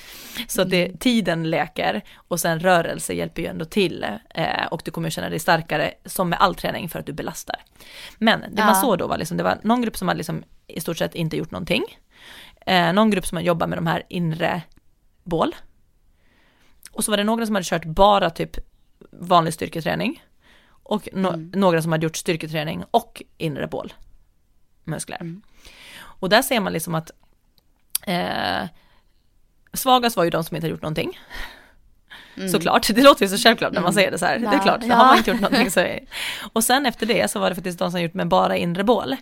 Så 0.48 0.62
att 0.62 0.68
Mm. 0.72 0.92
det, 0.92 0.98
tiden 0.98 1.50
läker 1.50 2.02
och 2.28 2.40
sen 2.40 2.60
rörelse 2.60 3.12
hjälper 3.14 3.42
ju 3.42 3.48
ändå 3.48 3.64
till 3.64 4.06
eh, 4.34 4.66
och 4.70 4.82
du 4.84 4.90
kommer 4.90 5.10
känna 5.10 5.28
dig 5.28 5.38
starkare 5.38 5.94
som 6.04 6.28
med 6.28 6.38
all 6.40 6.54
träning 6.54 6.88
för 6.88 6.98
att 6.98 7.06
du 7.06 7.12
belastar. 7.12 7.56
Men 8.18 8.40
det 8.40 8.48
Ja. 8.56 8.64
man 8.66 8.76
såg 8.76 8.98
då 8.98 9.06
var 9.06 9.18
liksom, 9.18 9.36
det 9.36 9.42
var 9.42 9.58
någon 9.62 9.82
grupp 9.82 9.96
som 9.96 10.08
hade 10.08 10.18
liksom 10.18 10.44
i 10.66 10.80
stort 10.80 10.98
sett 10.98 11.14
inte 11.14 11.36
gjort 11.36 11.50
någonting. 11.50 11.82
Eh, 12.66 12.92
någon 12.92 13.10
grupp 13.10 13.26
som 13.26 13.42
jobbar 13.42 13.66
med 13.66 13.78
de 13.78 13.86
här 13.86 14.02
inre 14.08 14.62
bål. 15.24 15.54
Och 16.92 17.04
så 17.04 17.10
var 17.12 17.16
det 17.16 17.24
några 17.24 17.46
som 17.46 17.54
hade 17.54 17.64
kört 17.66 17.84
bara 17.84 18.30
typ 18.30 18.56
vanlig 19.10 19.54
styrketräning. 19.54 20.22
Och 20.68 21.02
no- 21.12 21.34
Mm. 21.34 21.50
några 21.54 21.82
som 21.82 21.92
hade 21.92 22.04
gjort 22.06 22.16
styrketräning 22.16 22.84
och 22.90 23.22
inre 23.38 23.66
bål. 23.66 23.92
Muskler. 24.84 25.16
Mm. 25.20 25.42
Och 25.98 26.28
där 26.28 26.42
ser 26.42 26.60
man 26.60 26.72
liksom 26.72 26.94
att 26.94 27.10
eh, 28.06 28.62
svagast 29.76 30.16
var 30.16 30.24
ju 30.24 30.30
de 30.30 30.44
som 30.44 30.56
inte 30.56 30.64
hade 30.64 30.72
gjort 30.72 30.82
någonting. 30.82 31.18
Såklart, 32.52 32.88
det 32.94 33.02
låter 33.02 33.22
ju 33.24 33.28
så 33.28 33.36
självklart 33.36 33.72
när 33.72 33.80
man 33.80 33.92
säger 33.92 34.10
det 34.10 34.18
så 34.18 34.26
här. 34.26 34.38
Det 34.38 34.46
är 34.46 34.58
klart, 34.58 34.80
ja. 34.84 34.94
har 34.94 35.06
man 35.06 35.16
inte 35.16 35.30
gjort 35.30 35.40
någonting 35.40 35.70
så 35.70 35.80
är 35.80 36.00
Och 36.52 36.64
sen 36.64 36.86
efter 36.86 37.06
det 37.06 37.30
så 37.30 37.38
var 37.38 37.48
det 37.48 37.54
faktiskt 37.54 37.78
de 37.78 37.90
som 37.90 38.02
gjort 38.02 38.14
med 38.14 38.28
bara 38.28 38.56
inre 38.56 38.84
bål. 38.84 39.16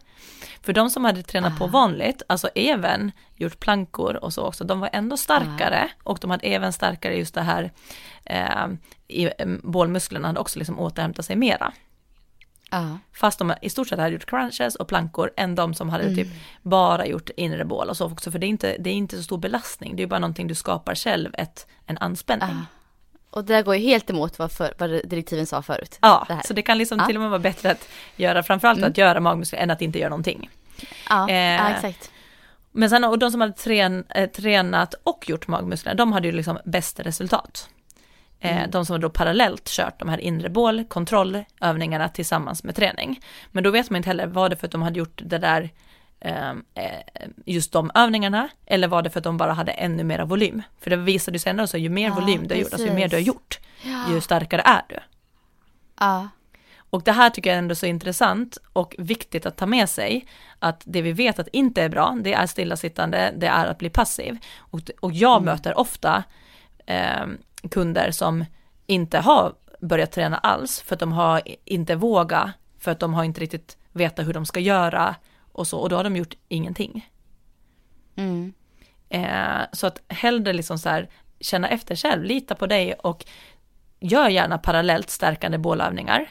För 0.62 0.72
de 0.72 0.90
som 0.90 1.04
hade 1.04 1.22
tränat 1.22 1.58
på 1.58 1.66
vanligt, 1.66 2.22
alltså 2.26 2.48
även 2.54 3.12
gjort 3.34 3.60
plankor 3.60 4.16
och 4.16 4.32
så 4.32 4.42
också, 4.42 4.64
de 4.64 4.80
var 4.80 4.90
ändå 4.92 5.16
starkare 5.16 5.88
och 6.02 6.18
de 6.20 6.30
hade 6.30 6.46
även 6.46 6.72
starkare 6.72 7.16
just 7.16 7.34
det 7.34 7.40
här 7.40 7.72
eh, 8.24 8.66
i 9.08 9.24
eh, 9.24 9.46
bålmusklerna 9.62 10.28
hade 10.28 10.40
också 10.40 10.58
liksom 10.58 10.78
återhämtat 10.78 11.24
sig 11.24 11.36
mera. 11.36 11.72
Ja. 12.74 12.98
Fast 13.12 13.38
de 13.38 13.54
i 13.62 13.70
stort 13.70 13.88
sett 13.88 13.98
hade 13.98 14.10
gjort 14.10 14.26
crunches 14.26 14.74
och 14.74 14.88
plankor 14.88 15.30
än 15.36 15.54
de 15.54 15.74
som 15.74 15.88
hade 15.88 16.14
typ 16.14 16.28
bara 16.62 17.06
gjort 17.06 17.30
inre 17.36 17.64
bål 17.64 17.88
och 17.88 17.96
så 17.96 18.06
också. 18.06 18.30
För 18.30 18.38
det 18.38 18.46
är 18.46 18.48
inte, 18.48 18.76
det 18.78 18.90
är 18.90 18.94
inte 18.94 19.16
så 19.16 19.22
stor 19.22 19.38
belastning, 19.38 19.96
det 19.96 20.02
är 20.02 20.06
bara 20.06 20.20
någonting 20.20 20.46
du 20.46 20.54
skapar 20.54 20.94
själv, 20.94 21.30
ett, 21.38 21.66
en 21.86 21.98
anspänning. 21.98 22.48
Ja. 22.50 22.66
Och 23.30 23.44
det 23.44 23.54
där 23.54 23.62
går 23.62 23.76
ju 23.76 23.82
helt 23.82 24.10
emot 24.10 24.38
vad, 24.38 24.52
för, 24.52 24.74
vad 24.78 24.90
direktiven 24.90 25.46
sa 25.46 25.62
förut. 25.62 25.98
Ja, 26.00 26.24
det 26.28 26.40
så 26.46 26.54
det 26.54 26.62
kan 26.62 26.78
liksom 26.78 26.98
Ja. 26.98 27.06
till 27.06 27.16
och 27.16 27.22
med 27.22 27.30
vara 27.30 27.40
bättre 27.40 27.70
att 27.70 27.88
göra, 28.16 28.42
framförallt 28.42 28.82
att 28.84 28.98
göra 28.98 29.20
magmuskler 29.20 29.58
än 29.58 29.70
att 29.70 29.82
inte 29.82 29.98
göra 29.98 30.10
någonting. 30.10 30.50
Ja, 31.08 31.28
Eh, 31.28 31.34
ja 31.36 31.70
exakt. 31.70 32.10
Men 32.72 32.90
sen, 32.90 33.04
och 33.04 33.18
de 33.18 33.30
som 33.30 33.40
hade 33.40 33.52
trän, 33.52 34.04
eh, 34.08 34.30
tränat 34.30 34.94
och 35.04 35.28
gjort 35.28 35.46
magmuskler, 35.48 35.94
de 35.94 36.12
hade 36.12 36.26
ju 36.28 36.32
liksom 36.32 36.58
bäst 36.64 37.00
resultat. 37.00 37.68
Eh, 38.44 38.68
De 38.68 38.86
som 38.86 39.00
då 39.00 39.10
parallellt 39.10 39.68
kört 39.68 39.98
de 39.98 40.08
här 40.08 40.18
inre 40.18 40.48
bål, 40.48 40.84
kontrollövningarna 40.84 42.08
tillsammans 42.08 42.64
med 42.64 42.74
träning. 42.74 43.20
Men 43.50 43.64
då 43.64 43.70
vet 43.70 43.90
man 43.90 43.96
inte 43.96 44.08
heller, 44.08 44.26
var 44.26 44.48
det 44.48 44.56
för 44.56 44.66
att 44.66 44.72
de 44.72 44.82
hade 44.82 44.98
gjort 44.98 45.20
det 45.24 45.38
där, 45.38 45.70
eh, 46.20 46.50
eh, 46.50 47.00
just 47.46 47.72
de 47.72 47.90
övningarna, 47.94 48.48
eller 48.66 48.88
var 48.88 49.02
det 49.02 49.10
för 49.10 49.20
att 49.20 49.24
de 49.24 49.36
bara 49.36 49.52
hade 49.52 49.72
ännu 49.72 50.04
mera 50.04 50.24
volym? 50.24 50.62
För 50.80 50.90
det 50.90 50.96
visade 50.96 51.34
ju 51.34 51.38
sig 51.38 51.50
ändå 51.50 51.66
så, 51.66 51.78
ju 51.78 51.88
mer 51.88 52.08
Ja, 52.08 52.14
volym 52.14 52.46
du 52.48 52.54
har 52.54 52.60
gjort, 52.60 52.72
alltså 52.72 52.88
ju 52.88 52.94
mer 52.94 53.08
du 53.08 53.16
har 53.16 53.20
gjort, 53.20 53.60
ju 54.10 54.20
starkare 54.20 54.62
är 54.64 54.82
du. 54.88 54.98
Ja. 56.00 56.28
Och 56.90 57.02
det 57.02 57.12
här 57.12 57.30
tycker 57.30 57.50
jag 57.50 57.58
ändå 57.58 57.72
är 57.72 57.76
så 57.76 57.86
intressant 57.86 58.58
och 58.72 58.94
viktigt 58.98 59.46
att 59.46 59.56
ta 59.56 59.66
med 59.66 59.88
sig, 59.88 60.26
att 60.58 60.82
det 60.84 61.02
vi 61.02 61.12
vet 61.12 61.38
att 61.38 61.48
inte 61.48 61.82
är 61.82 61.88
bra, 61.88 62.16
det 62.22 62.32
är 62.32 62.46
stillasittande, 62.46 63.32
det 63.36 63.46
är 63.46 63.66
att 63.66 63.78
bli 63.78 63.90
passiv. 63.90 64.38
Och, 64.58 64.80
och 65.00 65.12
jag 65.12 65.42
möter 65.42 65.78
ofta 65.78 66.24
eh, 66.86 67.26
kunder 67.68 68.10
som 68.10 68.44
inte 68.86 69.18
har 69.18 69.54
börjat 69.80 70.12
träna 70.12 70.38
alls, 70.38 70.80
för 70.80 70.94
att 70.94 71.00
de 71.00 71.12
har 71.12 71.42
inte 71.64 71.96
vågat, 71.96 72.50
för 72.78 72.90
att 72.90 73.00
de 73.00 73.14
har 73.14 73.24
inte 73.24 73.40
riktigt 73.40 73.76
vetat 73.92 74.26
hur 74.26 74.32
de 74.32 74.46
ska 74.46 74.60
göra 74.60 75.14
och 75.52 75.66
så, 75.66 75.78
och 75.78 75.88
då 75.88 75.96
har 75.96 76.04
de 76.04 76.16
gjort 76.16 76.34
ingenting. 76.48 77.10
Mm. 78.16 78.52
Eh, 79.08 79.66
så 79.72 79.86
att 79.86 80.02
hellre 80.08 80.52
liksom 80.52 80.78
så 80.78 80.88
här, 80.88 81.08
känna 81.40 81.68
efter 81.68 81.96
själv, 81.96 82.24
lita 82.24 82.54
på 82.54 82.66
dig 82.66 82.94
och 82.94 83.24
gör 84.00 84.28
gärna 84.28 84.58
parallellt 84.58 85.10
stärkande 85.10 85.58
bålövningar. 85.58 86.26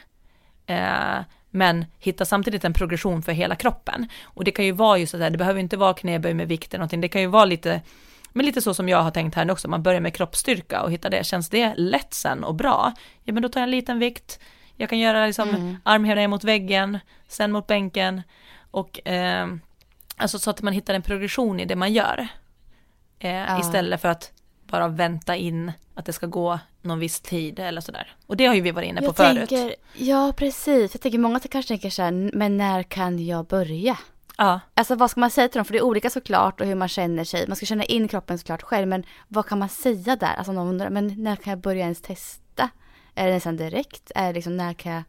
Eh, 0.65 1.19
men 1.49 1.85
hitta 1.99 2.25
samtidigt 2.25 2.65
en 2.65 2.73
progression 2.73 3.21
för 3.21 3.31
hela 3.31 3.55
kroppen. 3.55 4.07
Och 4.23 4.43
det 4.43 4.51
kan 4.51 4.65
ju 4.65 4.71
vara 4.71 4.97
just 4.97 5.11
så 5.11 5.17
här, 5.17 5.29
det 5.29 5.37
behöver 5.37 5.59
inte 5.59 5.77
vara 5.77 5.93
knäböj 5.93 6.33
med 6.33 6.47
vikt 6.47 6.73
eller 6.73 6.79
någonting, 6.79 7.01
det 7.01 7.07
kan 7.07 7.21
ju 7.21 7.27
vara 7.27 7.45
lite, 7.45 7.81
men 8.33 8.45
lite 8.45 8.61
så 8.61 8.73
som 8.73 8.89
jag 8.89 9.01
har 9.03 9.11
tänkt 9.11 9.35
här 9.35 9.45
nu 9.45 9.51
också, 9.53 9.67
man 9.67 9.83
börjar 9.83 9.99
med 10.01 10.13
kroppsstyrka 10.15 10.81
och 10.81 10.91
hittar 10.91 11.09
det, 11.09 11.25
känns 11.25 11.49
det 11.49 11.73
lätt 11.75 12.13
sen 12.13 12.43
och 12.43 12.55
bra, 12.55 12.93
ja 13.23 13.33
men 13.33 13.43
då 13.43 13.49
tar 13.49 13.59
jag 13.59 13.63
en 13.67 13.71
liten 13.71 13.99
vikt, 13.99 14.39
jag 14.77 14.89
kan 14.89 14.99
göra 14.99 15.25
liksom 15.25 15.77
armhävningar 15.83 16.27
mot 16.27 16.43
väggen, 16.43 16.99
sen 17.27 17.51
mot 17.51 17.67
bänken 17.67 18.21
och 18.71 19.07
eh, 19.07 19.47
alltså 20.17 20.39
så 20.39 20.49
att 20.49 20.61
man 20.61 20.73
hittar 20.73 20.93
en 20.93 21.01
progression 21.01 21.59
i 21.59 21.65
det 21.65 21.75
man 21.75 21.93
gör. 21.93 22.27
Eh, 23.19 23.31
Ja. 23.31 23.59
Istället 23.59 24.01
för 24.01 24.09
att 24.09 24.31
bara 24.67 24.87
vänta 24.87 25.35
in 25.35 25.71
att 25.95 26.05
det 26.05 26.13
ska 26.13 26.27
gå 26.27 26.59
någon 26.81 26.99
viss 26.99 27.19
tid 27.19 27.59
eller 27.59 27.81
sådär. 27.81 28.15
Och 28.27 28.37
det 28.37 28.45
har 28.45 28.55
ju 28.55 28.61
vi 28.61 28.71
varit 28.71 28.89
inne 28.89 28.99
på 29.01 29.05
Jag 29.05 29.15
förut. 29.17 29.49
tänker, 29.49 29.75
ja 29.93 30.33
precis. 30.37 30.93
Jag 30.93 31.01
tänker 31.01 31.19
många 31.19 31.39
kanske 31.39 31.67
tänker 31.67 31.89
så 31.89 32.01
här, 32.01 32.31
men 32.33 32.57
när 32.57 32.83
kan 32.83 33.25
jag 33.25 33.45
börja? 33.45 33.97
Ja, 34.37 34.59
Alltså 34.73 34.95
vad 34.95 35.11
ska 35.11 35.19
man 35.19 35.29
säga 35.31 35.47
till 35.47 35.57
dem? 35.59 35.65
För 35.65 35.73
det 35.73 35.79
är 35.79 35.83
olika 35.83 36.09
såklart 36.09 36.61
och 36.61 36.67
hur 36.67 36.75
man 36.75 36.87
känner 36.87 37.23
sig. 37.23 37.47
Man 37.47 37.55
ska 37.55 37.65
känna 37.65 37.83
in 37.83 38.07
kroppen 38.07 38.37
såklart 38.37 38.61
själv. 38.61 38.87
Men 38.87 39.03
vad 39.27 39.45
kan 39.45 39.59
man 39.59 39.69
säga 39.69 40.15
där? 40.15 40.33
Alltså 40.35 40.51
någon 40.51 40.67
undrar, 40.67 40.89
men 40.89 41.23
när 41.23 41.35
kan 41.35 41.51
jag 41.51 41.59
börja 41.59 41.81
ens 41.83 42.01
testa? 42.01 42.69
Är 43.15 43.27
det 43.27 43.33
nästan 43.33 43.57
direkt? 43.57 44.11
Är 44.15 44.27
det 44.27 44.33
liksom 44.33 44.57
när 44.57 44.73
kan 44.73 44.91
jag... 44.91 45.03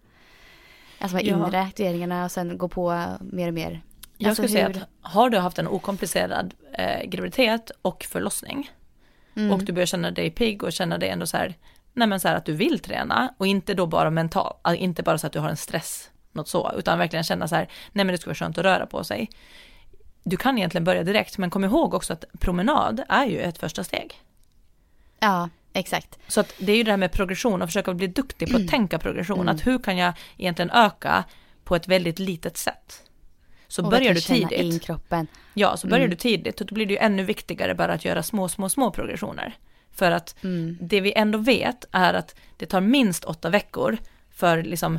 Alltså 0.99 1.21
Ja. 1.21 1.37
inre 1.47 1.61
aktiveringarna 1.61 2.25
och 2.25 2.31
sen 2.31 2.59
gå 2.59 2.69
på 2.69 3.05
mer 3.21 3.49
och 3.49 3.55
mer. 3.55 3.83
jag 4.19 4.29
Alltså, 4.29 4.43
skulle 4.43 4.53
säga 4.59 4.69
hur- 4.69 4.77
att 4.83 4.89
har 5.13 5.31
du 5.31 5.39
haft 5.39 5.59
en 5.59 5.69
okomplicerad 5.69 6.55
eh, 6.73 7.05
graviditet 7.05 7.71
och 7.83 8.05
förlossning 8.11 8.71
Mm. 9.37 9.51
och 9.53 9.65
du 9.65 9.73
börjar 9.73 9.87
känna 9.87 10.11
dig 10.11 10.31
pigg 10.31 10.63
och 10.63 10.73
känna 10.73 10.99
dig 10.99 11.09
ändå 11.09 11.27
så 11.27 11.37
här, 11.37 11.55
nej 11.93 12.09
men 12.09 12.21
så 12.21 12.29
här 12.29 12.37
att 12.37 12.45
du 12.45 12.53
vill 12.53 12.79
träna 12.79 13.35
och 13.39 13.47
inte 13.47 13.75
då 13.75 13.87
bara 13.87 14.11
mentalt, 14.11 14.57
alltså 14.63 14.83
inte 14.83 15.03
bara 15.03 15.19
så 15.19 15.27
att 15.27 15.33
du 15.33 15.39
har 15.39 15.49
en 15.49 15.57
stress, 15.57 16.11
något 16.35 16.49
så, 16.49 16.73
utan 16.79 16.99
verkligen 16.99 17.25
känna 17.25 17.49
så 17.49 17.55
här, 17.55 17.69
nej 17.93 18.05
men 18.05 18.07
det 18.13 18.19
skulle 18.19 18.31
vara 18.31 18.35
skönt 18.35 18.59
att 18.59 18.65
röra 18.65 18.87
på 18.87 19.05
sig. 19.05 19.31
Du 20.25 20.37
kan 20.37 20.59
egentligen 20.59 20.85
börja 20.85 21.03
direkt, 21.03 21.39
men 21.39 21.51
kom 21.51 21.65
ihåg 21.65 21.95
också 21.95 22.13
att 22.13 22.25
promenad 22.41 23.03
är 23.09 23.27
ju 23.27 23.41
ett 23.41 23.59
första 23.59 23.85
steg. 23.85 24.15
Ja, 25.21 25.49
exakt. 25.73 26.19
Så 26.29 26.41
att 26.41 26.55
det 26.59 26.73
är 26.73 26.77
ju 26.77 26.83
det 26.83 26.91
här 26.91 26.99
med 26.99 27.13
progression 27.13 27.63
och 27.63 27.69
försöka 27.69 27.95
bli 27.95 28.07
duktig 28.07 28.51
på 28.51 28.57
att 28.57 28.69
tänka 28.69 28.99
progression, 28.99 29.49
att 29.49 29.67
hur 29.67 29.79
kan 29.79 29.97
jag 29.97 30.13
egentligen 30.37 30.71
öka 30.71 31.25
på 31.65 31.77
ett 31.77 31.89
väldigt 31.89 32.19
litet 32.19 32.57
sätt. 32.57 33.03
Så 33.69 33.85
Och 33.85 33.91
börjar 33.91 34.15
du 34.15 34.21
känna 34.21 34.39
in 34.39 34.49
tidigt, 34.49 34.83
kroppen. 34.83 35.27
ja 35.55 35.77
så 35.77 35.87
börjar 35.87 36.09
du 36.09 36.17
tidigt, 36.17 36.61
och 36.61 36.67
då 36.67 36.75
blir 36.75 36.87
det 36.87 36.93
ju 36.93 36.99
ännu 36.99 37.23
viktigare 37.25 37.75
bara 37.75 37.93
att 37.93 38.05
göra 38.05 38.23
små, 38.23 38.49
små, 38.49 38.69
små 38.69 38.91
progressioner. 38.91 39.57
För 39.93 40.11
att 40.11 40.37
det 40.81 41.01
vi 41.01 41.13
ändå 41.13 41.39
vet 41.39 41.85
är 41.91 42.15
att 42.15 42.35
det 42.57 42.67
tar 42.67 42.81
minst 42.81 43.25
åtta 43.25 43.51
veckor 43.51 43.99
för 44.31 44.63
liksom 44.63 44.99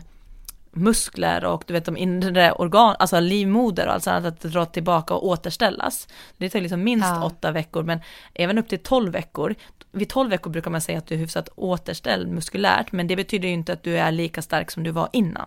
muskler 0.76 1.46
och 1.46 1.64
du 1.68 1.74
vet 1.74 1.86
de 1.86 1.98
inre 1.98 2.52
organ, 2.52 2.96
alltså 3.00 3.20
livmoder 3.20 3.88
och 3.88 3.94
allt 3.94 4.04
sånt 4.04 4.26
att 4.26 4.42
dra 4.42 4.66
tillbaka 4.66 5.14
och 5.14 5.28
återställas. 5.28 6.08
Det 6.38 6.50
tar 6.50 6.62
liksom 6.62 6.84
minst 6.84 7.06
Ja. 7.08 7.24
åtta 7.26 7.52
veckor 7.52 7.84
men 7.84 8.00
även 8.34 8.58
upp 8.58 8.68
till 8.68 8.80
12 8.80 9.12
veckor. 9.12 9.56
Vid 9.92 10.10
12 10.10 10.30
veckor 10.30 10.50
brukar 10.52 10.72
man 10.72 10.82
säga 10.82 10.98
att 10.98 11.08
du 11.08 11.16
är 11.16 11.20
hyfsat 11.20 11.50
återställd 11.56 12.28
muskulärt 12.32 12.92
men 12.92 13.08
det 13.08 13.16
betyder 13.16 13.48
ju 13.48 13.54
inte 13.54 13.74
att 13.74 13.84
du 13.84 13.98
är 13.98 14.12
lika 14.12 14.42
stark 14.42 14.72
som 14.72 14.84
du 14.84 14.92
var 14.92 15.10
innan. 15.14 15.46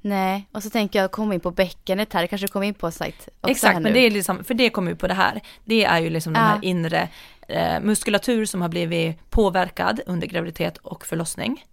Nej, 0.00 0.48
och 0.52 0.62
så 0.62 0.70
tänker 0.70 1.00
jag 1.02 1.10
komma 1.10 1.34
in 1.34 1.40
på 1.40 1.50
bäckenet 1.50 2.12
här. 2.12 2.22
Det 2.22 2.28
kanske 2.28 2.48
kommer 2.48 2.66
in 2.66 2.74
på 2.74 2.86
också 2.86 3.04
Exakt, 3.46 3.80
men 3.80 3.92
det 3.92 4.00
är 4.00 4.10
liksom, 4.10 4.44
för 4.44 4.54
det 4.54 4.70
kommer 4.70 4.90
ju 4.90 4.96
på 4.96 5.08
det 5.08 5.14
här. 5.14 5.40
Det 5.64 5.84
är 5.84 5.98
ju 5.98 6.10
liksom 6.10 6.34
Ja. 6.34 6.40
här 6.40 6.58
inre 6.62 7.08
eh, 7.48 7.80
muskulatur 7.80 8.44
som 8.44 8.62
har 8.62 8.68
blivit 8.68 9.30
påverkad 9.30 10.00
under 10.06 10.26
graviditet 10.26 10.76
och 10.76 11.06
förlossning. 11.06 11.64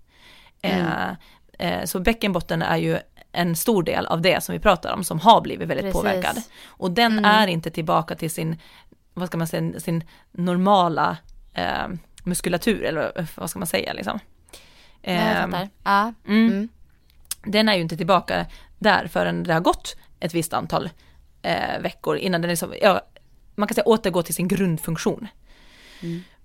Mm. 0.61 0.85
Eh, 0.85 1.15
så 1.85 1.99
bäckenbotten 1.99 2.61
är 2.61 2.77
ju 2.77 2.99
en 3.31 3.55
stor 3.55 3.83
del 3.83 4.05
av 4.05 4.21
det 4.21 4.43
som 4.43 4.53
vi 4.53 4.59
pratar 4.59 4.93
om 4.93 5.03
som 5.03 5.19
har 5.19 5.41
blivit 5.41 5.67
väldigt 5.67 5.85
Precis. 5.85 6.01
Mm. 6.01 6.13
påverkad. 6.21 6.43
Och 6.67 6.91
den 6.91 7.25
är 7.25 7.47
inte 7.47 7.69
tillbaka 7.71 8.15
till 8.15 8.31
sin, 8.31 8.57
vad 9.13 9.27
ska 9.27 9.37
man 9.37 9.47
säga, 9.47 9.79
sin 9.79 10.03
normala 10.31 11.17
eh, 11.53 11.87
muskulatur 12.23 12.83
eller 12.83 13.19
eh, 13.19 13.25
vad 13.35 13.49
ska 13.49 13.59
man 13.59 13.67
säga 13.67 13.93
liksom. 13.93 14.19
Ja, 15.01 15.11
jag 15.11 15.21
Ehm, 15.43 15.51
fattar. 15.51 15.69
Ja. 15.83 16.13
Mm. 16.27 16.47
Mm. 16.47 16.69
Den 17.43 17.69
är 17.69 17.75
ju 17.75 17.81
inte 17.81 17.97
tillbaka 17.97 18.45
där 18.79 19.07
förrän 19.07 19.43
det 19.43 19.53
har 19.53 19.61
gått 19.61 19.95
ett 20.19 20.33
visst 20.33 20.53
antal 20.53 20.89
eh, 21.41 21.79
veckor 21.81 22.17
innan 22.17 22.41
den 22.41 22.49
liksom, 22.49 22.73
ja, 22.81 23.01
man 23.55 23.67
kan 23.67 23.75
säga 23.75 23.85
återgå 23.85 24.23
till 24.23 24.35
sin 24.35 24.47
grundfunktion. 24.47 25.27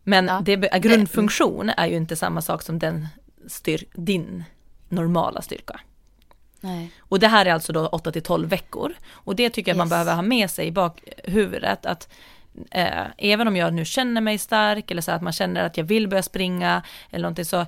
Men 0.03 0.27
Ja. 0.27 0.41
det, 0.45 0.57
grundfunktion 0.81 1.69
är 1.71 1.87
ju 1.87 1.97
inte 1.97 2.17
samma 2.17 2.43
sak 2.43 2.63
som 2.63 2.79
den 2.79 3.09
styr, 3.49 3.85
din 3.95 4.45
normala 4.91 5.43
styrka. 5.43 5.81
Nej. 6.61 6.91
Och 7.01 7.19
det 7.19 7.29
här 7.29 7.47
är 7.47 7.53
alltså 7.53 7.73
då 7.73 7.87
8 7.87 8.13
till 8.13 8.23
12 8.23 8.49
veckor. 8.49 8.93
Och 9.11 9.37
det 9.37 9.51
tycker 9.51 9.71
jag 9.71 9.77
man 9.79 9.87
Yes. 9.87 9.91
behöver 9.91 10.15
ha 10.15 10.23
med 10.23 10.51
sig 10.51 10.67
i 10.67 10.73
bakhuvudet 10.73 11.87
att 11.87 12.09
eh, 12.71 13.05
även 13.19 13.49
om 13.49 13.57
jag 13.57 13.75
nu 13.75 13.85
känner 13.85 14.21
mig 14.21 14.39
stark 14.39 14.91
eller 14.91 15.03
så 15.03 15.13
att 15.13 15.23
man 15.23 15.33
känner 15.33 15.65
att 15.65 15.77
jag 15.77 15.85
vill 15.85 16.09
börja 16.09 16.23
springa 16.23 16.83
eller 17.11 17.23
någonting 17.23 17.45
så 17.45 17.67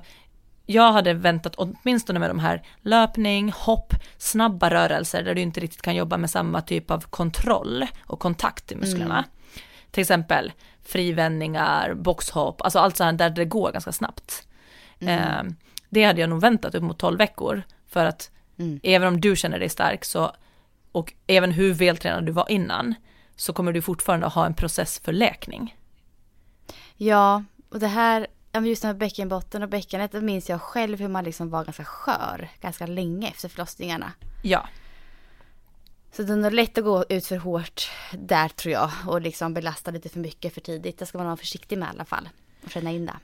jag 0.65 0.91
hade 0.93 1.13
väntat 1.13 1.55
åtminstone 1.55 2.19
med 2.19 2.29
de 2.29 2.39
här 2.39 2.61
löpning, 2.81 3.51
hopp, 3.55 3.93
snabba 4.17 4.69
rörelser 4.69 5.23
där 5.23 5.35
du 5.35 5.41
inte 5.41 5.59
riktigt 5.59 5.81
kan 5.81 5.95
jobba 5.95 6.17
med 6.17 6.29
samma 6.29 6.61
typ 6.61 6.91
av 6.91 7.01
kontroll 7.01 7.85
och 8.05 8.19
kontakt 8.19 8.71
i 8.71 8.75
musklerna. 8.75 9.23
Till 9.91 10.01
exempel 10.01 10.51
frivändningar, 10.85 11.93
boxhopp, 11.93 12.61
alltså 12.61 12.79
allt 12.79 12.97
sånt 12.97 13.17
där 13.17 13.29
det 13.29 13.45
går 13.45 13.71
ganska 13.71 13.91
snabbt. 13.91 14.47
Eh, 14.99 15.43
det 15.93 16.03
hade 16.03 16.21
jag 16.21 16.29
nog 16.29 16.41
väntat 16.41 16.75
upp 16.75 16.83
mot 16.83 16.99
12 16.99 17.17
veckor 17.17 17.63
för 17.87 18.05
att 18.05 18.29
Mm. 18.57 18.79
även 18.83 19.07
om 19.07 19.21
du 19.21 19.35
känner 19.35 19.59
dig 19.59 19.69
stark 19.69 20.05
så 20.05 20.35
och 20.91 21.13
även 21.27 21.51
hur 21.51 21.73
vältränad 21.73 22.25
du 22.25 22.31
var 22.31 22.51
innan 22.51 22.95
så 23.35 23.53
kommer 23.53 23.71
du 23.73 23.81
fortfarande 23.81 24.27
ha 24.27 24.45
en 24.45 24.53
process 24.53 24.99
för 24.99 25.11
läkning. 25.13 25.77
Ja, 26.97 27.43
och 27.69 27.79
det 27.79 27.87
här, 27.87 28.27
just 28.65 28.81
det 28.81 28.87
här 28.87 28.93
med 28.93 28.99
bäckenbotten 28.99 29.63
och 29.63 29.69
bäckenet, 29.69 30.13
minns 30.13 30.49
jag 30.49 30.61
själv 30.61 30.99
hur 30.99 31.07
man 31.07 31.23
liksom 31.23 31.49
var 31.49 31.63
ganska 31.63 31.85
skör 31.85 32.49
ganska 32.61 32.85
länge 32.85 33.27
efter 33.29 33.49
förlossningarna. 33.49 34.11
Ja, 34.43 34.67
Så 36.11 36.23
det 36.23 36.33
är 36.33 36.37
nog 36.37 36.53
lätt 36.53 36.77
att 36.77 36.83
gå 36.83 37.05
ut 37.09 37.25
för 37.25 37.37
hårt 37.37 37.89
där 38.11 38.49
tror 38.49 38.73
jag 38.73 38.91
och 39.07 39.21
liksom 39.21 39.53
belasta 39.53 39.91
lite 39.91 40.09
för 40.09 40.19
mycket 40.19 40.53
för 40.53 40.61
tidigt. 40.61 40.99
Det 40.99 41.05
ska 41.05 41.17
man 41.17 41.27
vara 41.27 41.37
försiktig 41.37 41.77
med 41.77 41.87
i 41.87 41.89
alla 41.89 42.05
fall 42.05 42.29
och 42.63 42.71
känna 42.71 42.91
in 42.91 43.05
det. 43.05 43.15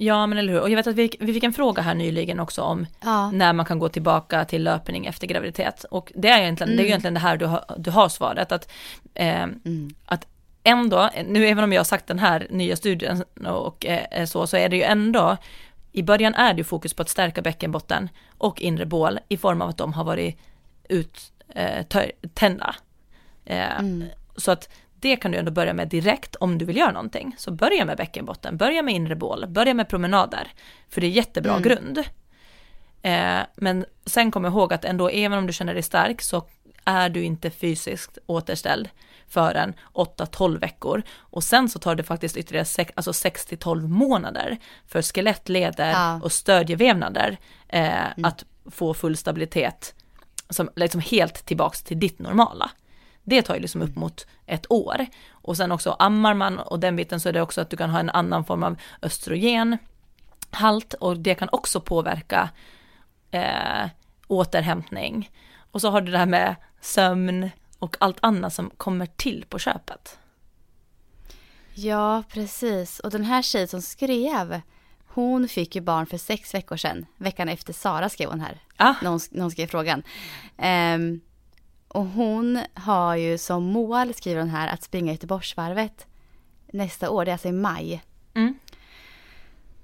Ja 0.00 0.26
men 0.26 0.38
eller 0.38 0.52
hur, 0.52 0.60
och 0.60 0.70
jag 0.70 0.76
vet 0.76 0.86
att 0.86 0.94
vi, 0.94 1.10
vi 1.20 1.32
fick 1.32 1.44
en 1.44 1.52
fråga 1.52 1.82
här 1.82 1.94
nyligen 1.94 2.40
också 2.40 2.62
om 2.62 2.86
Ja. 3.04 3.30
när 3.30 3.52
man 3.52 3.66
kan 3.66 3.78
gå 3.78 3.88
tillbaka 3.88 4.44
till 4.44 4.62
löpning 4.62 5.06
efter 5.06 5.26
graviditet. 5.26 5.84
Och 5.90 6.12
det 6.16 6.28
är 6.28 6.40
egentligen, 6.42 6.68
det 6.68 6.74
är 6.74 6.78
Mm. 6.78 6.86
egentligen 6.86 7.14
det 7.14 7.20
här 7.20 7.36
du 7.36 7.46
har, 7.46 7.64
du 7.78 7.90
har 7.90 8.08
svaret, 8.08 8.52
att, 8.52 8.70
eh, 9.14 9.42
Mm. 9.42 9.94
att 10.06 10.26
ändå, 10.64 11.10
nu 11.26 11.46
även 11.46 11.64
om 11.64 11.72
jag 11.72 11.80
har 11.80 11.84
sagt 11.84 12.06
den 12.06 12.18
här 12.18 12.46
nya 12.50 12.76
studien 12.76 13.24
och 13.46 13.86
eh, 13.86 14.24
så, 14.26 14.46
så 14.46 14.56
är 14.56 14.68
det 14.68 14.76
ju 14.76 14.82
ändå, 14.82 15.36
i 15.92 16.02
början 16.02 16.34
är 16.34 16.54
det 16.54 16.58
ju 16.58 16.64
fokus 16.64 16.94
på 16.94 17.02
att 17.02 17.08
stärka 17.08 17.42
bäckenbotten 17.42 18.08
och 18.38 18.60
inre 18.60 18.86
bål 18.86 19.18
i 19.28 19.36
form 19.36 19.62
av 19.62 19.68
att 19.68 19.76
de 19.78 19.92
har 19.92 20.04
varit 20.04 20.38
uttända. 20.88 22.74
Eh, 23.44 23.78
Mm. 23.78 24.04
Så 24.36 24.50
att 24.50 24.68
det 25.00 25.16
kan 25.16 25.30
du 25.30 25.38
ändå 25.38 25.50
börja 25.50 25.72
med 25.74 25.88
direkt 25.88 26.36
om 26.36 26.58
du 26.58 26.64
vill 26.64 26.76
göra 26.76 26.92
någonting. 26.92 27.34
Så 27.38 27.50
börja 27.50 27.84
med 27.84 27.96
bäckenbotten, 27.96 28.56
börja 28.56 28.82
med 28.82 28.94
inre 28.94 29.16
bål, 29.16 29.46
börja 29.48 29.74
med 29.74 29.88
promenader. 29.88 30.48
För 30.88 31.00
det 31.00 31.06
är 31.06 31.10
jättebra 31.10 31.50
Mm. 31.52 31.62
grund. 31.62 31.98
Eh, 33.02 33.40
men 33.56 33.84
sen 34.06 34.30
kom 34.30 34.46
ihåg 34.46 34.72
att 34.72 34.84
ändå, 34.84 35.08
även 35.08 35.38
om 35.38 35.46
du 35.46 35.52
känner 35.52 35.74
dig 35.74 35.82
stark 35.82 36.22
så 36.22 36.44
är 36.84 37.08
du 37.08 37.22
inte 37.24 37.50
fysiskt 37.50 38.18
återställd 38.26 38.88
förrän 39.28 39.74
8-12 39.92 40.58
veckor. 40.60 41.02
Och 41.18 41.44
sen 41.44 41.68
så 41.68 41.78
tar 41.78 41.94
det 41.94 42.02
faktiskt 42.02 42.36
ytterligare 42.36 42.64
sex, 42.64 42.92
alltså 42.96 43.12
6-12 43.12 43.88
månader 43.88 44.56
för 44.86 45.02
skelett, 45.02 45.48
leder 45.48 45.90
Ja. 45.90 46.08
Mm. 46.10 46.22
och 46.22 46.32
stödjevävnader 46.32 47.36
eh, 47.68 48.06
att 48.22 48.44
få 48.70 48.94
full 48.94 49.16
stabilitet 49.16 49.94
som 50.50 50.70
liksom 50.76 51.00
helt 51.00 51.46
tillbaks 51.46 51.82
till 51.82 52.00
ditt 52.00 52.18
normala. 52.18 52.70
Det 53.28 53.42
tar 53.42 53.54
ju 53.54 53.60
liksom 53.60 53.82
upp 53.82 53.96
mot 53.96 54.26
ett 54.46 54.70
år. 54.72 55.06
Och 55.30 55.56
sen 55.56 55.72
också 55.72 55.96
ammar 55.98 56.34
man 56.34 56.58
och 56.58 56.80
den 56.80 56.96
biten 56.96 57.20
så 57.20 57.28
är 57.28 57.32
det 57.32 57.42
också 57.42 57.60
att 57.60 57.70
du 57.70 57.76
kan 57.76 57.90
ha 57.90 58.00
en 58.00 58.10
annan 58.10 58.44
form 58.44 58.62
av 58.62 58.76
östrogen 59.02 59.78
halt 60.50 60.94
och 60.94 61.16
det 61.16 61.34
kan 61.34 61.48
också 61.52 61.80
påverka 61.80 62.50
eh, 63.30 63.88
återhämtning. 64.26 65.30
Och 65.72 65.80
så 65.80 65.90
har 65.90 66.00
du 66.00 66.12
det 66.12 66.18
här 66.18 66.26
med 66.26 66.56
sömn 66.80 67.50
och 67.78 67.96
allt 68.00 68.18
annat 68.20 68.54
som 68.54 68.70
kommer 68.70 69.06
till 69.06 69.44
på 69.48 69.58
köpet. 69.58 70.18
Ja, 71.74 72.22
precis. 72.28 72.98
Och 73.00 73.10
den 73.10 73.24
här 73.24 73.42
tjejen 73.42 73.68
som 73.68 73.82
skrev, 73.82 74.60
hon 75.06 75.48
fick 75.48 75.74
ju 75.74 75.80
barn 75.80 76.06
för 76.06 76.18
sex 76.18 76.54
veckor 76.54 76.76
sedan. 76.76 77.06
Veckan 77.16 77.48
efter 77.48 77.72
Sara 77.72 78.08
skrev 78.08 78.28
hon 78.30 78.40
här. 78.40 78.58
Ah, 78.76 78.94
När 79.02 79.10
hon, 79.10 79.20
när 79.30 79.42
hon 79.42 79.50
skrev 79.50 79.66
frågan. 79.66 80.02
Ehm, 80.56 81.20
och 81.88 82.04
hon 82.06 82.60
har 82.74 83.16
ju 83.16 83.38
som 83.38 83.64
mål, 83.64 84.14
skriver 84.14 84.40
hon 84.40 84.50
här, 84.50 84.68
att 84.68 84.82
springa 84.82 85.12
Göteborgsvarvet 85.12 86.06
nästa 86.72 87.10
år. 87.10 87.24
Det 87.24 87.30
är 87.30 87.32
alltså 87.32 87.48
i 87.48 87.52
maj. 87.52 88.02
mm. 88.34 88.54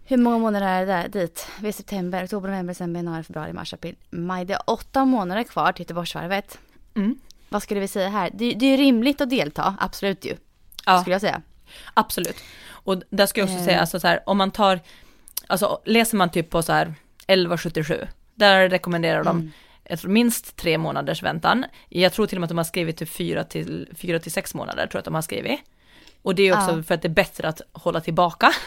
Hur 0.07 0.16
många 0.16 0.38
månader 0.38 0.66
är 0.66 0.86
det 0.86 0.92
där, 0.92 1.09
dit? 1.09 1.48
Vi 1.61 1.68
är 1.68 1.72
september, 1.72 2.24
oktober, 2.24 2.48
november, 2.48 2.70
december, 2.74 2.98
januari, 2.98 3.22
februari, 3.22 3.52
mars, 3.52 3.74
april, 3.74 3.96
maj. 4.11 4.44
Det 4.44 4.52
är 4.55 4.61
åtta 4.66 5.05
månader 5.05 5.42
kvar 5.42 5.72
till 5.72 5.82
Göteborgsvarvet. 5.82 6.59
Mm. 6.96 7.18
Vad 7.48 7.62
skulle 7.62 7.80
vi 7.80 7.88
säga 7.88 8.09
här? 8.09 8.30
Det, 8.34 8.52
det 8.55 8.66
är 8.66 8.76
rimligt 8.76 9.20
att 9.20 9.30
delta, 9.30 9.76
absolut 9.80 10.24
ju. 10.24 10.36
Ja. 10.86 11.00
Skulle 11.00 11.14
jag 11.14 11.20
säga. 11.20 11.42
Absolut. 11.94 12.36
Och 12.68 13.02
där 13.11 13.26
ska 13.26 13.40
jag 13.40 13.46
också 13.46 13.59
Eh. 13.59 13.64
säga, 13.64 13.80
alltså 13.80 14.00
så 14.00 14.07
här, 14.09 14.20
om 14.26 14.38
man 14.38 14.50
tar, 14.50 14.80
alltså 15.46 15.80
läser 15.84 16.16
man 16.16 16.30
typ 16.30 16.50
på 16.50 16.62
så 16.62 16.72
här 16.72 16.94
1177, 17.26 18.07
där 18.34 18.68
rekommenderar 18.68 19.24
de 19.24 19.36
Mm. 19.36 19.52
Jag 19.85 19.99
tror 19.99 20.11
minst 20.11 20.57
tre 20.57 20.78
månaders 20.78 21.22
väntan. 21.22 21.64
Jag 21.89 22.12
tror 22.12 22.26
till 22.26 22.39
och 22.39 22.41
med 22.41 22.45
att 22.47 22.49
de 22.51 22.57
har 22.59 22.64
skrivit 22.64 22.97
typ 22.97 23.09
fyra 23.09 23.45
till, 23.45 23.89
fyra 23.97 24.18
till 24.18 24.32
sex 24.32 24.55
månader, 24.55 24.87
tror 24.87 24.99
jag 24.99 24.99
att 24.99 25.05
de 25.05 25.14
har 25.14 25.22
skrivit. 25.22 25.61
Och 26.22 26.35
det 26.35 26.43
är 26.43 26.53
också 26.57 26.76
Ja. 26.76 26.82
för 26.82 26.95
att 26.95 27.03
det 27.03 27.09
är 27.09 27.14
bättre 27.14 27.49
att 27.49 27.61
hålla 27.72 28.01
tillbaka. 28.01 28.53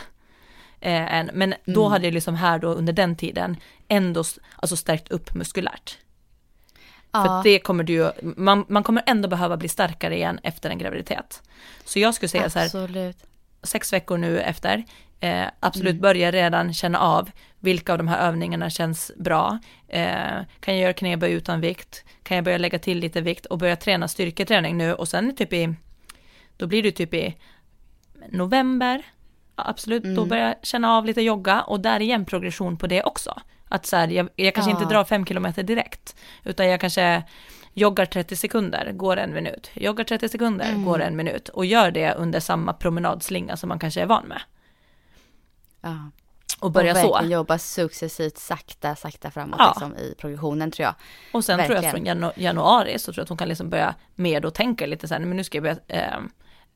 Eh, 0.82 1.14
än, 1.16 1.30
men 1.34 1.54
då 1.66 1.82
Mm. 1.82 1.92
hade 1.92 2.06
jag 2.08 2.14
liksom 2.14 2.36
här 2.36 2.60
då 2.60 2.68
under 2.68 2.94
den 2.94 3.16
tiden 3.16 3.58
ändå 3.88 4.24
alltså 4.56 4.76
stärkt 4.78 5.12
upp 5.12 5.34
muskulärt. 5.36 5.98
För 7.12 7.20
Ja, 7.26 7.38
att 7.38 7.44
det 7.44 7.60
kommer 7.60 7.84
du 7.84 7.94
ju, 7.94 8.12
man, 8.22 8.66
man 8.70 8.84
kommer 8.84 9.04
ändå 9.06 9.28
behöva 9.30 9.58
bli 9.58 9.68
starkare 9.70 10.16
igen 10.16 10.40
efter 10.44 10.70
en 10.70 10.78
graviditet. 10.78 11.42
Så 11.86 12.00
jag 12.00 12.14
skulle 12.14 12.30
säga 12.30 12.50
så 12.50 12.60
här, 12.60 12.66
absolut. 12.66 13.18
sex 13.64 13.94
veckor 13.94 14.18
nu 14.18 14.40
efter, 14.40 14.84
eh, 15.20 15.46
absolut 15.60 15.92
Mm. 15.92 16.02
börja 16.02 16.32
redan 16.32 16.74
känna 16.74 17.00
av 17.00 17.32
vilka 17.60 17.92
av 17.92 17.98
de 17.98 18.08
här 18.08 18.28
övningarna 18.28 18.70
känns 18.70 19.12
bra. 19.18 19.60
Eh, 19.88 20.42
kan 20.60 20.74
jag 20.74 20.78
göra 20.84 20.94
knäböj 20.94 21.32
utan 21.32 21.62
vikt? 21.62 22.06
Kan 22.24 22.36
jag 22.38 22.44
börja 22.44 22.58
lägga 22.58 22.80
till 22.80 23.00
lite 23.00 23.22
vikt 23.22 23.46
och 23.46 23.58
börja 23.58 23.76
träna 23.76 24.08
styrketräning 24.08 24.78
nu 24.78 24.94
och 24.94 25.08
sen 25.08 25.36
typ 25.36 25.54
i, 25.54 25.74
då 26.58 26.68
blir 26.68 26.84
det 26.84 26.92
typ 26.92 27.14
i 27.14 27.36
november, 28.32 29.04
ja, 29.56 29.64
absolut, 29.68 30.04
då 30.04 30.10
Mm. 30.10 30.30
börjar 30.30 30.48
jag 30.48 30.56
känna 30.64 30.92
av 30.98 31.06
lite 31.06 31.22
jogga 31.22 31.62
och 31.62 31.80
där 31.80 32.00
igen 32.00 32.26
progression 32.26 32.78
på 32.78 32.88
det 32.88 33.04
också. 33.04 33.42
Att 33.70 33.86
så 33.86 33.96
här, 33.96 34.08
jag, 34.08 34.30
jag 34.36 34.56
kanske 34.56 34.72
Ja. 34.72 34.78
inte 34.80 34.94
drar 34.94 35.04
fem 35.04 35.26
kilometer 35.26 35.64
direkt, 35.64 36.16
utan 36.44 36.68
jag 36.68 36.82
kanske 36.82 37.24
joggar 37.74 38.06
30 38.06 38.36
sekunder, 38.36 38.92
går 38.92 39.18
en 39.18 39.34
minut, 39.34 39.72
joggar 39.74 40.04
30 40.04 40.30
sekunder, 40.30 40.70
Mm. 40.70 40.86
går 40.86 41.02
en 41.02 41.16
minut 41.16 41.50
och 41.50 41.66
gör 41.66 41.92
det 41.92 42.14
under 42.14 42.40
samma 42.40 42.74
promenadslinga 42.74 43.58
som 43.58 43.70
man 43.70 43.80
kanske 43.80 44.02
är 44.02 44.06
van 44.06 44.26
med. 44.28 44.42
Ja. 45.82 46.12
Och 46.60 46.72
börja 46.72 46.92
och 46.92 46.98
så. 46.98 47.12
verkligen 47.14 47.32
jobba 47.32 47.58
successivt, 47.58 48.38
sakta, 48.38 48.96
sakta 48.96 49.32
framåt 49.32 49.56
Ja. 49.60 49.68
liksom, 49.76 49.96
i 49.98 50.16
progressionen 50.18 50.72
tror 50.72 50.84
jag. 50.86 50.94
Och 51.34 51.46
sen 51.46 51.60
tror 51.66 51.76
jag 51.76 51.82
verkligen. 51.82 52.18
från 52.20 52.24
janu- 52.30 52.34
januari 52.42 53.00
så 53.00 53.06
tror 53.14 53.20
jag 53.20 53.24
att 53.24 53.30
hon 53.30 53.38
kan 53.38 53.48
liksom 53.48 53.70
börja 53.70 53.96
med 54.16 54.46
att 54.46 54.56
tänka 54.56 54.86
lite 54.86 55.08
så 55.08 55.14
här, 55.14 55.22
men 55.22 55.38
nu 55.38 55.44
ska 55.44 55.58
jag 55.58 55.64
börja 55.64 55.78
eh, 55.88 56.20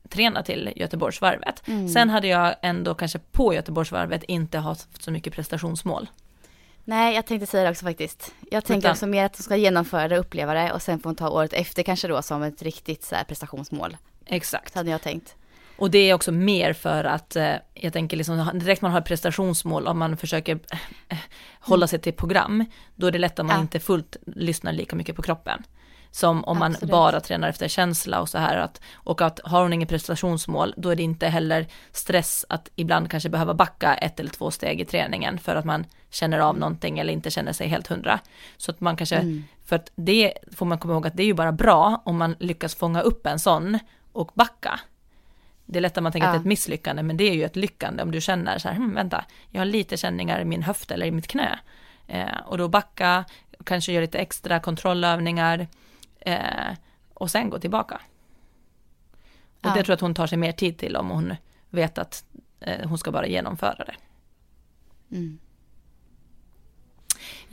träna 0.08 0.42
till 0.42 0.72
Göteborgsvarvet. 0.76 1.68
Mm. 1.68 1.88
Sen 1.88 2.10
hade 2.10 2.26
jag 2.28 2.54
ändå 2.62 2.94
kanske 2.94 3.18
på 3.18 3.54
Göteborgsvarvet 3.54 4.22
inte 4.24 4.58
haft 4.58 5.02
så 5.02 5.10
mycket 5.10 5.32
prestationsmål. 5.32 6.08
Nej, 6.84 7.14
jag 7.14 7.26
tänkte 7.26 7.46
säga 7.46 7.64
det 7.64 7.70
också 7.70 7.84
faktiskt. 7.84 8.34
Jag 8.50 8.64
tänker 8.64 8.78
Utan- 8.78 8.90
också 8.92 9.06
mer 9.06 9.24
att 9.24 9.36
hon 9.36 9.42
ska 9.44 9.56
genomföra 9.56 10.08
det, 10.08 10.18
uppleva 10.18 10.54
det 10.54 10.72
och 10.72 10.82
sen 10.82 10.98
får 11.00 11.10
hon 11.10 11.16
ta 11.16 11.28
året 11.28 11.52
efter 11.52 11.82
kanske 11.82 12.08
då 12.08 12.22
som 12.22 12.42
ett 12.42 12.62
riktigt 12.62 13.04
så 13.04 13.16
prestationsmål. 13.28 13.96
Exakt. 14.26 14.72
Så 14.72 14.78
hade 14.78 14.90
jag 14.90 15.02
tänkt. 15.02 15.34
Och 15.76 15.90
det 15.90 15.98
är 15.98 16.14
också 16.14 16.32
mer 16.32 16.72
för 16.72 17.04
att 17.04 17.36
eh, 17.36 17.54
jag 17.74 17.92
tänker 17.92 18.16
liksom 18.16 18.50
direkt 18.54 18.82
man 18.82 18.92
har 18.92 19.00
prestationsmål 19.00 19.86
om 19.86 19.98
man 19.98 20.16
försöker 20.16 20.58
eh, 21.08 21.18
hålla 21.60 21.86
sig 21.86 21.98
till 21.98 22.12
program, 22.12 22.64
då 22.94 23.06
är 23.06 23.10
det 23.10 23.18
lätt 23.18 23.38
att 23.38 23.46
man 23.46 23.56
Ja. 23.56 23.62
inte 23.62 23.80
fullt 23.80 24.16
lyssnar 24.26 24.72
lika 24.72 24.96
mycket 24.96 25.16
på 25.16 25.22
kroppen. 25.22 25.62
Som 26.10 26.44
om 26.44 26.58
man 26.58 26.72
Absolut. 26.72 26.90
bara 26.90 27.20
tränar 27.20 27.48
efter 27.48 27.68
känsla 27.68 28.20
och 28.20 28.28
så 28.28 28.38
här 28.38 28.56
att, 28.56 28.80
och 28.94 29.20
att 29.20 29.40
har 29.44 29.62
hon 29.62 29.72
ingen 29.72 29.88
prestationsmål, 29.88 30.74
då 30.76 30.88
är 30.90 30.96
det 30.96 31.02
inte 31.02 31.26
heller 31.28 31.66
stress 31.92 32.44
att 32.48 32.70
ibland 32.76 33.10
kanske 33.10 33.28
behöva 33.28 33.54
backa 33.54 33.94
ett 33.94 34.20
eller 34.20 34.30
två 34.30 34.50
steg 34.50 34.80
i 34.80 34.84
träningen 34.84 35.38
för 35.38 35.56
att 35.56 35.64
man 35.64 35.86
känner 36.10 36.38
av 36.38 36.58
någonting 36.58 36.98
eller 36.98 37.12
inte 37.12 37.30
känner 37.30 37.52
sig 37.52 37.68
helt 37.68 37.86
hundra. 37.86 38.20
Så 38.56 38.70
att 38.70 38.80
man 38.80 38.96
kanske, 38.96 39.16
Mm. 39.16 39.44
för 39.64 39.76
att 39.76 39.90
det 39.94 40.32
får 40.56 40.66
man 40.66 40.78
komma 40.78 40.94
ihåg 40.94 41.06
att 41.06 41.16
det 41.16 41.22
är 41.22 41.26
ju 41.26 41.34
bara 41.34 41.52
bra 41.52 42.02
om 42.04 42.16
man 42.18 42.36
lyckas 42.38 42.74
fånga 42.74 43.00
upp 43.00 43.26
en 43.26 43.38
sån 43.38 43.78
och 44.12 44.30
backa. 44.34 44.80
Det 45.72 45.78
är 45.78 45.80
lätt 45.80 45.96
att 45.96 46.02
man 46.02 46.12
tänker 46.12 46.26
Ja. 46.26 46.30
att 46.30 46.34
det 46.34 46.38
är 46.38 46.40
ett 46.40 46.46
misslyckande, 46.46 47.02
men 47.02 47.16
det 47.16 47.24
är 47.24 47.34
ju 47.34 47.44
ett 47.44 47.56
lyckande 47.56 48.02
om 48.02 48.10
du 48.10 48.20
känner 48.20 48.58
så 48.58 48.68
här, 48.68 48.74
hm, 48.74 48.94
vänta, 48.94 49.24
jag 49.50 49.60
har 49.60 49.64
lite 49.66 49.96
känningar 49.96 50.40
i 50.40 50.44
min 50.44 50.62
höft 50.62 50.90
eller 50.90 51.06
i 51.06 51.10
mitt 51.10 51.26
knä. 51.28 51.58
Eh, 52.06 52.38
och 52.46 52.58
då 52.58 52.68
backa, 52.68 53.24
kanske 53.64 53.92
göra 53.92 54.02
lite 54.02 54.18
extra 54.18 54.60
kontrollövningar 54.60 55.66
eh, 56.20 56.74
och 57.14 57.30
sen 57.30 57.50
gå 57.50 57.58
tillbaka. 57.58 58.00
Och 59.60 59.68
Ja. 59.68 59.68
det 59.68 59.74
tror 59.82 59.88
jag 59.88 59.94
att 59.94 60.00
hon 60.00 60.14
tar 60.14 60.26
sig 60.26 60.38
mer 60.38 60.52
tid 60.52 60.78
till 60.78 60.96
om 60.96 61.10
hon 61.10 61.34
vet 61.70 61.98
att 61.98 62.24
eh, 62.60 62.88
hon 62.88 62.98
ska 62.98 63.10
bara 63.12 63.26
genomföra 63.26 63.84
det. 63.84 63.94
Mm. 65.16 65.38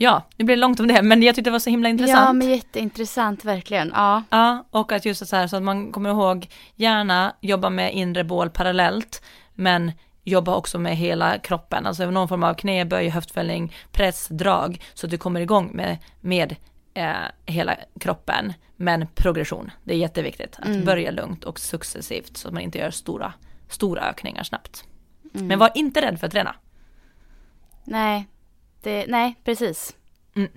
Ja, 0.02 0.22
nu 0.36 0.44
blir 0.44 0.56
det 0.56 0.60
långt 0.60 0.80
om 0.80 0.86
det, 0.88 1.02
men 1.02 1.22
jag 1.22 1.34
tyckte 1.34 1.50
det 1.50 1.52
var 1.52 1.58
så 1.58 1.70
himla 1.70 1.88
intressant. 1.88 2.26
Ja, 2.26 2.32
men 2.32 2.48
jätteintressant 2.48 3.44
verkligen. 3.44 3.92
Ja, 3.94 4.22
Ja, 4.30 4.64
och 4.70 4.92
att 4.92 5.04
just 5.04 5.26
så 5.26 5.36
här 5.36 5.46
så 5.46 5.56
att 5.56 5.62
man 5.62 5.92
kommer 5.92 6.10
ihåg, 6.10 6.48
gärna 6.76 7.34
jobba 7.40 7.70
med 7.70 7.94
inre 7.94 8.24
bål 8.24 8.50
parallellt, 8.50 9.22
men 9.54 9.92
jobba 10.24 10.54
också 10.56 10.78
med 10.78 10.96
hela 10.96 11.38
kroppen, 11.38 11.86
alltså 11.86 12.10
någon 12.10 12.28
form 12.28 12.44
av 12.44 12.54
knäböj, 12.54 13.08
höftfällning, 13.08 13.74
press, 13.92 14.28
drag, 14.30 14.82
så 14.94 15.06
att 15.06 15.10
du 15.10 15.18
kommer 15.18 15.40
igång 15.40 15.70
med, 15.74 15.98
med 16.20 16.56
eh, 16.94 17.14
hela 17.46 17.76
kroppen, 18.00 18.52
men 18.76 19.06
progression. 19.14 19.70
Det 19.84 19.94
är 19.94 19.98
jätteviktigt 19.98 20.56
att 20.58 20.66
Mm. 20.66 20.84
börja 20.84 21.10
lugnt 21.10 21.44
och 21.44 21.58
successivt 21.60 22.36
så 22.36 22.48
att 22.48 22.54
man 22.54 22.62
inte 22.62 22.78
gör 22.78 22.90
stora, 22.90 23.32
stora 23.68 24.02
ökningar 24.02 24.42
snabbt. 24.42 24.84
Mm. 25.34 25.46
Men 25.46 25.58
var 25.58 25.70
inte 25.74 26.02
rädd 26.02 26.20
för 26.20 26.26
att 26.26 26.32
träna. 26.32 26.54
nej, 27.84 28.26
det, 28.82 29.04
nej, 29.08 29.36
precis. 29.44 29.94
Mm. 30.36 30.50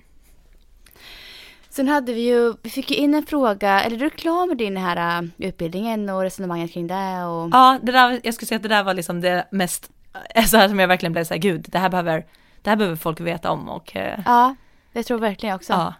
Sen 1.70 1.88
hade 1.88 2.14
vi 2.14 2.22
ju, 2.22 2.54
vi 2.64 2.70
fick 2.70 2.92
ju 2.92 2.98
in 2.98 3.14
en 3.14 3.26
fråga, 3.26 3.82
eller 3.82 3.96
är 3.96 4.00
du 4.00 4.10
klar 4.10 4.48
med 4.48 4.58
din 4.58 4.78
här 4.78 5.22
uh, 5.24 5.30
utbildningen 5.38 6.10
och 6.10 6.22
resonemanget 6.22 6.74
kring 6.74 6.88
det 6.88 7.24
och 7.26 7.50
Ja, 7.52 7.80
det 7.82 7.92
där, 7.92 8.20
jag 8.24 8.34
skulle 8.34 8.48
säga 8.48 8.56
att 8.56 8.64
det 8.64 8.70
där 8.70 8.84
var 8.84 8.94
liksom 8.94 9.22
det 9.22 9.48
mest, 9.52 9.92
eh, 10.36 10.46
så 10.46 10.58
här 10.58 10.70
som 10.70 10.80
jag 10.80 10.88
verkligen 10.88 11.14
blev 11.14 11.24
så 11.24 11.34
här, 11.34 11.42
gud, 11.42 11.66
det 11.70 11.80
här 11.80 11.90
behöver, 11.90 12.26
det 12.62 12.70
här 12.70 12.78
behöver 12.78 12.96
folk 12.96 13.20
veta 13.20 13.52
om 13.52 13.70
och 13.70 13.96
eh, 13.96 14.20
Ja, 14.26 14.56
det 14.94 15.04
tror 15.04 15.20
jag 15.20 15.30
verkligen 15.30 15.56
också. 15.56 15.74
Ja. 15.74 15.94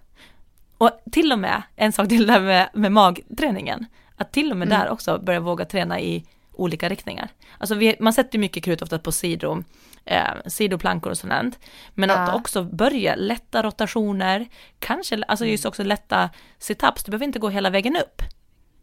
Och 0.78 0.92
till 1.12 1.32
och 1.32 1.40
med, 1.40 1.62
en 1.76 1.92
sak 1.92 2.10
till 2.10 2.28
där 2.28 2.40
med, 2.40 2.70
med 2.74 2.92
magträningen, 2.92 3.86
att 4.18 4.32
till 4.32 4.52
och 4.52 4.58
med 4.58 4.68
Mm. 4.68 4.80
där 4.80 4.90
också 4.90 5.20
börja 5.20 5.40
våga 5.40 5.66
träna 5.66 6.00
i 6.00 6.26
olika 6.54 6.90
riktningar. 6.90 7.30
Alltså 7.58 7.76
vi, 7.76 7.96
man 8.00 8.14
sätter 8.14 8.40
mycket 8.40 8.64
krut 8.64 8.82
ofta 8.82 9.00
på 9.00 9.12
sido, 9.12 9.64
eh, 10.06 10.24
sidoplankor 10.46 11.12
och 11.12 11.18
sånt, 11.18 11.60
men 11.94 12.10
att 12.12 12.30
Ja. 12.30 12.36
också 12.36 12.64
börja 12.64 13.16
lätta 13.16 13.64
rotationer, 13.64 14.48
kanske, 14.80 15.24
alltså 15.28 15.46
just 15.46 15.66
också 15.66 15.84
lätta 15.84 16.30
situps, 16.60 17.04
du 17.04 17.12
behöver 17.12 17.26
inte 17.26 17.40
gå 17.40 17.50
hela 17.50 17.70
vägen 17.70 17.96
upp, 17.96 18.22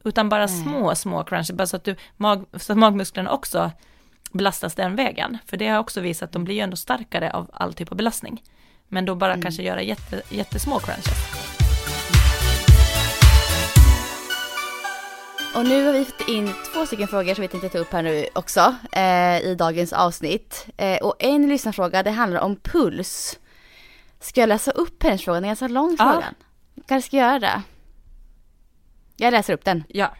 utan 0.04 0.28
bara 0.28 0.48
små, 0.48 0.94
små 0.94 1.24
crunches, 1.24 1.52
bara 1.52 1.66
så 1.66 1.76
att, 1.76 1.84
du, 1.84 1.96
mag, 2.16 2.44
så 2.52 2.72
att 2.72 2.78
magmusklerna 2.78 3.30
också 3.32 3.70
belastas 4.32 4.74
den 4.74 4.96
vägen, 4.96 5.38
för 5.46 5.56
det 5.56 5.68
har 5.68 5.78
också 5.78 6.00
visat 6.00 6.26
att 6.26 6.32
de 6.32 6.44
blir 6.44 6.54
ju 6.54 6.60
ändå 6.60 6.76
starkare 6.76 7.30
av 7.32 7.50
all 7.52 7.74
typ 7.74 7.90
av 7.92 7.96
belastning. 7.96 8.42
Men 8.88 9.04
då 9.04 9.14
bara 9.14 9.40
kanske 9.42 9.62
göra 9.62 9.82
jätte, 9.82 10.22
jättesmå 10.30 10.78
crunches. 10.78 11.39
Och 15.54 15.64
nu 15.64 15.86
har 15.86 15.92
vi 15.92 16.04
fått 16.04 16.28
in 16.28 16.50
två 16.74 16.86
stycken 16.86 17.08
frågor 17.08 17.34
som 17.34 17.42
vi 17.42 17.48
tänkte 17.48 17.68
ta 17.68 17.78
upp 17.78 17.92
här 17.92 18.02
nu 18.02 18.26
också 18.32 18.74
eh, 18.92 19.40
i 19.40 19.54
dagens 19.58 19.92
avsnitt. 19.92 20.66
Eh, 20.76 20.98
och 21.02 21.16
en 21.18 21.48
lyssnarfråga, 21.48 22.02
det 22.02 22.10
handlar 22.10 22.40
om 22.40 22.56
puls. 22.56 23.38
Ska 24.20 24.40
jag 24.40 24.48
läsa 24.48 24.70
upp 24.70 25.02
hennes 25.02 25.22
fråga? 25.24 25.34
Den 25.34 25.44
är 25.44 25.48
ganska 25.48 25.68
lång 25.68 25.96
Ja. 25.98 26.12
frågan. 26.12 26.34
Kanske 26.88 27.06
ska 27.08 27.16
göra 27.16 27.38
det. 27.38 27.62
Jag 29.16 29.32
läser 29.32 29.52
upp 29.54 29.64
den. 29.64 29.84
Ja, 29.88 30.14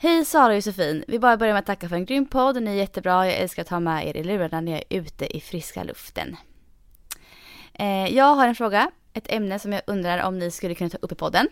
Hej 0.00 0.24
Sara 0.24 0.46
och 0.46 0.54
Josefin. 0.54 1.04
Vi 1.08 1.18
bara 1.18 1.36
börjar 1.36 1.52
med 1.52 1.60
att 1.60 1.66
tacka 1.66 1.88
för 1.88 1.96
en 1.96 2.04
grym 2.04 2.26
podd. 2.26 2.62
Ni 2.62 2.70
är 2.70 2.74
jättebra. 2.74 3.26
Jag 3.26 3.34
älskar 3.36 3.62
att 3.62 3.68
ha 3.68 3.80
med 3.80 4.06
er 4.06 4.16
i 4.16 4.24
lurarna 4.24 4.60
när 4.60 4.72
jag 4.72 4.82
är 4.88 4.98
ute 4.98 5.36
i 5.36 5.40
friska 5.40 5.82
luften. 5.82 6.36
Eh, 7.74 8.06
jag 8.16 8.34
har 8.34 8.46
en 8.48 8.54
fråga. 8.54 8.90
Ett 9.12 9.32
ämne 9.32 9.58
som 9.58 9.72
jag 9.72 9.82
undrar 9.86 10.22
om 10.22 10.38
ni 10.38 10.50
skulle 10.50 10.74
kunna 10.74 10.90
ta 10.90 10.98
upp 11.00 11.12
i 11.12 11.14
podden. 11.14 11.48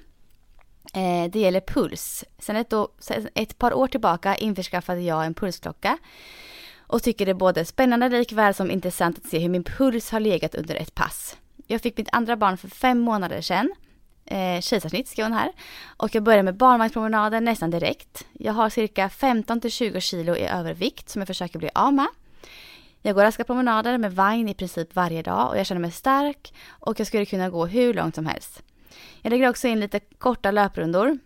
Eh, 0.95 1.31
det 1.31 1.39
gäller 1.39 1.61
puls. 1.61 2.25
Sen 2.39 2.57
ett, 2.57 2.71
då, 2.71 2.89
ett 3.35 3.59
par 3.59 3.75
år 3.75 3.89
tillbaka 3.89 4.37
införskaffade 4.37 5.01
jag 5.01 5.27
en 5.27 5.35
pulsklocka. 5.35 5.99
Och 6.79 7.03
tycker 7.03 7.27
det 7.27 7.33
är 7.33 7.35
både 7.35 7.65
spännande 7.65 8.09
likväl 8.09 8.55
som 8.55 8.71
intressant 8.71 9.19
att 9.19 9.31
se 9.31 9.39
hur 9.39 9.49
min 9.49 9.65
puls 9.65 10.11
har 10.11 10.21
legat 10.21 10.55
under 10.55 10.75
ett 10.75 10.95
pass. 10.95 11.37
Jag 11.67 11.81
fick 11.81 11.99
mitt 11.99 12.09
andra 12.13 12.37
barn 12.37 12.57
för 12.57 12.69
fem 12.69 12.99
månader 12.99 13.41
sedan. 13.41 13.75
Eh, 14.25 14.61
kejsarsnitt 14.61 15.09
skrev 15.09 15.25
hon 15.25 15.33
här. 15.33 15.53
Och 15.97 16.15
jag 16.15 16.23
började 16.23 16.43
med 16.43 16.57
barnvagnspromenader 16.57 17.41
nästan 17.41 17.71
direkt. 17.71 18.27
Jag 18.33 18.53
har 18.53 18.71
cirka 18.71 19.09
15-20 19.09 20.01
kilo 20.01 20.37
i 20.37 20.47
övervikt 20.47 21.09
som 21.09 21.21
jag 21.21 21.27
försöker 21.27 21.59
bli 21.59 21.71
av 21.75 21.95
med. 21.95 22.09
Jag 23.03 23.15
går 23.15 23.23
raska 23.23 23.45
promenader 23.45 23.99
med 23.99 24.15
vagn 24.15 24.49
i 24.49 24.55
princip 24.55 24.95
varje 24.95 25.23
dag 25.23 25.51
och 25.51 25.59
jag 25.59 25.67
känner 25.67 25.81
mig 25.81 25.93
stark 25.93 26.55
och 26.69 27.01
jag 27.01 27.07
skulle 27.07 27.27
kunna 27.27 27.51
gå 27.51 27.67
hur 27.67 27.95
långt 27.95 28.15
som 28.15 28.27
helst. 28.27 28.63
Jag 29.23 29.31
lägger 29.31 29.49
också 29.49 29.69
in 29.69 29.81
lite 29.81 30.01
korta 30.01 30.51
löprundor 30.51 31.19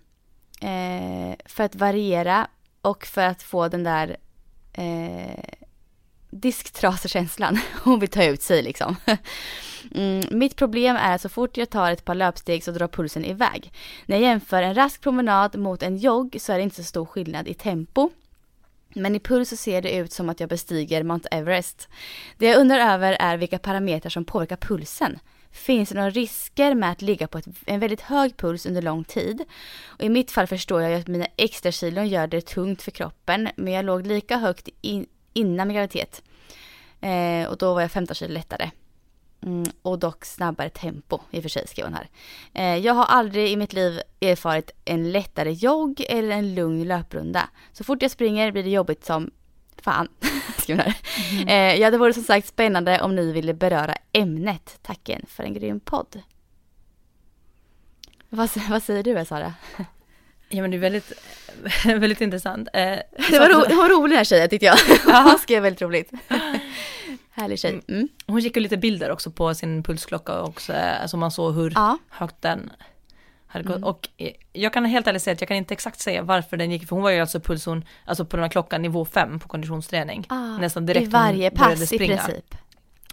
eh, 0.61 1.35
för 1.45 1.65
att 1.65 1.75
variera 1.75 2.47
och 2.83 3.07
för 3.07 3.23
att 3.23 3.43
få 3.43 3.69
den 3.69 3.85
där 3.85 4.17
eh, 4.73 5.45
disktrasekänslan. 6.31 7.59
Hon 7.83 8.01
vill 8.01 8.09
ta 8.09 8.25
ut 8.25 8.43
sig 8.43 8.63
liksom. 8.63 8.97
Mm, 9.95 10.23
mitt 10.31 10.57
problem 10.57 10.97
är 10.97 11.15
att 11.15 11.21
så 11.21 11.29
fort 11.29 11.57
jag 11.57 11.71
tar 11.71 11.91
ett 11.91 12.05
par 12.05 12.15
löpsteg 12.15 12.65
så 12.65 12.71
drar 12.71 12.89
pulsen 12.89 13.25
iväg. 13.25 13.73
När 14.07 14.17
jag 14.17 14.23
jämför 14.23 14.63
en 14.63 14.75
rask 14.75 15.01
promenad 15.01 15.59
mot 15.59 15.83
en 15.83 15.97
jogg 15.97 16.37
så 16.41 16.53
är 16.53 16.57
det 16.57 16.63
inte 16.63 16.77
så 16.77 16.83
stor 16.83 17.07
skillnad 17.07 17.49
i 17.49 17.55
tempo. 17.55 18.11
Men 18.95 19.17
i 19.17 19.21
puls 19.21 19.49
så 19.49 19.57
ser 19.57 19.83
det 19.83 19.97
ut 19.97 20.13
som 20.13 20.29
att 20.29 20.41
jag 20.41 20.49
bestiger 20.49 21.03
Mount 21.03 21.29
Everest. 21.31 21.89
Det 22.39 22.47
jag 22.47 22.61
undrar 22.61 22.95
över 22.95 23.17
är 23.21 23.37
vilka 23.37 23.59
parametrar 23.59 24.11
som 24.11 24.25
påverkar 24.25 24.57
pulsen. 24.57 25.19
Finns 25.51 25.89
det 25.89 25.95
några 25.95 26.11
risker 26.11 26.75
med 26.75 26.91
att 26.91 27.03
ligga 27.03 27.29
på 27.29 27.39
ett, 27.39 27.47
en 27.67 27.81
väldigt 27.81 28.01
hög 28.01 28.37
puls 28.37 28.67
under 28.67 28.83
lång 28.83 29.05
tid? 29.05 29.45
Och 29.87 30.05
I 30.05 30.09
mitt 30.09 30.31
fall 30.31 30.47
förstår 30.47 30.83
jag 30.83 30.91
ju 30.91 30.97
att 30.97 31.09
mina 31.09 31.27
extra 31.37 31.73
kilon 31.73 32.09
gör 32.09 32.27
det 32.27 32.41
tungt 32.41 32.83
för 32.83 32.91
kroppen, 32.91 33.49
men 33.57 33.73
jag 33.73 33.85
låg 33.85 34.07
lika 34.07 34.37
högt 34.37 34.69
in, 34.81 35.07
innan 35.33 35.69
min 35.69 35.75
graviditet. 35.75 36.23
Eh, 37.01 37.49
och 37.49 37.59
då 37.59 37.75
var 37.75 37.81
jag 37.81 37.91
15 37.91 38.15
kilo 38.15 38.33
lättare. 38.33 38.71
Mm, 39.43 39.65
och 39.83 39.99
dock 39.99 40.25
snabbare 40.25 40.71
tempo 40.71 41.21
i 41.31 41.39
och 41.39 41.43
för 41.43 41.49
sig 41.49 41.67
skrev 41.67 41.87
hon 41.87 41.95
här. 41.95 42.09
Eh, 42.53 42.77
jag 42.85 42.95
har 42.95 43.05
aldrig 43.05 43.51
i 43.51 43.57
mitt 43.57 43.73
liv 43.73 44.01
erfarit 44.21 44.71
en 44.85 45.13
lättare 45.13 45.53
jogg 45.53 46.05
eller 46.09 46.31
en 46.31 46.55
lugn 46.55 46.85
löprunda. 46.85 47.49
Så 47.73 47.85
fort 47.85 48.03
jag 48.03 48.11
springer 48.11 48.53
blir 48.53 48.63
det 48.63 48.71
jobbigt 48.71 49.05
som 49.05 49.31
fan. 49.83 50.09
här. 50.67 50.95
Eh, 51.47 51.75
ja, 51.81 51.91
det 51.91 51.99
vore 51.99 52.13
som 52.15 52.23
sagt 52.23 52.47
spännande 52.49 53.01
om 53.01 53.15
ni 53.17 53.33
ville 53.33 53.55
beröra 53.55 53.95
ämnet. 54.13 54.79
Tack 54.83 55.09
igen 55.09 55.25
för 55.29 55.43
en 55.45 55.55
grym 55.55 55.81
podd. 55.81 56.23
Vad, 58.29 58.51
vad 58.71 58.83
säger 58.83 59.03
du 59.03 59.25
Sara? 59.25 59.55
ja 60.49 60.63
men 60.63 60.71
det 60.71 60.77
är 60.77 60.79
väldigt, 60.79 61.13
väldigt 61.85 62.21
intressant. 62.21 62.69
Eh, 62.73 62.81
Det 63.31 63.39
var, 63.39 63.49
ro, 63.49 63.77
var 63.77 63.89
rolig 63.89 64.11
den 64.11 64.17
här 64.17 64.25
tjejen 64.25 64.49
tyckte 64.49 64.67
jag. 64.67 64.79
Ja. 65.07 65.23
Hon 65.31 65.39
skrev 65.39 65.63
väldigt 65.63 65.83
roligt. 65.83 66.11
Härlig 67.31 67.59
tjej. 67.59 67.81
Mm. 67.89 68.09
Hon 68.27 68.43
skickade 68.43 68.61
lite 68.61 68.77
bilder 68.77 69.11
också 69.11 69.31
på 69.31 69.55
sin 69.55 69.83
pulsklocka 69.83 70.43
också, 70.43 70.73
eh, 70.73 71.07
så 71.07 71.17
man 71.17 71.31
såg 71.31 71.55
hur 71.55 71.73
Ja. 71.75 71.99
högt 72.09 72.43
den 72.43 72.71
gått. 73.53 73.83
Och 73.83 74.09
eh, 74.17 74.33
jag 74.53 74.73
kan 74.73 74.85
helt 74.85 75.07
ärligt 75.07 75.23
säga 75.23 75.35
att 75.35 75.41
jag 75.41 75.49
kan 75.49 75.57
inte 75.57 75.75
exakt 75.75 76.01
säga 76.01 76.23
varför 76.23 76.57
den 76.57 76.71
gick, 76.71 76.89
för 76.89 76.97
hon 76.97 77.03
var 77.03 77.11
ju 77.11 77.21
alltså 77.21 77.41
pulshon, 77.41 77.85
alltså 78.05 78.25
på 78.25 78.37
den 78.37 78.45
här 78.45 78.51
klockan 78.51 78.83
nivå 78.83 79.05
5 79.05 79.39
på 79.39 79.49
konditionsträning. 79.49 80.27
Ah, 80.29 80.37
Nästan 80.59 80.87
direkt 80.87 81.07
I 81.07 81.11
varje 81.11 81.51
pass 81.51 81.81
i 81.83 81.87
springa. 81.87 82.17
princip. 82.23 82.55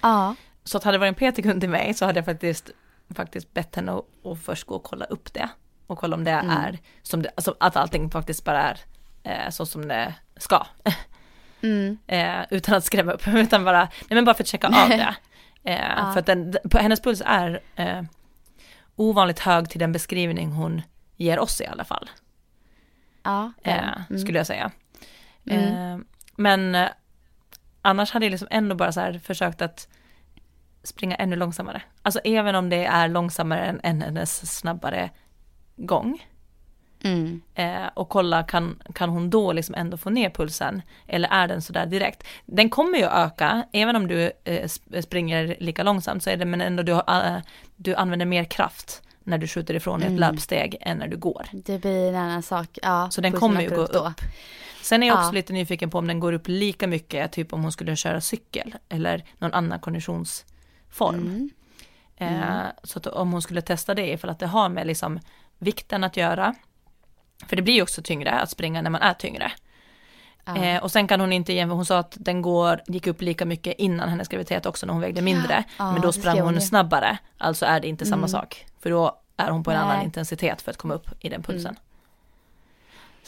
Ja. 0.02 0.36
Så 0.64 0.78
att 0.78 0.84
hade 0.84 0.96
det 0.98 1.00
varit 1.12 1.22
en 1.22 1.32
PT-kund 1.34 1.62
till 1.62 1.70
mig 1.70 1.94
så 1.94 2.06
hade 2.06 2.18
jag 2.20 2.26
faktiskt, 2.26 2.70
faktiskt 3.16 3.54
bett 3.54 3.76
henne 3.76 3.92
att, 3.92 4.06
att 4.26 4.40
först 4.44 4.64
gå 4.68 4.76
och 4.76 4.84
kolla 4.84 5.06
upp 5.06 5.34
det. 5.34 5.50
Och 5.88 5.98
kolla 5.98 6.16
om 6.16 6.24
det 6.24 6.32
Mm. 6.32 6.50
är, 6.50 6.78
som 7.04 7.22
det, 7.22 7.30
alltså 7.36 7.56
att 7.60 7.76
allting 7.76 8.10
faktiskt 8.12 8.44
bara 8.46 8.62
är 8.64 8.80
eh, 9.24 9.50
så 9.50 9.66
som 9.66 9.88
det 9.88 10.14
ska. 10.38 10.66
Mm. 11.62 11.98
eh, 12.08 12.46
utan 12.50 12.76
att 12.76 12.84
skrämma 12.84 13.12
upp, 13.12 13.28
utan 13.28 13.64
bara, 13.64 13.80
nej 13.80 13.90
men 14.10 14.26
bara 14.26 14.36
för 14.36 14.44
att 14.44 14.48
checka 14.48 14.68
av 14.68 14.74
det. 14.90 15.16
Eh, 15.64 15.82
Ja. 15.98 16.12
För 16.14 16.20
att 16.20 16.26
den, 16.26 16.56
på, 16.72 16.78
hennes 16.78 17.02
puls 17.02 17.22
är 17.26 17.62
eh, 17.76 18.02
ovanligt 18.98 19.40
hög 19.40 19.70
till 19.70 19.80
den 19.80 19.92
beskrivning 19.92 20.52
hon 20.52 20.82
ger 21.16 21.40
oss 21.40 21.62
i 21.62 21.66
alla 21.66 21.84
fall, 21.84 22.10
Ja. 23.24 23.52
eh. 23.64 23.94
Mm. 24.10 24.20
skulle 24.20 24.38
jag 24.38 24.48
säga. 24.48 24.72
Mm. 25.50 25.94
Eh, 26.00 26.06
men 26.36 26.76
eh, 26.76 26.90
annars 27.82 28.12
hade 28.12 28.26
jag 28.26 28.32
liksom 28.32 28.48
ändå 28.52 28.76
bara 28.76 28.92
så 28.92 29.20
försökt 29.24 29.62
att 29.62 29.88
springa 30.84 31.16
ännu 31.16 31.36
långsammare. 31.36 31.82
Alltså 32.02 32.20
även 32.24 32.56
om 32.56 32.70
det 32.70 32.86
är 32.86 33.08
långsammare 33.08 33.66
än, 33.66 33.80
än 33.84 34.02
hennes 34.02 34.58
snabbare 34.58 35.10
gång. 35.76 36.26
Mm. 37.04 37.42
Eh, 37.56 37.88
och 37.94 38.10
kolla, 38.10 38.44
kan, 38.44 38.82
kan 38.96 39.10
hon 39.10 39.30
då 39.30 39.52
liksom 39.54 39.76
ändå 39.76 39.98
få 39.98 40.10
ner 40.10 40.30
pulsen? 40.30 40.82
Eller 41.08 41.30
är 41.30 41.48
den 41.48 41.62
sådär 41.62 41.86
direkt? 41.86 42.24
Den 42.46 42.70
kommer 42.70 42.98
ju 42.98 43.04
öka, 43.06 43.64
även 43.74 43.96
om 43.96 44.08
du 44.08 44.24
eh, 44.44 44.64
sp- 44.64 45.02
springer 45.02 45.56
lika 45.60 45.84
långsamt 45.84 46.24
så 46.24 46.30
är 46.30 46.38
det, 46.38 46.46
men 46.46 46.62
ändå 46.62 46.84
du, 46.84 46.92
eh, 46.92 47.38
du 47.76 47.96
använder 47.96 48.26
mer 48.26 48.44
kraft 48.44 49.02
när 49.24 49.38
du 49.38 49.48
skjuter 49.48 49.74
ifrån 49.74 50.02
ett 50.02 50.08
Mm. 50.08 50.20
löpsteg 50.20 50.78
än 50.82 50.98
när 50.98 51.08
du 51.08 51.18
går. 51.18 51.46
Det 51.52 51.78
blir 51.82 52.10
en 52.10 52.16
annan 52.16 52.44
sak. 52.44 52.78
Ja, 52.82 53.08
Så 53.12 53.22
den 53.22 53.32
kommer 53.34 53.62
ju 53.62 53.70
gå 53.70 53.76
då. 53.86 54.00
upp. 54.08 54.22
Sen 54.82 55.04
är 55.04 55.08
jag 55.08 55.18
också 55.18 55.28
Ja. 55.30 55.32
lite 55.32 55.54
nyfiken 55.54 55.90
på 55.90 55.98
om 55.98 56.08
den 56.08 56.20
går 56.20 56.34
upp 56.34 56.48
lika 56.48 56.88
mycket, 56.88 57.32
typ 57.32 57.54
om 57.54 57.62
hon 57.64 57.72
skulle 57.72 57.96
köra 57.96 58.22
cykel 58.22 58.76
eller 58.90 59.24
någon 59.38 59.54
annan 59.54 59.80
konditionsform. 59.80 61.50
Mm. 62.20 62.40
Eh, 62.44 62.66
så 62.84 63.00
att 63.00 63.08
om 63.08 63.32
hon 63.32 63.42
skulle 63.42 63.62
testa 63.62 63.96
det, 63.96 64.12
ifall 64.12 64.30
att 64.30 64.40
det 64.40 64.48
har 64.48 64.70
med 64.70 64.88
liksom 64.88 65.20
vikten 65.60 66.04
att 66.04 66.18
göra. 66.18 66.56
För 67.48 67.56
det 67.56 67.62
blir 67.62 67.74
ju 67.74 67.82
också 67.82 68.02
tyngre 68.02 68.32
att 68.32 68.50
springa 68.50 68.82
när 68.82 68.90
man 68.90 69.02
är 69.02 69.14
tyngre. 69.14 69.52
Ja. 70.46 70.58
Eh, 70.58 70.84
och 70.84 70.92
sen 70.92 71.08
kan 71.08 71.20
hon 71.20 71.34
inte 71.34 71.54
jämföra, 71.54 71.76
hon 71.76 71.86
sa 71.86 71.98
att 72.00 72.18
den 72.20 72.42
går, 72.42 72.82
gick 72.88 73.08
upp 73.08 73.22
lika 73.22 73.46
mycket 73.46 73.76
innan 73.78 74.10
hennes 74.10 74.28
graviditet 74.28 74.66
också 74.66 74.86
när 74.86 74.94
hon 74.94 75.02
vägde 75.02 75.22
mindre. 75.22 75.64
Ja, 75.78 75.92
men 75.92 76.02
då 76.02 76.12
sprang 76.12 76.40
hon 76.40 76.62
snabbare, 76.62 77.18
alltså 77.38 77.66
är 77.66 77.80
det 77.80 77.88
inte 77.88 78.06
samma 78.06 78.18
Mm. 78.18 78.30
sak. 78.30 78.66
För 78.80 78.90
då 78.90 79.20
är 79.38 79.50
hon 79.50 79.64
på 79.64 79.72
en 79.72 79.78
Nej. 79.78 79.86
annan 79.86 80.06
intensitet 80.06 80.62
för 80.62 80.72
att 80.72 80.78
komma 80.78 80.94
upp 80.94 81.10
i 81.20 81.30
den 81.30 81.44
pulsen. 81.44 81.72
Mm. 81.72 81.82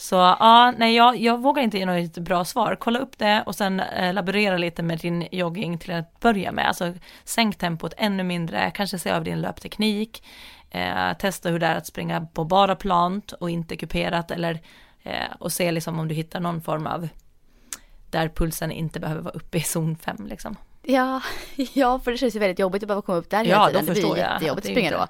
Så 0.00 0.14
ja, 0.16 0.74
nej 0.78 0.96
jag, 0.96 1.16
jag 1.16 1.38
vågar 1.42 1.62
inte 1.62 1.78
ge 1.78 1.86
något 1.86 2.18
bra 2.18 2.44
svar. 2.44 2.76
Kolla 2.80 2.98
upp 2.98 3.18
det 3.18 3.42
och 3.46 3.54
sen 3.54 3.80
eh, 3.80 4.14
laborera 4.14 4.56
lite 4.56 4.82
med 4.82 4.98
din 4.98 5.28
jogging 5.32 5.78
till 5.78 5.92
att 5.92 6.20
börja 6.20 6.52
med. 6.52 6.68
Alltså 6.68 6.92
sänk 7.24 7.58
tempot 7.58 7.94
ännu 7.96 8.22
mindre, 8.22 8.70
kanske 8.74 8.98
se 8.98 9.10
över 9.10 9.24
din 9.24 9.40
löpteknik. 9.40 10.24
Eh, 10.70 11.12
testa 11.18 11.48
hur 11.48 11.58
det 11.58 11.66
är 11.66 11.76
att 11.76 11.86
springa 11.86 12.20
på 12.20 12.44
bara 12.44 12.76
plant 12.76 13.32
och 13.32 13.50
inte 13.50 13.76
kuperat 13.76 14.30
eller 14.30 14.60
eh, 15.02 15.12
och 15.38 15.52
se 15.52 15.72
liksom 15.72 15.98
om 15.98 16.08
du 16.08 16.14
hittar 16.14 16.40
någon 16.40 16.62
form 16.62 16.86
av 16.86 17.08
där 18.10 18.28
pulsen 18.28 18.72
inte 18.72 19.00
behöver 19.00 19.22
vara 19.22 19.34
uppe 19.34 19.58
i 19.58 19.62
zon 19.62 19.96
5 19.96 20.26
liksom. 20.26 20.56
Ja, 20.82 21.20
ja, 21.72 21.98
för 21.98 22.10
det 22.10 22.18
känns 22.18 22.36
ju 22.36 22.38
väldigt 22.40 22.58
jobbigt 22.58 22.82
att 22.82 22.86
behöva 22.86 23.02
komma 23.02 23.18
upp 23.18 23.30
där 23.30 23.44
Ja, 23.44 23.66
hela 23.66 23.66
då 23.66 23.78
tiden. 23.80 23.94
Det 23.94 24.00
blir 24.00 24.16
jag 24.18 24.32
jättejobbigt 24.32 24.66
att 24.66 24.72
springa 24.72 24.88
inte- 24.88 24.98
då. 24.98 25.06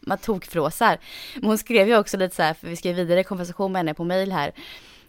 Man 0.00 0.18
tokfråsar. 0.18 0.98
Men 1.34 1.44
hon 1.44 1.58
skrev 1.58 1.88
ju 1.88 1.98
också 1.98 2.16
lite 2.16 2.36
så 2.36 2.42
här, 2.42 2.54
för 2.54 2.68
vi 2.68 2.76
skrev 2.76 2.96
vidare 2.96 3.24
konversation 3.24 3.72
med 3.72 3.78
henne 3.78 3.94
på 3.94 4.04
mail 4.04 4.32
här. 4.32 4.52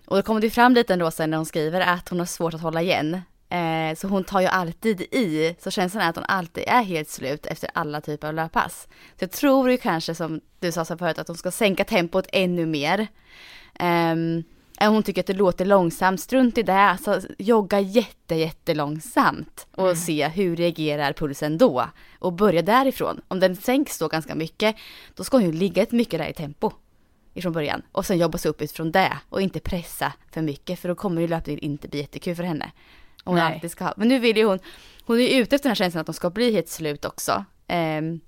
Och 0.06 0.16
då 0.16 0.24
kom 0.24 0.42
det 0.42 0.50
fram 0.50 0.74
lite 0.74 0.94
ändå 0.94 1.12
sen 1.12 1.30
när 1.30 1.38
hon 1.38 1.46
skriver 1.46 1.82
att 1.82 2.10
hon 2.10 2.20
har 2.20 2.26
svårt 2.26 2.54
att 2.54 2.62
hålla 2.62 2.82
igen. 2.82 3.22
Eh, 3.50 3.96
så 3.96 4.08
hon 4.08 4.24
tar 4.24 4.42
ju 4.42 4.48
alltid 4.48 5.02
i, 5.02 5.56
så 5.60 5.72
känslan 5.72 6.04
är 6.04 6.10
att 6.10 6.16
hon 6.16 6.26
alltid 6.28 6.64
är 6.68 6.84
helt 6.84 7.10
slut 7.10 7.46
efter 7.46 7.70
alla 7.74 8.02
typer 8.02 8.28
av 8.28 8.34
löppass. 8.34 8.88
Så 8.92 9.24
jag 9.24 9.32
tror 9.32 9.72
ju 9.72 9.78
kanske 9.78 10.16
som 10.16 10.42
du 10.60 10.72
sa 10.72 10.86
så 10.86 10.98
förut 10.98 11.20
att 11.20 11.28
hon 11.28 11.38
ska 11.38 11.52
sänka 11.52 11.84
tempot 11.84 12.28
ännu 12.32 12.66
mer. 12.66 13.08
Um, 13.80 14.44
hon 14.90 15.04
tycker 15.04 15.22
att 15.22 15.28
det 15.28 15.34
låter 15.34 15.66
långsamt, 15.66 16.22
strunt 16.22 16.58
i 16.58 16.64
det, 16.64 16.74
alltså 16.74 17.22
jogga 17.38 17.80
jätte, 17.80 18.36
jättelångsamt 18.36 19.68
och 19.76 19.84
mm. 19.84 19.96
se 19.96 20.28
hur 20.28 20.56
reagerar 20.56 21.14
pulsen 21.14 21.58
då. 21.58 21.86
Och 22.22 22.34
börja 22.34 22.62
därifrån. 22.62 23.22
Om 23.28 23.40
den 23.40 23.56
sänks 23.56 23.98
då 23.98 24.08
ganska 24.08 24.36
mycket, 24.36 24.76
då 25.16 25.24
ska 25.24 25.38
hon 25.38 25.46
ju 25.46 25.52
ligga 25.52 25.84
ett 25.84 25.92
mycket 25.92 26.20
där 26.20 26.28
i 26.28 26.34
tempo 26.34 26.72
ifrån 27.34 27.54
början. 27.54 27.82
Och 27.92 28.06
sen 28.06 28.18
jobba 28.18 28.38
sig 28.38 28.50
upp 28.50 28.62
utifrån 28.62 28.92
det 28.92 29.18
och 29.30 29.42
inte 29.42 29.60
pressa 29.60 30.14
för 30.32 30.42
mycket 30.42 30.80
för 30.80 30.90
då 30.90 30.96
kommer 30.96 31.22
ju 31.22 31.28
löpningen 31.28 31.64
inte 31.64 31.88
bli 31.88 32.00
jättekul 32.00 32.36
för 32.36 32.44
henne. 32.44 32.72
Om 33.24 33.34
hon 33.34 33.44
alltid 33.44 33.72
ska 33.72 33.84
ha. 33.84 33.94
Men 33.98 34.08
nu 34.08 34.20
vill 34.20 34.38
ju 34.38 34.46
hon, 34.46 34.60
hon 35.06 35.20
är 35.20 35.42
ute 35.42 35.56
efter 35.56 35.64
den 35.64 35.70
här 35.70 35.76
känslan 35.76 36.02
att 36.02 36.08
hon 36.08 36.14
ska 36.14 36.30
bli 36.30 36.52
helt 36.52 36.70
slut 36.70 37.06
också. 37.06 37.46
Um, 37.68 38.22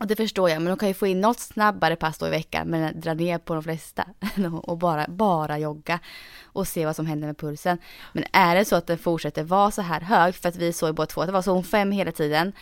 och 0.00 0.06
det 0.06 0.16
förstår 0.16 0.50
jag, 0.50 0.62
men 0.62 0.68
hon 0.70 0.78
kan 0.78 0.88
ju 0.88 0.94
få 0.94 1.06
in 1.06 1.20
något 1.20 1.40
snabbare 1.40 1.96
pass 1.96 2.18
då 2.18 2.26
i 2.26 2.30
veckan, 2.30 2.68
men 2.68 3.00
dra 3.00 3.14
ner 3.14 3.38
på 3.38 3.54
de 3.54 3.62
flesta 3.62 4.06
och 4.62 4.78
bara, 4.78 5.06
bara 5.08 5.58
jogga 5.58 6.00
och 6.44 6.68
se 6.68 6.86
vad 6.86 6.96
som 6.96 7.06
händer 7.06 7.26
med 7.26 7.38
pulsen. 7.38 7.78
Men 8.12 8.24
är 8.32 8.56
det 8.56 8.64
så 8.64 8.76
att 8.76 8.86
den 8.86 8.98
fortsätter 8.98 9.44
vara 9.44 9.70
så 9.70 9.82
här 9.82 10.00
hög, 10.00 10.34
för 10.34 10.48
att 10.48 10.56
vi 10.56 10.72
såg 10.72 10.94
båda 10.94 11.06
två 11.06 11.20
att 11.20 11.26
det 11.26 11.32
var 11.32 11.42
zon 11.42 11.64
5 11.64 11.92
hela 11.92 12.12
tiden, 12.12 12.52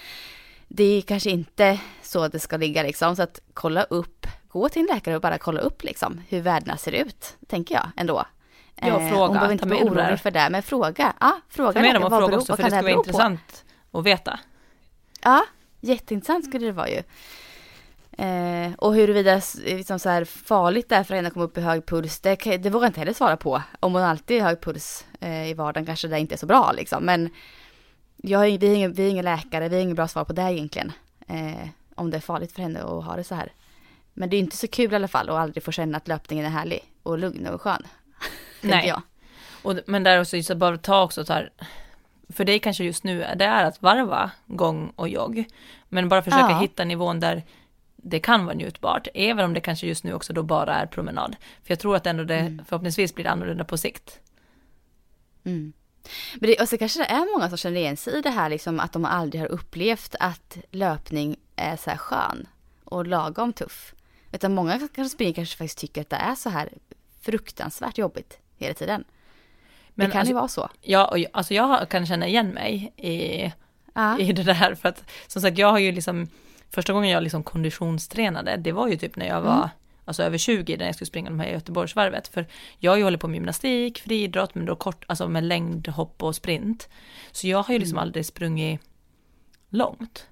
det 0.69 0.85
är 0.85 1.03
kanske 1.03 1.31
inte 1.31 1.81
så 2.03 2.29
det 2.29 2.39
ska 2.39 2.57
ligga 2.57 2.83
liksom, 2.83 3.16
så 3.16 3.23
att 3.23 3.41
kolla 3.55 3.83
upp, 3.83 4.27
gå 4.49 4.69
till 4.69 4.83
en 4.83 4.95
läkare 4.95 5.14
och 5.16 5.23
bara 5.23 5.39
kolla 5.39 5.61
upp 5.61 5.85
liksom 5.85 6.21
hur 6.29 6.41
värdena 6.41 6.77
ser 6.77 6.93
ut, 6.93 7.37
tänker 7.47 7.75
jag 7.75 7.91
ändå. 7.97 8.25
Ja, 8.75 8.87
fråga. 8.87 9.27
Hon 9.27 9.33
behöver 9.33 9.53
inte 9.53 9.69
vara 9.69 9.85
orolig 9.85 10.21
för 10.21 10.31
det, 10.31 10.49
men 10.51 10.62
fråga. 10.62 11.12
Ja, 11.21 11.41
fråga. 11.49 11.73
Ta 11.73 11.81
med 11.81 11.95
dem 11.95 12.05
och 12.05 12.11
fråga 12.11 12.37
också, 12.37 12.57
för 12.57 12.62
det 12.62 12.71
ska 12.71 12.83
vara 12.83 12.93
intressant 12.93 13.64
på? 13.91 13.99
att 13.99 14.07
veta. 14.07 14.41
Ja, 15.23 15.45
Jätteintressant 15.81 16.45
skulle 16.45 16.66
det 16.66 16.73
vara 16.73 16.89
ju. 16.89 17.03
Eh, 18.19 18.73
och 18.79 18.95
huruvida 18.95 19.41
liksom 19.64 19.99
så 19.99 20.09
här 20.09 20.25
farligt 20.25 20.89
det 20.89 20.97
är 20.97 21.03
för 21.03 21.14
henne 21.14 21.29
att 21.29 21.35
komma 21.35 21.45
upp 21.45 21.59
i 21.59 21.61
hög 21.61 21.87
puls, 21.87 22.21
det, 22.21 22.37
det 22.37 22.71
vågar 22.71 22.85
jag 22.85 22.91
inte 22.91 23.01
heller 23.01 23.12
svara 23.12 23.37
på. 23.37 23.62
Om 23.81 23.95
hon 23.95 24.03
alltid 24.03 24.43
har 24.43 24.49
hög 24.49 24.61
puls 24.61 25.07
eh, 25.21 25.51
i 25.51 25.55
vardagen 25.55 25.87
kanske 25.87 26.09
det 26.09 26.19
inte 26.19 26.35
är 26.35 26.37
så 26.37 26.47
bra 26.47 26.73
liksom. 26.73 27.05
Men 27.05 27.31
jag 28.23 28.47
är, 28.47 28.59
vi, 28.59 28.69
är 28.69 28.75
ingen, 28.75 28.93
vi 28.93 29.07
är 29.07 29.11
ingen 29.11 29.25
läkare, 29.25 29.69
vi 29.69 29.77
har 29.77 29.83
inget 29.83 29.97
bra 29.97 30.09
svar 30.09 30.25
på 30.25 30.33
det 30.33 30.43
egentligen. 30.43 30.93
Eh, 31.27 31.69
om 31.95 32.11
det 32.11 32.16
är 32.16 32.21
farligt 32.21 32.53
för 32.53 32.62
henne 32.62 32.83
att 32.83 33.05
ha 33.05 33.16
det 33.16 33.25
så 33.25 33.35
här. 33.35 33.53
Men 34.14 34.31
det 34.31 34.37
är 34.37 34.39
inte 34.39 34.57
så 34.57 34.69
kul 34.69 34.93
i 34.93 34.97
alla 34.97 35.09
fall 35.09 35.29
att 35.29 35.37
aldrig 35.37 35.64
få 35.64 35.73
känna 35.73 35.97
att 35.97 36.09
löpningen 36.09 36.45
är 36.47 36.51
härlig 36.51 36.81
och 37.03 37.19
lugn 37.19 37.47
och 37.47 37.62
skön. 37.62 37.83
Nej. 38.61 38.89
Jag. 38.89 39.03
Och, 39.62 39.79
men 39.87 40.03
där 40.03 40.21
också, 40.21 40.43
så 40.43 40.55
bara 40.55 40.79
ta 40.79 41.03
också 41.03 41.25
så 41.25 41.33
här, 41.33 41.51
för 42.29 42.45
dig 42.45 42.59
kanske 42.59 42.85
just 42.85 43.05
nu 43.05 43.19
det 43.37 43.45
är 43.45 43.64
att 43.64 43.83
varva 43.83 44.31
gång 44.47 44.93
och 44.97 45.09
jogg. 45.09 45.45
Men 45.89 46.09
bara 46.09 46.23
försöka 46.23 46.51
ja. 46.51 46.59
hitta 46.59 46.85
nivån 46.85 47.21
där 47.21 47.43
det 47.97 48.21
kan 48.21 48.45
vara 48.45 48.55
njutbart, 48.55 49.09
även 49.14 49.45
om 49.45 49.55
det 49.55 49.61
kanske 49.61 49.87
just 49.87 50.05
nu 50.05 50.12
också 50.12 50.33
då 50.33 50.43
bara 50.43 50.75
är 50.75 50.87
promenad. 50.87 51.37
För 51.62 51.71
jag 51.73 51.79
tror 51.79 51.97
att 51.97 52.07
ändå 52.07 52.25
det 52.25 52.39
mm. 52.39 52.64
förhoppningsvis 52.69 53.14
blir 53.14 53.27
annorlunda 53.27 53.64
på 53.64 53.77
sikt. 53.77 54.21
Mm. 55.45 55.73
Men 56.35 56.51
det, 56.51 56.61
och 56.61 56.69
så 56.69 56.79
kanske 56.79 56.99
det 57.01 57.07
är 57.07 57.33
många 57.35 57.49
som 57.49 57.59
känner 57.59 57.81
igen 57.81 57.97
sig 57.97 58.19
i 58.19 58.21
det 58.21 58.31
här, 58.31 58.49
liksom 58.49 58.81
att 58.81 58.93
de 58.93 59.05
aldrig 59.05 59.41
har 59.41 59.49
upplevt 59.49 60.15
att 60.21 60.57
löpning 60.71 61.37
är 61.57 61.77
så 61.77 61.91
här 61.91 61.97
skön 61.97 62.47
och 62.85 63.07
lagom 63.07 63.53
tuff. 63.53 63.95
Utan 64.33 64.55
många 64.55 64.79
kanske 64.79 65.09
springer 65.09 65.33
kanske 65.33 65.57
faktiskt 65.57 65.79
tycker 65.79 66.01
att 66.01 66.11
det 66.11 66.17
är 66.17 66.35
så 66.35 66.51
här 66.51 66.69
fruktansvärt 67.21 67.99
jobbigt 67.99 68.39
hela 68.57 68.75
tiden. 68.75 69.05
Men 69.95 70.07
det 70.07 70.13
kan 70.13 70.21
alltså, 70.21 70.31
ju 70.31 70.35
vara 70.35 70.49
så. 70.49 70.69
Ja, 70.83 71.07
och, 71.07 71.19
alltså 71.33 71.55
jag 71.55 71.89
kan 71.89 72.07
känna 72.07 72.27
igen 72.27 72.49
mig 72.49 72.93
i, 72.97 73.53
i 74.19 74.33
det 74.33 74.43
där. 74.43 74.75
För 74.75 74.89
att 74.89 75.05
som 75.27 75.43
sagt, 75.43 75.59
jag 75.59 75.71
har 75.71 75.79
ju 75.79 75.93
liksom, 75.93 76.29
första 76.71 76.93
gången 76.93 77.11
jag 77.11 77.23
liksom 77.23 77.43
konditionstränade, 77.43 78.57
det 78.57 78.73
var 78.73 78.89
ju 78.89 78.97
typ 78.97 79.17
när 79.17 79.27
jag 79.27 79.41
var 79.41 79.57
mm. 79.57 79.69
Alltså 80.09 80.23
över 80.23 80.39
20 80.39 80.77
när 80.77 80.87
jag 80.87 80.95
skulle 80.95 81.07
springa 81.07 81.31
de 81.31 81.41
här 81.41 81.49
Göteborgsvarvet. 81.49 82.29
För 82.29 82.47
jag 82.79 82.93
har 82.93 82.97
ju 82.97 83.05
hållit 83.05 83.21
på 83.21 83.29
med 83.29 83.35
gymnastik, 83.35 83.99
friidrott, 83.99 84.55
men 84.55 84.67
då 84.67 84.77
kort, 84.77 85.05
alltså 85.09 85.29
med 85.29 85.45
längdhopp 85.45 86.23
och 86.23 86.37
sprint. 86.37 86.89
Så 87.33 87.49
jag 87.49 87.63
har 87.63 87.75
ju 87.75 87.79
liksom 87.79 87.99
mm. 87.99 88.03
aldrig 88.03 88.27
sprungit 88.27 88.81
långt. 89.69 90.27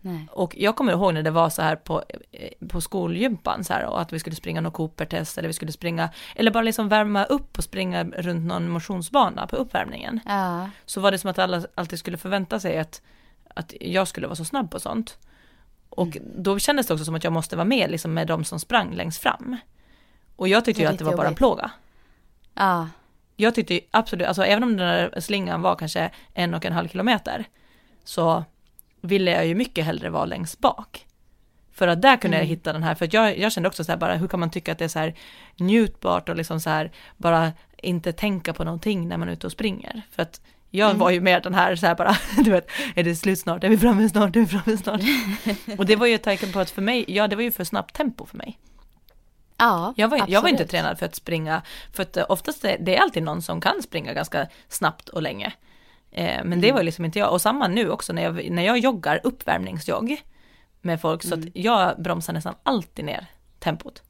Nej. 0.00 0.28
Och 0.30 0.54
jag 0.58 0.76
kommer 0.76 0.92
ihåg 0.92 1.14
när 1.14 1.22
det 1.22 1.30
var 1.30 1.50
så 1.50 1.62
här 1.62 1.76
på, 1.76 2.04
eh, 2.32 2.68
på 2.68 2.80
skolgympan 2.80 3.64
så 3.64 3.72
här 3.72 3.86
och 3.86 4.00
att 4.00 4.12
vi 4.12 4.18
skulle 4.18 4.36
springa 4.36 4.60
något 4.60 4.74
Cooper-test 4.74 5.38
eller 5.38 5.48
vi 5.48 5.52
skulle 5.52 5.72
springa, 5.72 6.10
eller 6.34 6.50
bara 6.50 6.62
liksom 6.62 6.88
värma 6.88 7.24
upp 7.24 7.58
och 7.58 7.64
springa 7.64 8.04
runt 8.04 8.46
någon 8.46 8.70
motionsbana 8.70 9.46
på 9.46 9.56
uppvärmningen. 9.56 10.20
Ja. 10.26 10.70
Så 10.86 11.00
var 11.00 11.10
det 11.10 11.18
som 11.18 11.30
att 11.30 11.38
alla 11.38 11.62
alltid 11.74 11.98
skulle 11.98 12.16
förvänta 12.16 12.60
sig 12.60 12.78
att, 12.78 13.02
att 13.54 13.74
jag 13.80 14.08
skulle 14.08 14.26
vara 14.26 14.36
så 14.36 14.44
snabb 14.44 14.70
på 14.70 14.80
sånt. 14.80 15.18
Och 15.88 16.16
mm. 16.16 16.42
då 16.42 16.58
kändes 16.58 16.86
det 16.86 16.94
också 16.94 17.04
som 17.04 17.14
att 17.14 17.24
jag 17.24 17.32
måste 17.32 17.56
vara 17.56 17.64
med 17.64 17.90
liksom 17.90 18.14
med 18.14 18.26
de 18.26 18.44
som 18.44 18.60
sprang 18.60 18.94
längst 18.94 19.22
fram. 19.22 19.56
Och 20.36 20.48
jag 20.48 20.64
tyckte 20.64 20.82
ju 20.82 20.88
att 20.88 20.98
det 20.98 21.04
var 21.04 21.12
jobbigt. 21.12 21.18
bara 21.18 21.28
en 21.28 21.34
plåga. 21.34 21.70
Ja. 22.54 22.88
Jag 23.36 23.54
tyckte 23.54 23.80
absolut, 23.90 24.26
alltså 24.26 24.44
även 24.44 24.62
om 24.62 24.76
den 24.76 24.88
där 24.88 25.20
slingan 25.20 25.62
var 25.62 25.76
kanske 25.76 26.10
en 26.34 26.54
och 26.54 26.64
en 26.64 26.72
halv 26.72 26.88
kilometer, 26.88 27.44
så 28.04 28.44
ville 29.00 29.30
jag 29.30 29.46
ju 29.46 29.54
mycket 29.54 29.84
hellre 29.84 30.10
vara 30.10 30.24
längst 30.24 30.60
bak. 30.60 31.06
För 31.72 31.88
att 31.88 32.02
där 32.02 32.16
kunde 32.16 32.36
mm. 32.36 32.46
jag 32.46 32.56
hitta 32.56 32.72
den 32.72 32.82
här, 32.82 32.94
för 32.94 33.08
jag, 33.12 33.38
jag 33.38 33.52
kände 33.52 33.68
också 33.68 33.84
så 33.84 33.92
här 33.92 33.98
bara, 33.98 34.14
hur 34.14 34.28
kan 34.28 34.40
man 34.40 34.50
tycka 34.50 34.72
att 34.72 34.78
det 34.78 34.84
är 34.84 34.88
så 34.88 34.98
här 34.98 35.14
njutbart 35.56 36.28
och 36.28 36.36
liksom 36.36 36.60
så 36.60 36.70
här, 36.70 36.92
bara 37.16 37.52
inte 37.76 38.12
tänka 38.12 38.52
på 38.52 38.64
någonting 38.64 39.08
när 39.08 39.16
man 39.16 39.28
är 39.28 39.32
ute 39.32 39.46
och 39.46 39.52
springer. 39.52 40.02
För 40.10 40.22
att 40.22 40.40
jag 40.70 40.90
mm. 40.90 40.98
var 40.98 41.10
ju 41.10 41.20
mer 41.20 41.40
den 41.40 41.54
här 41.54 41.76
så 41.76 41.86
här 41.86 41.94
bara, 41.94 42.16
du 42.44 42.50
vet, 42.50 42.70
är 42.94 43.04
det 43.04 43.16
slut 43.16 43.38
snart, 43.38 43.64
är 43.64 43.68
vi 43.68 43.78
framme 43.78 44.08
snart, 44.08 44.36
är 44.36 44.40
vi 44.40 44.46
framme 44.46 44.76
snart. 44.76 45.00
och 45.78 45.86
det 45.86 45.96
var 45.96 46.06
ju 46.06 46.14
ett 46.14 46.22
tecken 46.22 46.52
på 46.52 46.60
att 46.60 46.70
för 46.70 46.82
mig, 46.82 47.04
ja 47.08 47.28
det 47.28 47.36
var 47.36 47.42
ju 47.42 47.52
för 47.52 47.64
snabbt 47.64 47.96
tempo 47.96 48.26
för 48.26 48.36
mig. 48.36 48.58
Ja, 49.58 49.94
jag 49.96 50.08
var, 50.08 50.24
jag 50.28 50.42
var 50.42 50.48
inte 50.48 50.66
tränad 50.66 50.98
för 50.98 51.06
att 51.06 51.14
springa, 51.14 51.62
för 51.92 52.02
att 52.02 52.16
oftast 52.16 52.64
är 52.64 52.76
det 52.80 52.96
är 52.96 53.00
alltid 53.00 53.22
någon 53.22 53.42
som 53.42 53.60
kan 53.60 53.82
springa 53.82 54.12
ganska 54.12 54.46
snabbt 54.68 55.08
och 55.08 55.22
länge. 55.22 55.52
Eh, 56.10 56.44
men 56.44 56.60
det 56.60 56.68
mm. 56.68 56.74
var 56.74 56.82
liksom 56.82 57.04
inte 57.04 57.18
jag. 57.18 57.32
Och 57.32 57.42
samma 57.42 57.68
nu 57.68 57.90
också 57.90 58.12
när 58.12 58.22
jag, 58.22 58.50
när 58.50 58.62
jag 58.62 58.78
joggar 58.78 59.20
uppvärmningsjogg 59.24 60.22
med 60.80 61.00
folk 61.00 61.22
så 61.22 61.34
att 61.34 61.40
mm. 61.40 61.52
jag 61.54 62.02
bromsar 62.02 62.32
nästan 62.32 62.54
alltid 62.62 63.04
ner 63.04 63.26
tempot. 63.58 64.02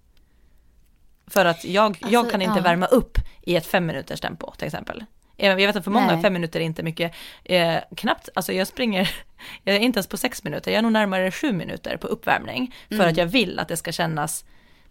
För 1.27 1.45
att 1.45 1.65
jag, 1.65 1.85
alltså, 1.85 2.09
jag 2.09 2.31
kan 2.31 2.43
inte 2.43 2.59
ja. 2.59 2.63
värma 2.63 2.87
upp 2.87 3.19
i 3.43 3.57
ett 3.57 3.67
fem 3.67 3.87
minuters 3.87 4.21
tempo 4.21 4.51
till 4.51 4.67
exempel. 4.67 5.05
Eh, 5.37 5.49
jag 5.49 5.57
vet 5.57 5.77
att 5.77 5.85
för 5.85 5.91
många 5.91 6.13
Nej. 6.13 6.23
fem 6.23 6.33
minuter 6.33 6.61
är 6.61 6.65
inte 6.65 6.83
mycket, 6.83 7.15
eh, 7.45 7.77
knappt, 7.97 8.29
alltså 8.35 8.53
jag 8.53 8.67
springer, 8.67 9.11
jag 9.65 9.77
är 9.77 9.81
inte 9.81 9.99
ens 9.99 10.07
på 10.07 10.17
sex 10.17 10.45
minuter, 10.45 10.71
jag 10.71 10.79
är 10.79 10.83
nog 10.83 10.93
närmare 10.93 11.31
sju 11.31 11.53
minuter 11.53 11.97
på 11.97 12.07
uppvärmning. 12.07 12.75
För 12.89 12.95
mm. 12.95 13.09
att 13.09 13.17
jag 13.17 13.27
vill 13.27 13.59
att 13.59 13.69
det 13.69 13.77
ska 13.77 13.93
kännas 13.93 14.45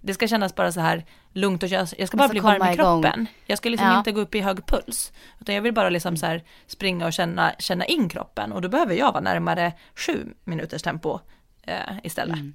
det 0.05 0.13
ska 0.13 0.27
kännas 0.27 0.55
bara 0.55 0.71
så 0.71 0.79
här 0.79 1.05
lugnt 1.33 1.63
och 1.63 1.69
jag, 1.69 1.87
jag 1.97 2.07
ska 2.07 2.17
bara 2.17 2.27
bli 2.27 2.39
varm 2.39 2.73
i 2.73 2.75
kroppen. 2.75 3.27
Jag 3.45 3.57
ska 3.57 3.69
liksom 3.69 3.87
ja. 3.87 3.97
inte 3.97 4.11
gå 4.11 4.21
upp 4.21 4.35
i 4.35 4.41
hög 4.41 4.65
puls. 4.65 5.13
Utan 5.39 5.55
jag 5.55 5.61
vill 5.61 5.73
bara 5.73 5.89
liksom 5.89 6.17
så 6.17 6.25
här 6.25 6.43
springa 6.67 7.05
och 7.05 7.13
känna, 7.13 7.51
känna 7.59 7.85
in 7.85 8.09
kroppen 8.09 8.51
och 8.51 8.61
då 8.61 8.69
behöver 8.69 8.95
jag 8.95 9.11
vara 9.11 9.23
närmare 9.23 9.73
sju 9.95 10.33
minuters 10.43 10.81
tempo 10.81 11.19
eh, 11.61 11.75
istället. 12.03 12.35
Mm. 12.35 12.53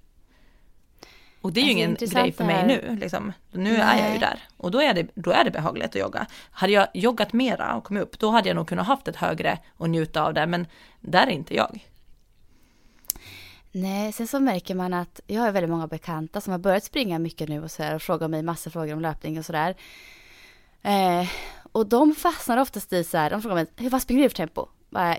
Och 1.41 1.53
det 1.53 1.61
är 1.61 1.65
ju 1.65 1.85
alltså, 1.91 2.05
ingen 2.05 2.25
grej 2.25 2.33
för 2.33 2.45
mig 2.45 2.67
nu, 2.67 2.97
liksom. 3.01 3.33
Nu 3.51 3.73
Nej. 3.73 3.81
är 3.81 4.05
jag 4.05 4.13
ju 4.13 4.19
där. 4.19 4.43
Och 4.57 4.71
då 4.71 4.83
är, 4.83 4.95
det, 4.95 5.07
då 5.15 5.31
är 5.31 5.45
det 5.45 5.51
behagligt 5.51 5.87
att 5.87 5.95
jogga. 5.95 6.27
Hade 6.51 6.73
jag 6.73 6.89
joggat 6.95 7.33
mera 7.33 7.77
och 7.77 7.85
kommit 7.85 8.03
upp, 8.03 8.19
då 8.19 8.31
hade 8.31 8.49
jag 8.49 8.57
nog 8.57 8.69
kunnat 8.69 8.87
haft 8.87 9.09
ett 9.09 9.17
högre 9.17 9.59
och 9.77 9.91
njuta 9.91 10.23
av 10.23 10.35
det, 10.35 10.47
men 10.47 10.67
där 11.01 11.27
är 11.27 11.31
inte 11.31 11.55
jag. 11.55 11.87
Nej, 13.73 14.13
sen 14.13 14.29
så 14.29 14.41
märker 14.41 14.75
man 14.75 14.95
att 14.95 15.21
jag 15.27 15.43
har 15.43 15.53
väldigt 15.53 15.71
många 15.71 15.87
bekanta 15.87 16.41
som 16.41 16.51
har 16.51 16.59
börjat 16.59 16.85
springa 16.85 17.19
mycket 17.19 17.49
nu 17.49 17.63
och 17.63 17.71
så 17.71 17.83
här 17.83 17.95
och 17.95 18.03
frågar 18.03 18.29
mig 18.29 18.43
massor 18.43 18.71
frågor 18.71 18.95
om 18.95 19.01
löpning 19.01 19.39
och 19.39 19.45
sådär. 19.45 19.75
Eh, 20.83 21.29
och 21.73 21.87
de 21.87 22.15
fastnar 22.15 22.57
oftast 22.59 22.93
i 22.93 23.05
så 23.05 23.19
här, 23.19 23.31
de 23.31 23.43
frågar 23.43 23.55
mig, 23.55 23.67
vad 23.89 24.03
springer 24.03 24.23
du 24.23 24.29
för 24.29 24.37
tempo? 24.37 24.69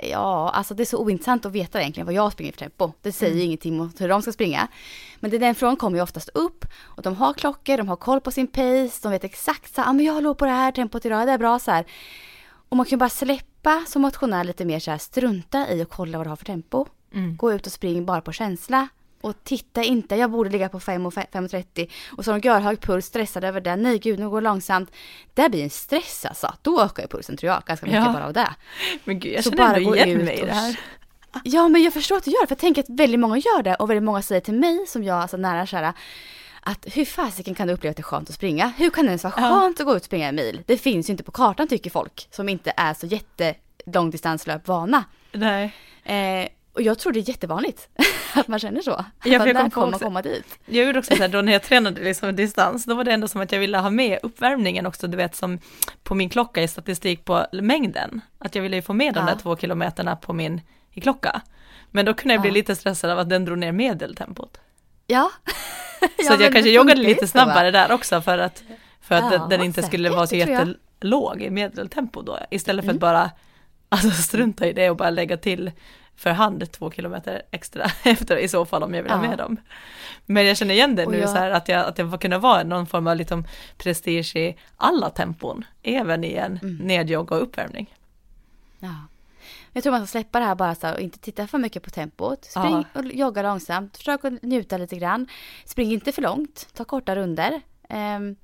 Ja, 0.03 0.49
alltså 0.49 0.73
det 0.73 0.83
är 0.83 0.85
så 0.85 0.97
ointressant 0.97 1.45
att 1.45 1.51
veta 1.51 1.81
egentligen 1.81 2.05
vad 2.05 2.15
jag 2.15 2.31
springer 2.31 2.51
för 2.51 2.59
tempo. 2.59 2.91
Det 3.01 3.11
säger 3.11 3.33
mm. 3.33 3.45
ingenting 3.45 3.81
om 3.81 3.91
hur 3.99 4.09
de 4.09 4.21
ska 4.21 4.31
springa. 4.31 4.67
Men 5.19 5.31
det, 5.31 5.37
den 5.37 5.55
frågan 5.55 5.75
kommer 5.75 5.97
ju 5.97 6.03
oftast 6.03 6.29
upp 6.29 6.65
och 6.81 7.01
de 7.01 7.15
har 7.15 7.33
klockor, 7.33 7.77
de 7.77 7.87
har 7.87 7.95
koll 7.95 8.21
på 8.21 8.31
sin 8.31 8.47
pace, 8.47 8.99
de 9.01 9.11
vet 9.11 9.23
exakt 9.23 9.75
så 9.75 9.81
här, 9.81 9.89
ah, 9.89 9.93
men 9.93 10.05
jag 10.05 10.23
låg 10.23 10.37
på 10.37 10.45
det 10.45 10.51
här 10.51 10.71
tempot 10.71 11.05
idag, 11.05 11.27
det 11.27 11.31
är 11.31 11.37
bra 11.37 11.59
så 11.59 11.71
här. 11.71 11.85
Och 12.69 12.77
man 12.77 12.85
kan 12.85 12.99
bara 12.99 13.09
släppa 13.09 13.83
som 13.87 14.01
motionär 14.01 14.43
lite 14.43 14.65
mer 14.65 14.79
så 14.79 14.91
här, 14.91 14.97
strunta 14.97 15.71
i 15.71 15.83
och 15.83 15.89
kolla 15.89 16.17
vad 16.17 16.27
du 16.27 16.29
har 16.29 16.35
för 16.35 16.45
tempo. 16.45 16.85
Mm. 17.13 17.37
Gå 17.37 17.53
ut 17.53 17.65
och 17.65 17.71
spring 17.71 18.05
bara 18.05 18.21
på 18.21 18.31
känsla. 18.31 18.87
Och 19.21 19.43
titta 19.43 19.83
inte, 19.83 20.15
jag 20.15 20.31
borde 20.31 20.49
ligga 20.49 20.69
på 20.69 20.79
5.30 20.79 21.89
och 22.17 22.25
så 22.25 22.31
har 22.31 22.39
de 22.39 22.47
görhög 22.47 22.81
puls, 22.81 23.05
stressade 23.05 23.47
över 23.47 23.61
det. 23.61 23.75
Nej 23.75 23.99
gud, 23.99 24.19
nu 24.19 24.29
går 24.29 24.41
det 24.41 24.45
långsamt. 24.45 24.91
Det 25.33 25.49
blir 25.49 25.63
en 25.63 25.69
stress 25.69 26.25
alltså. 26.25 26.53
Då 26.61 26.81
ökar 26.81 27.03
ju 27.03 27.07
pulsen 27.07 27.37
tror 27.37 27.51
jag 27.51 27.63
ganska 27.65 27.85
mycket 27.85 28.01
ja. 28.05 28.13
bara 28.13 28.25
av 28.25 28.33
det. 28.33 28.49
Men 29.03 29.19
gud, 29.19 29.33
jag 29.33 29.43
så 29.43 29.51
känner 29.51 29.77
ändå 29.77 29.95
igen 29.95 30.17
mig 30.17 30.39
i 30.39 30.45
det 30.45 30.53
här. 30.53 30.79
Ja, 31.43 31.67
men 31.67 31.83
jag 31.83 31.93
förstår 31.93 32.17
att 32.17 32.23
du 32.23 32.31
gör 32.31 32.41
det, 32.41 32.47
för 32.47 32.55
jag 32.55 32.59
tänker 32.59 32.81
att 32.83 32.89
väldigt 32.89 33.19
många 33.19 33.37
gör 33.37 33.63
det 33.63 33.75
och 33.75 33.89
väldigt 33.89 34.03
många 34.03 34.21
säger 34.21 34.41
till 34.41 34.53
mig 34.53 34.85
som 34.87 35.03
jag, 35.03 35.17
alltså 35.17 35.37
nära 35.37 35.65
kära, 35.65 35.93
att 36.61 36.85
hur 36.93 37.05
fasiken 37.05 37.55
kan 37.55 37.67
du 37.67 37.73
uppleva 37.73 37.91
att 37.91 37.97
det 37.97 38.01
är 38.01 38.03
skönt 38.03 38.29
att 38.29 38.35
springa? 38.35 38.67
Hur 38.77 38.89
kan 38.89 39.05
det 39.05 39.09
ens 39.09 39.23
vara 39.23 39.33
skönt 39.33 39.79
ja. 39.79 39.83
att 39.83 39.85
gå 39.85 39.95
ut 39.95 40.01
och 40.01 40.05
springa 40.05 40.27
en 40.27 40.35
mil? 40.35 40.63
Det 40.65 40.77
finns 40.77 41.09
ju 41.09 41.11
inte 41.11 41.23
på 41.23 41.31
kartan 41.31 41.67
tycker 41.67 41.89
folk 41.89 42.27
som 42.31 42.49
inte 42.49 42.73
är 42.77 42.93
så 42.93 43.05
jätte 43.05 43.55
långdistanslöpvana. 43.85 45.03
Nej. 45.31 45.73
Eh, 46.03 46.47
och 46.73 46.81
jag 46.81 46.99
tror 46.99 47.13
det 47.13 47.19
är 47.19 47.29
jättevanligt 47.29 47.87
att 48.35 48.47
man 48.47 48.59
känner 48.59 48.81
så. 48.81 49.05
Ja, 49.23 49.39
för 49.39 49.47
jag 49.47 49.53
när 49.53 49.69
kommer 49.69 49.91
man 49.91 49.99
komma 49.99 50.21
dit? 50.21 50.59
Jag 50.65 50.85
gjorde 50.85 50.99
också 50.99 51.15
så 51.15 51.21
här, 51.21 51.29
då 51.35 51.41
när 51.41 51.51
jag 51.53 51.63
tränade 51.63 52.01
liksom 52.03 52.35
distans, 52.35 52.85
då 52.85 52.95
var 52.95 53.03
det 53.03 53.11
ändå 53.11 53.27
som 53.27 53.41
att 53.41 53.51
jag 53.51 53.59
ville 53.59 53.77
ha 53.77 53.89
med 53.89 54.19
uppvärmningen 54.23 54.85
också, 54.85 55.07
du 55.07 55.17
vet 55.17 55.35
som 55.35 55.59
på 56.03 56.15
min 56.15 56.29
klocka 56.29 56.63
i 56.63 56.67
statistik 56.67 57.25
på 57.25 57.45
mängden. 57.53 58.21
Att 58.39 58.55
jag 58.55 58.61
ville 58.61 58.75
ju 58.75 58.81
få 58.81 58.93
med 58.93 59.13
de 59.13 59.19
Ja. 59.19 59.25
där 59.33 59.39
två 59.41 59.57
kilometerna 59.57 60.15
på 60.15 60.33
min 60.33 60.61
i 60.93 61.01
klocka. 61.01 61.41
Men 61.91 62.05
då 62.05 62.13
kunde 62.13 62.33
jag 62.33 62.41
bli 62.41 62.49
Ja. 62.49 62.53
lite 62.53 62.75
stressad 62.75 63.09
av 63.11 63.19
att 63.19 63.29
den 63.29 63.45
drog 63.45 63.57
ner 63.57 63.71
medeltempot. 63.71 64.57
Ja. 65.07 65.31
Så 66.01 66.07
Ja, 66.17 66.33
att 66.33 66.41
jag 66.41 66.53
kanske 66.53 66.69
joggade 66.71 67.01
lite 67.01 67.27
snabbare 67.27 67.71
där 67.71 67.91
också 67.91 68.21
för 68.21 68.37
att, 68.37 68.63
för 69.01 69.15
att 69.15 69.33
Ja, 69.33 69.47
den, 69.49 69.63
inte 69.63 69.83
skulle 69.83 70.09
säkert, 70.09 70.15
vara 70.17 70.27
så 70.27 70.35
jättelåg 70.35 71.41
i 71.41 71.49
medeltempo 71.49 72.21
då. 72.21 72.39
Istället 72.51 72.85
för 72.85 72.89
Mm. 72.91 72.95
att 72.97 73.01
bara 73.01 73.31
alltså, 73.89 74.09
strunta 74.09 74.67
i 74.67 74.73
det 74.73 74.89
och 74.89 74.95
bara 74.97 75.09
lägga 75.09 75.37
till 75.37 75.71
för 76.21 76.29
hand 76.29 76.71
två 76.71 76.91
kilometer 76.91 77.41
extra 77.51 77.85
efter 78.03 78.37
i 78.37 78.47
så 78.47 78.65
fall 78.65 78.83
om 78.83 78.93
jag 78.93 79.03
vill 79.03 79.11
ha 79.11 79.23
Ja. 79.23 79.29
med 79.29 79.37
dem. 79.37 79.57
Men 80.25 80.45
jag 80.45 80.57
känner 80.57 80.73
igen 80.73 80.95
det 80.95 81.05
nu 81.05 81.17
jag- 81.17 81.29
så 81.29 81.35
här 81.37 81.51
att 81.51 81.67
jag, 81.67 81.85
att 81.85 81.97
jag 81.97 82.09
får 82.11 82.17
kunna 82.17 82.37
vara 82.39 82.63
någon 82.63 82.87
form 82.87 83.07
av 83.07 83.15
liksom 83.17 83.43
prestige 83.77 84.35
i 84.35 84.57
alla 84.77 85.09
tempon, 85.09 85.65
även 85.83 86.23
i 86.23 86.33
en 86.33 86.59
Mm. 86.63 86.75
nedjogg 86.75 87.31
och 87.31 87.43
uppvärmning. 87.43 87.95
Ja. 88.79 88.95
Jag 89.73 89.83
tror 89.83 89.91
man 89.91 90.07
ska 90.07 90.11
släppa 90.11 90.39
det 90.39 90.45
här 90.45 90.55
bara 90.55 90.75
så 90.75 90.87
här 90.87 90.93
och 90.93 90.99
inte 90.99 91.19
titta 91.19 91.47
för 91.47 91.57
mycket 91.57 91.83
på 91.83 91.89
tempot. 91.89 92.45
Spring 92.45 92.85
och 92.93 93.05
jogga 93.05 93.41
långsamt, 93.41 93.97
försök 93.97 94.25
att 94.25 94.41
njuta 94.43 94.77
lite 94.77 94.95
grann. 94.95 95.27
Spring 95.65 95.91
inte 95.91 96.11
för 96.11 96.21
långt, 96.21 96.67
ta 96.73 96.83
korta 96.85 97.15
runder. 97.15 97.61
Um, 97.89 98.35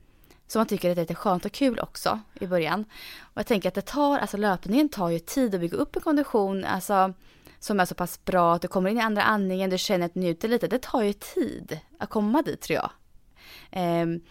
så 0.47 0.59
man 0.59 0.65
tycker 0.67 0.89
att 0.89 0.95
det 0.95 0.99
är 0.99 1.03
lite 1.03 1.15
skönt 1.15 1.45
och 1.45 1.51
kul 1.51 1.79
också 1.79 2.19
i 2.39 2.47
början. 2.47 2.85
Och 3.19 3.37
jag 3.39 3.47
tänker 3.47 3.67
att 3.69 3.75
det 3.75 3.81
tar, 3.81 4.17
alltså 4.19 4.37
löpningen 4.37 4.89
tar 4.89 5.09
ju 5.09 5.19
tid 5.19 5.55
att 5.55 5.61
bygga 5.61 5.77
upp 5.77 5.95
en 5.95 6.01
kondition, 6.01 6.65
alltså 6.65 7.13
som 7.59 7.79
är 7.79 7.85
så 7.85 7.95
pass 7.95 8.25
bra 8.25 8.53
att 8.55 8.61
du 8.61 8.67
kommer 8.67 8.89
in 8.89 8.97
i 8.97 9.01
andra 9.01 9.23
andningen, 9.23 9.69
du 9.69 9.77
känner 9.77 10.05
att 10.05 10.13
du 10.13 10.19
njuter 10.19 10.47
lite. 10.47 10.67
Det 10.67 10.81
tar 10.81 11.01
ju 11.01 11.13
tid 11.13 11.79
att 11.99 12.09
komma 12.09 12.41
dit 12.41 12.61
tror 12.61 12.75
jag. 12.75 12.89
Ehm, 13.71 14.21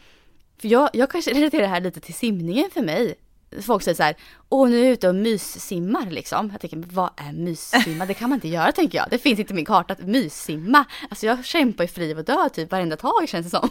för 0.60 0.68
jag, 0.68 0.90
jag 0.92 1.10
kanske 1.10 1.30
relaterar 1.34 1.62
det 1.62 1.68
här 1.68 1.80
lite 1.80 2.00
till 2.00 2.14
simningen 2.14 2.70
för 2.74 2.82
mig. 2.82 3.14
Folk 3.62 3.82
säger 3.82 3.94
så 3.94 4.02
här, 4.02 4.16
åh 4.48 4.68
nu 4.68 4.80
är 4.80 4.84
jag 4.84 4.92
ute 4.92 5.08
och 5.08 5.14
myssimmar 5.14 6.10
liksom. 6.10 6.50
Jag 6.52 6.60
tänker, 6.60 6.84
vad 6.92 7.10
är 7.16 7.32
myssimma? 7.32 8.06
Det 8.06 8.14
kan 8.14 8.28
man 8.30 8.36
inte 8.36 8.48
göra 8.48 8.72
tänker 8.72 8.98
jag. 8.98 9.06
Det 9.10 9.18
finns 9.18 9.38
inte 9.40 9.52
i 9.52 9.56
min 9.56 9.64
karta 9.64 9.92
att 9.92 10.06
myssimma. 10.06 10.84
Alltså 11.10 11.26
jag 11.26 11.44
kämpar 11.44 11.84
ju 11.84 11.88
för 11.88 12.00
liv 12.00 12.18
och 12.18 12.24
död 12.24 12.52
typ 12.52 12.70
varenda 12.70 12.96
tag 12.96 13.28
känns 13.28 13.46
det 13.46 13.50
som. 13.58 13.70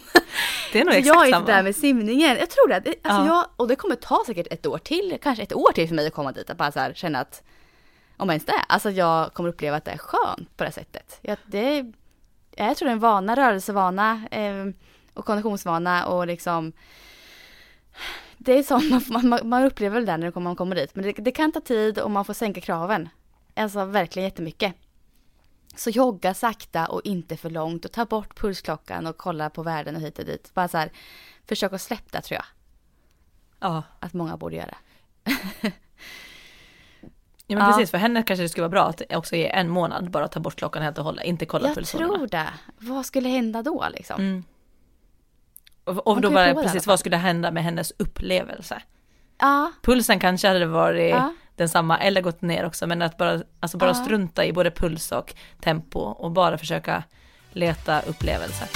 Det 0.74 0.80
är 0.80 0.86
nog 0.86 0.94
Så 0.94 1.00
exakt 1.00 1.16
jag 1.16 1.30
är 1.30 1.40
inte 1.40 1.52
där 1.52 1.64
med 1.64 1.76
simningen. 1.76 2.38
Jag 2.40 2.50
tror 2.50 2.68
det 2.68 2.76
alltså 2.76 2.94
Ja. 3.04 3.26
jag, 3.28 3.46
och 3.56 3.68
det 3.68 3.76
kommer 3.76 3.96
ta 3.96 4.24
säkert 4.26 4.48
ett 4.52 4.66
år 4.66 4.78
till, 4.78 5.18
kanske 5.22 5.44
ett 5.44 5.54
år 5.54 5.72
till 5.72 5.88
för 5.88 5.96
mig 5.96 6.08
att 6.08 6.14
komma 6.14 6.32
dit. 6.32 6.50
Att 6.50 6.58
bara 6.58 6.72
så 6.72 6.80
här 6.80 6.94
känna 6.94 7.20
att, 7.20 7.44
om 8.18 8.30
ens 8.30 8.46
det, 8.46 8.62
alltså 8.70 8.92
jag 8.92 9.34
kommer 9.34 9.50
uppleva 9.50 9.78
att 9.78 9.86
det 9.86 9.92
är 9.92 9.98
skönt 9.98 10.58
på 10.58 10.64
det 10.64 10.72
sättet. 10.72 11.20
Jag, 11.22 11.38
det, 11.46 11.78
är- 11.78 11.94
jag 12.58 12.78
tror 12.78 12.86
det 12.86 12.92
är 12.92 12.94
en 12.94 13.00
vana, 13.00 13.36
rörelsevana 13.36 14.28
eh, 14.32 14.66
och 15.14 15.26
konditionsvana 15.26 16.06
och 16.08 16.28
liksom 16.28 16.74
det 18.38 18.54
är 18.60 18.64
sånt 18.64 19.10
man, 19.10 19.30
man, 19.30 19.50
man 19.50 19.64
upplever 19.64 20.02
det 20.02 20.18
när 20.18 20.40
man 20.40 20.56
kommer 20.56 20.76
dit. 20.76 20.96
Men 20.96 21.04
det, 21.04 21.12
det 21.12 21.32
kan 21.32 21.52
ta 21.52 21.62
tid 21.62 22.00
och 22.00 22.12
man 22.12 22.26
får 22.26 22.34
sänka 22.34 22.62
kraven. 22.62 23.10
Alltså 23.56 23.86
verkligen 23.86 24.30
jättemycket. 24.30 24.74
Så 25.76 25.90
jogga 25.90 26.34
sakta 26.34 26.86
och 26.88 27.02
inte 27.04 27.38
för 27.38 27.50
långt 27.50 27.86
och 27.86 27.92
ta 27.92 28.06
bort 28.06 28.40
pulsklockan 28.40 29.08
och 29.08 29.18
kolla 29.18 29.50
på 29.50 29.64
värden 29.64 29.96
och 29.96 30.02
hit 30.02 30.20
och 30.20 30.26
dit. 30.26 30.52
Bara 30.54 30.68
så 30.68 30.78
här, 30.78 30.92
försök 31.48 31.74
att 31.74 31.82
släppa 31.82 32.04
det 32.12 32.22
tror 32.22 32.36
jag 32.36 32.46
Ja, 33.60 33.84
att 34.00 34.14
många 34.14 34.38
borde 34.38 34.56
göra. 34.56 34.78
ja 37.48 37.56
men 37.58 37.66
Ja. 37.68 37.72
precis, 37.74 37.92
för 37.92 37.98
henne 37.98 38.24
kanske 38.24 38.44
det 38.44 38.50
skulle 38.50 38.62
vara 38.62 38.70
bra 38.70 38.86
att 38.88 39.02
också 39.16 39.36
ge 39.36 39.48
en 39.50 39.70
månad 39.70 40.12
bara 40.12 40.28
ta 40.28 40.40
bort 40.40 40.56
klockan 40.56 40.82
helt 40.84 40.98
och 40.98 41.04
hållet, 41.04 41.26
inte 41.26 41.46
kolla 41.46 41.68
Jag 41.68 41.76
pulsådrorna. 41.76 42.14
tror 42.18 42.28
det. 42.28 42.48
Vad 42.78 43.06
skulle 43.06 43.30
hända 43.30 43.62
då 43.64 43.86
liksom? 43.94 44.22
Mm. 44.22 44.44
Och, 45.84 46.08
och 46.08 46.22
då 46.22 46.28
alla 46.40 46.62
precis, 46.64 46.88
vad 46.88 47.00
skulle 47.00 47.18
hända 47.18 47.52
med 47.52 47.64
hennes 47.64 47.94
upplevelse? 47.98 48.82
Ja, 49.40 49.72
Pulsen 49.82 50.20
kanske 50.20 50.48
hade 50.48 50.66
varit 50.66 51.10
Ja. 51.12 51.34
densamma 51.56 51.98
eller 52.00 52.22
gått 52.22 52.42
ner 52.42 52.66
också, 52.66 52.88
men 52.88 53.02
att 53.02 53.18
bara, 53.18 53.42
alltså 53.60 53.78
bara 53.78 53.90
Ja. 53.90 53.94
strunta 53.94 54.46
i 54.46 54.54
både 54.54 54.72
puls 54.72 55.12
och 55.12 55.34
tempo 55.62 56.00
och 56.00 56.32
bara 56.32 56.58
försöka 56.58 57.04
leta 57.52 58.02
upplevelser. 58.02 58.68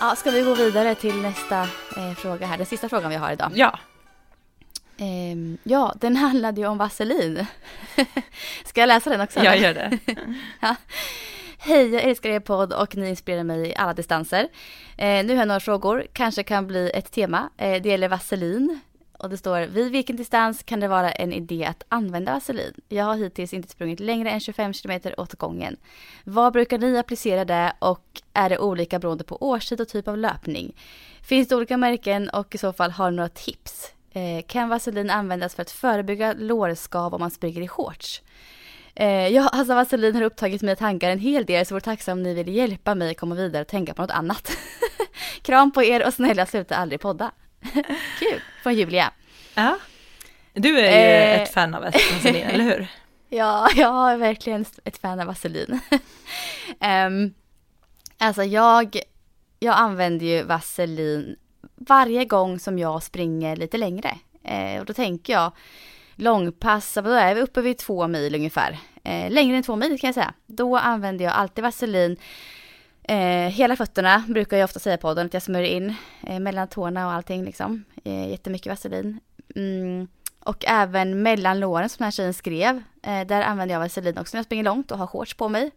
ja, 0.00 0.14
ska 0.16 0.30
vi 0.30 0.42
gå 0.42 0.54
vidare 0.54 0.94
till 0.94 1.22
nästa 1.22 1.62
eh, 1.96 2.12
fråga 2.16 2.46
här? 2.46 2.56
Den 2.56 2.66
sista 2.66 2.88
frågan 2.88 3.10
vi 3.10 3.16
har 3.16 3.32
idag. 3.32 3.50
Ja, 3.54 3.78
Ehm, 4.98 5.58
ja, 5.64 5.94
den 6.00 6.16
handlade 6.16 6.60
ju 6.60 6.66
om 6.66 6.78
vaselin. 6.78 7.46
Ska 8.64 8.80
jag 8.80 8.88
läsa 8.88 9.10
den 9.10 9.20
också? 9.20 9.44
jag 9.44 9.58
gör 9.58 9.74
det. 9.74 9.98
Hej, 11.58 11.88
jag 11.88 12.02
älskar 12.02 12.30
er 12.30 12.40
podd 12.40 12.72
och 12.72 12.96
ni 12.96 13.08
inspirerar 13.08 13.44
mig 13.44 13.68
i 13.68 13.76
alla 13.76 13.94
distanser. 13.94 14.48
Eh, 14.96 15.24
nu 15.24 15.28
har 15.28 15.38
jag 15.38 15.48
några 15.48 15.60
frågor, 15.60 16.06
kanske 16.12 16.42
kan 16.42 16.66
bli 16.66 16.90
ett 16.94 17.12
tema. 17.12 17.50
Eh, 17.56 17.82
det 17.82 17.88
gäller 17.88 18.08
vaselin. 18.08 18.80
Och 19.18 19.30
det 19.30 19.36
står, 19.36 19.60
vid 19.60 19.92
vilken 19.92 20.16
distans 20.16 20.62
kan 20.62 20.80
det 20.80 20.88
vara 20.88 21.12
en 21.12 21.32
idé 21.32 21.64
att 21.64 21.84
använda 21.88 22.32
vaselin? 22.32 22.74
Jag 22.88 23.04
har 23.04 23.16
hittills 23.16 23.52
inte 23.52 23.68
sprungit 23.68 24.00
längre 24.00 24.30
än 24.30 24.40
25 24.40 24.72
km 24.72 25.00
åt 25.16 25.34
gången. 25.34 25.76
Vad 26.24 26.52
brukar 26.52 26.78
ni 26.78 26.98
applicera 26.98 27.44
det 27.44 27.72
och 27.78 28.22
är 28.32 28.48
det 28.48 28.58
olika 28.58 28.98
beroende 28.98 29.24
på 29.24 29.42
årstid 29.42 29.80
och 29.80 29.88
typ 29.88 30.08
av 30.08 30.18
löpning? 30.18 30.76
Finns 31.22 31.48
det 31.48 31.56
olika 31.56 31.76
märken 31.76 32.28
och 32.28 32.54
i 32.54 32.58
så 32.58 32.72
fall 32.72 32.90
har 32.90 33.10
ni 33.10 33.16
några 33.16 33.28
tips? 33.28 33.92
Eh, 34.16 34.42
kan 34.48 34.68
vaselin 34.68 35.10
användas 35.10 35.54
för 35.54 35.62
att 35.62 35.70
förebygga 35.70 36.32
lårskav 36.38 37.14
om 37.14 37.20
man 37.20 37.30
springer 37.30 37.60
i 37.62 37.68
shorts? 37.68 38.22
Eh, 38.94 39.28
ja, 39.28 39.48
alltså 39.48 39.74
vaselin 39.74 40.14
har 40.14 40.22
upptagit 40.22 40.62
mina 40.62 40.76
tankar 40.76 41.10
en 41.10 41.18
hel 41.18 41.44
del 41.44 41.66
så 41.66 41.74
vore 41.74 41.80
tacksam 41.84 42.18
om 42.18 42.22
ni 42.22 42.34
vill 42.34 42.48
hjälpa 42.48 42.94
mig 42.94 43.14
komma 43.14 43.34
vidare 43.34 43.62
och 43.62 43.68
tänka 43.68 43.94
på 43.94 44.02
något 44.02 44.10
annat. 44.10 44.50
Kram 45.42 45.72
på 45.72 45.82
er 45.82 46.06
och 46.06 46.14
snälla 46.14 46.46
sluta 46.46 46.76
aldrig 46.76 47.00
podda. 47.00 47.30
Kul, 48.18 48.40
från 48.62 48.74
Julia. 48.74 49.12
Ja. 49.54 49.78
Du 50.52 50.78
är 50.78 50.82
ju 50.82 51.34
Eh. 51.34 51.42
ett 51.42 51.52
fan 51.54 51.74
av 51.74 51.82
vaselin, 51.82 52.36
eller 52.46 52.64
hur? 52.64 52.86
Ja, 53.28 53.68
jag 53.76 54.12
är 54.12 54.16
verkligen 54.16 54.64
ett 54.84 54.98
fan 54.98 55.20
av 55.20 55.26
vaselin. 55.26 55.80
um, 57.06 57.34
alltså 58.18 58.44
jag, 58.44 58.98
jag 59.58 59.76
använder 59.76 60.26
ju 60.26 60.42
vaselin 60.42 61.36
varje 61.76 62.24
gång 62.24 62.58
som 62.58 62.78
jag 62.78 63.02
springer 63.02 63.56
lite 63.56 63.78
längre. 63.78 64.18
Eh, 64.42 64.80
och 64.80 64.86
då 64.86 64.92
tänker 64.92 65.32
jag 65.32 65.52
långpass, 66.14 66.96
vad 66.96 67.04
då 67.04 67.10
är 67.10 67.34
vi 67.34 67.40
uppe 67.40 67.60
vid 67.60 67.78
två 67.78 68.08
mil 68.08 68.34
ungefär. 68.34 68.78
Eh, 69.04 69.30
längre 69.30 69.56
än 69.56 69.62
två 69.62 69.76
mil 69.76 70.00
kan 70.00 70.08
jag 70.08 70.14
säga. 70.14 70.34
Då 70.46 70.76
använder 70.76 71.24
jag 71.24 71.34
alltid 71.34 71.64
vaselin. 71.64 72.16
Eh, 73.02 73.50
hela 73.50 73.76
fötterna 73.76 74.24
brukar 74.28 74.56
jag 74.56 74.64
ofta 74.64 74.80
säga 74.80 74.96
på 74.96 75.00
podden, 75.00 75.26
att 75.26 75.34
jag 75.34 75.42
smörjer 75.42 75.70
in 75.70 75.94
eh, 76.26 76.40
mellan 76.40 76.68
tårna 76.68 77.06
och 77.06 77.12
allting 77.12 77.44
liksom. 77.44 77.84
Eh, 78.04 78.30
jättemycket 78.30 78.70
vaselin. 78.70 79.20
Mm. 79.56 80.08
Och 80.40 80.64
även 80.68 81.22
mellan 81.22 81.60
låren 81.60 81.88
som 81.88 81.96
den 81.98 82.04
här 82.04 82.10
tjejen 82.10 82.34
skrev. 82.34 82.82
Eh, 83.02 83.26
där 83.26 83.42
använder 83.42 83.74
jag 83.74 83.80
vaselin 83.80 84.18
också 84.18 84.36
när 84.36 84.38
jag 84.38 84.44
springer 84.44 84.64
långt 84.64 84.90
och 84.90 84.98
har 84.98 85.06
shorts 85.06 85.34
på 85.34 85.48
mig. 85.48 85.70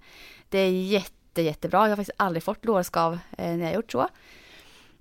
Det 0.50 0.60
är 0.60 0.72
jätte, 0.72 1.42
jättebra. 1.42 1.80
Jag 1.80 1.90
har 1.90 1.96
faktiskt 1.96 2.20
aldrig 2.22 2.44
fått 2.44 2.66
lårskav 2.66 3.20
eh, 3.38 3.56
när 3.56 3.66
jag 3.66 3.74
gjort 3.74 3.92
så. 3.92 4.08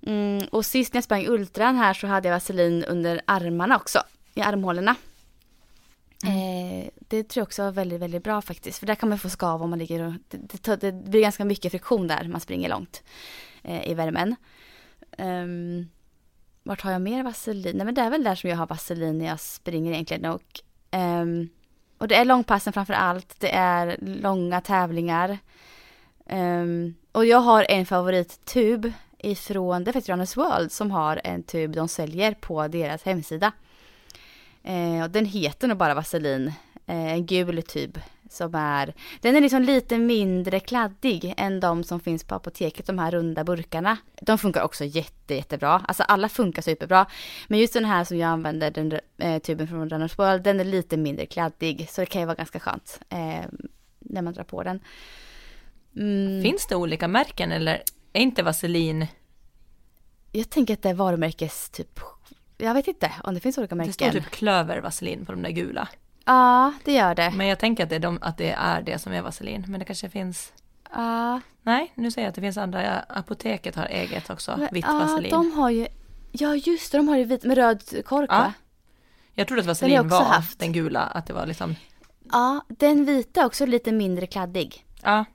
Mm, 0.01 0.47
och 0.51 0.65
sist 0.65 0.93
när 0.93 0.97
jag 0.97 1.03
sprang 1.03 1.27
ultran 1.27 1.75
här 1.75 1.93
så 1.93 2.07
hade 2.07 2.27
jag 2.27 2.35
vaselin 2.35 2.83
under 2.83 3.21
armarna 3.25 3.75
också. 3.75 4.03
I 4.33 4.41
armhålorna. 4.41 4.95
Eh, 6.25 6.89
det 6.95 7.23
tror 7.23 7.41
jag 7.41 7.47
också 7.47 7.63
var 7.63 7.71
väldigt, 7.71 8.01
väldigt 8.01 8.23
bra 8.23 8.41
faktiskt. 8.41 8.79
För 8.79 8.87
där 8.87 8.95
kan 8.95 9.09
man 9.09 9.19
få 9.19 9.29
skav 9.29 9.63
om 9.63 9.69
man 9.69 9.79
ligger 9.79 10.03
och... 10.07 10.13
Det, 10.27 10.63
det, 10.63 10.75
det 10.75 10.91
blir 10.91 11.21
ganska 11.21 11.45
mycket 11.45 11.71
friktion 11.71 12.07
där 12.07 12.27
man 12.27 12.41
springer 12.41 12.69
långt 12.69 13.03
eh, 13.63 13.89
i 13.89 13.93
värmen. 13.93 14.35
Um, 15.17 15.89
vart 16.63 16.81
har 16.81 16.91
jag 16.91 17.01
mer 17.01 17.23
vaselin? 17.23 17.77
Nej 17.77 17.85
men 17.85 17.95
det 17.95 18.01
är 18.01 18.09
väl 18.09 18.23
där 18.23 18.35
som 18.35 18.49
jag 18.49 18.57
har 18.57 18.67
vaselin 18.67 19.17
när 19.17 19.25
jag 19.25 19.39
springer 19.39 19.91
egentligen. 19.91 20.25
Och, 20.25 20.61
ehm, 20.91 21.49
och 21.97 22.07
det 22.07 22.15
är 22.15 22.25
långpassen 22.25 22.73
framför 22.73 22.93
allt. 22.93 23.35
Det 23.39 23.51
är 23.51 23.97
långa 24.01 24.61
tävlingar. 24.61 25.37
Ehm, 26.25 26.95
och 27.11 27.25
jag 27.25 27.39
har 27.39 27.65
en 27.69 27.85
favorittub 27.85 28.91
ifrån, 29.19 29.83
det 29.83 29.91
är 29.91 29.93
faktiskt 29.93 30.37
World 30.37 30.71
som 30.71 30.91
har 30.91 31.21
en 31.23 31.43
tub 31.43 31.71
de 31.71 31.87
säljer 31.87 32.33
på 32.33 32.67
deras 32.67 33.03
hemsida. 33.03 33.51
Eh, 34.63 35.03
och 35.03 35.09
den 35.09 35.25
heter 35.25 35.67
nog 35.67 35.77
bara 35.77 35.93
vaselin, 35.93 36.47
eh, 36.85 37.13
en 37.13 37.25
gul 37.25 37.63
tub. 37.63 37.99
Som 38.29 38.55
är, 38.55 38.93
den 39.21 39.35
är 39.35 39.41
liksom 39.41 39.63
lite 39.63 39.97
mindre 39.97 40.59
kladdig 40.59 41.33
än 41.37 41.59
de 41.59 41.83
som 41.83 41.99
finns 41.99 42.23
på 42.23 42.35
apoteket, 42.35 42.85
de 42.85 42.99
här 42.99 43.11
runda 43.11 43.43
burkarna. 43.43 43.97
De 44.21 44.37
funkar 44.37 44.63
också 44.63 44.85
jätte, 44.85 45.35
jättebra. 45.35 45.85
Alltså 45.87 46.03
alla 46.03 46.29
funkar 46.29 46.61
superbra. 46.61 47.05
Men 47.47 47.59
just 47.59 47.73
den 47.73 47.85
här 47.85 48.03
som 48.03 48.17
jag 48.17 48.27
använder, 48.27 48.71
den 48.71 48.99
eh, 49.17 49.39
tuben 49.41 49.67
från 49.67 49.89
Runners 49.89 50.19
World, 50.19 50.43
den 50.43 50.59
är 50.59 50.63
lite 50.63 50.97
mindre 50.97 51.25
kladdig. 51.25 51.89
Så 51.89 52.01
det 52.01 52.05
kan 52.05 52.21
ju 52.21 52.25
vara 52.25 52.35
ganska 52.35 52.59
skönt 52.59 52.99
eh, 53.09 53.45
när 53.99 54.21
man 54.21 54.33
drar 54.33 54.43
på 54.43 54.63
den. 54.63 54.79
Mm, 55.95 56.41
Finns 56.43 56.67
det 56.67 56.75
olika 56.75 57.07
märken 57.07 57.51
eller 57.51 57.83
är 58.13 58.21
inte 58.21 58.43
vaselin? 58.43 59.07
jag 60.31 60.49
tänker 60.49 60.73
att 60.73 60.81
det 60.81 60.89
är 60.89 60.93
varumärkes 60.93 61.69
typ 61.69 61.99
jag 62.57 62.73
vet 62.73 62.87
inte 62.87 63.11
om 63.23 63.33
det 63.33 63.39
finns 63.39 63.57
olika 63.57 63.75
Det 63.75 63.77
märken. 63.77 63.93
står 63.93 64.09
typ 64.11 64.29
klövervaselin 64.31 65.25
på 65.25 65.31
de 65.31 65.41
där 65.41 65.49
gula. 65.49 65.87
Ja, 66.25 66.73
det 66.85 66.93
gör 66.93 67.15
det. 67.15 67.31
Men 67.35 67.47
jag 67.47 67.59
tänker 67.59 67.83
att 67.83 67.89
det, 67.89 67.95
är 67.95 67.99
de, 67.99 68.19
att 68.21 68.37
det 68.37 68.51
är 68.51 68.81
det 68.81 68.99
som 68.99 69.13
är 69.13 69.21
vaselin. 69.21 69.65
Men 69.67 69.79
det 69.79 69.85
kanske 69.85 70.09
finns... 70.09 70.53
Ja, 70.93 71.41
Nej, 71.61 71.91
nu 71.95 72.11
säger 72.11 72.25
jag 72.25 72.29
att 72.29 72.35
det 72.35 72.41
finns 72.41 72.57
andra. 72.57 72.99
Apoteket 72.99 73.75
har 73.75 73.85
eget 73.85 74.29
också, 74.29 74.55
men- 74.57 74.67
vitt 74.71 74.85
ja, 74.87 74.93
vaselin. 74.99 75.31
de 75.31 75.51
har 75.51 75.69
ju, 75.69 75.87
ja 76.31 76.55
just 76.55 76.91
det, 76.91 76.97
de 76.97 77.07
har 77.07 77.17
ju 77.17 77.23
vit 77.23 77.43
med 77.43 77.57
röd 77.57 78.05
kork 78.05 78.29
Ja. 78.31 78.37
va? 78.37 78.53
Jag 79.33 79.47
trodde 79.47 79.61
att 79.61 79.67
vaselin 79.67 80.07
var 80.09 80.23
haft. 80.23 80.59
den 80.59 80.73
gula, 80.73 80.99
att 81.01 81.25
det 81.25 81.33
var 81.33 81.45
liksom... 81.45 81.75
Ja, 82.31 82.65
den 82.67 83.05
vita 83.05 83.41
är 83.41 83.45
också 83.45 83.65
lite 83.65 83.91
mindre 83.91 84.27
kladdig. 84.27 84.85
Ja, 85.03 85.25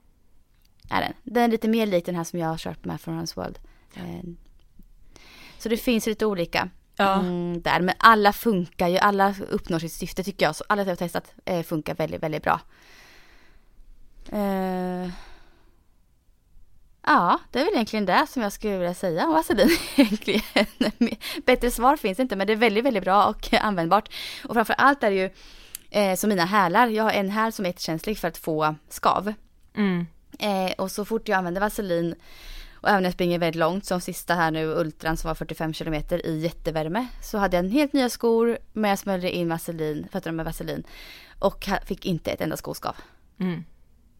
Är 0.89 1.01
den. 1.01 1.13
den 1.23 1.43
är 1.43 1.47
lite 1.47 1.67
mer 1.67 1.85
lik 1.85 2.05
den 2.05 2.15
här 2.15 2.23
som 2.23 2.39
jag 2.39 2.47
har 2.47 2.57
kört 2.57 2.85
med 2.85 3.01
från 3.01 3.15
Hans 3.15 3.37
World. 3.37 3.59
Eh, 3.95 4.23
Så 5.57 5.69
det 5.69 5.77
finns 5.77 6.07
lite 6.07 6.25
olika. 6.25 6.69
ja. 6.95 7.13
Mm, 7.19 7.61
där. 7.61 7.81
Men 7.81 7.95
alla 7.97 8.33
funkar 8.33 8.87
ju, 8.87 8.97
alla 8.97 9.35
uppnår 9.49 9.79
sitt 9.79 9.93
syfte 9.93 10.23
tycker 10.23 10.45
jag. 10.45 10.55
Så 10.55 10.63
alla 10.69 10.81
jag 10.81 10.89
har 10.89 10.95
testat 10.95 11.33
eh, 11.45 11.63
funkar 11.63 11.95
väldigt, 11.95 12.23
väldigt 12.23 12.43
bra. 12.43 12.59
Eh, 14.31 15.09
ja, 17.05 17.39
det 17.51 17.59
är 17.59 17.65
väl 17.65 17.73
egentligen 17.73 18.05
det 18.05 18.27
som 18.29 18.41
jag 18.41 18.51
skulle 18.53 18.77
vilja 18.77 18.93
säga 18.93 19.25
om 19.27 19.33
vaselin. 19.33 19.69
Bättre 21.45 21.71
svar 21.71 21.97
finns 21.97 22.19
inte, 22.19 22.35
men 22.35 22.47
det 22.47 22.53
är 22.53 22.57
väldigt, 22.57 22.83
väldigt 22.85 23.03
bra 23.03 23.25
och 23.25 23.53
användbart. 23.61 24.09
Och 24.47 24.53
framför 24.53 24.73
allt 24.77 25.03
är 25.03 25.09
det 25.11 25.15
ju 25.17 25.29
eh, 25.89 26.15
som 26.15 26.29
mina 26.29 26.45
hälar. 26.45 26.87
Jag 26.87 27.03
har 27.03 27.11
en 27.11 27.29
häl 27.29 27.51
som 27.51 27.65
är 27.65 27.69
jättekänslig 27.69 28.17
för 28.17 28.27
att 28.27 28.37
få 28.37 28.75
skav. 28.89 29.33
Mm. 29.75 30.07
Och 30.85 30.91
så 30.91 31.05
fort 31.05 31.27
jag 31.27 31.37
använder 31.37 31.61
vaselin 31.61 32.15
och 32.73 32.89
även 32.89 33.01
när 33.03 33.07
jag 33.07 33.13
springer 33.13 33.39
väldigt 33.39 33.59
långt 33.59 33.85
som 33.85 34.01
sista 34.01 34.35
här 34.35 34.51
nu 34.51 34.65
ultran 34.65 35.17
som 35.17 35.27
var 35.27 35.35
45 35.35 35.73
kilometer 35.73 36.25
i 36.25 36.39
jättevärme 36.39 37.07
så 37.21 37.37
hade 37.37 37.57
jag 37.57 37.65
en 37.65 37.71
helt 37.71 37.93
nya 37.93 38.09
skor 38.09 38.57
men 38.73 38.89
jag 38.89 38.99
smällde 38.99 39.35
in 39.35 39.49
vaselin, 39.49 40.07
fötterna 40.11 40.35
med 40.35 40.45
vaselin 40.45 40.83
och 41.39 41.65
fick 41.85 42.05
inte 42.05 42.31
ett 42.31 42.41
enda 42.41 42.57
skoskav 42.57 42.95
Mm. 43.39 43.63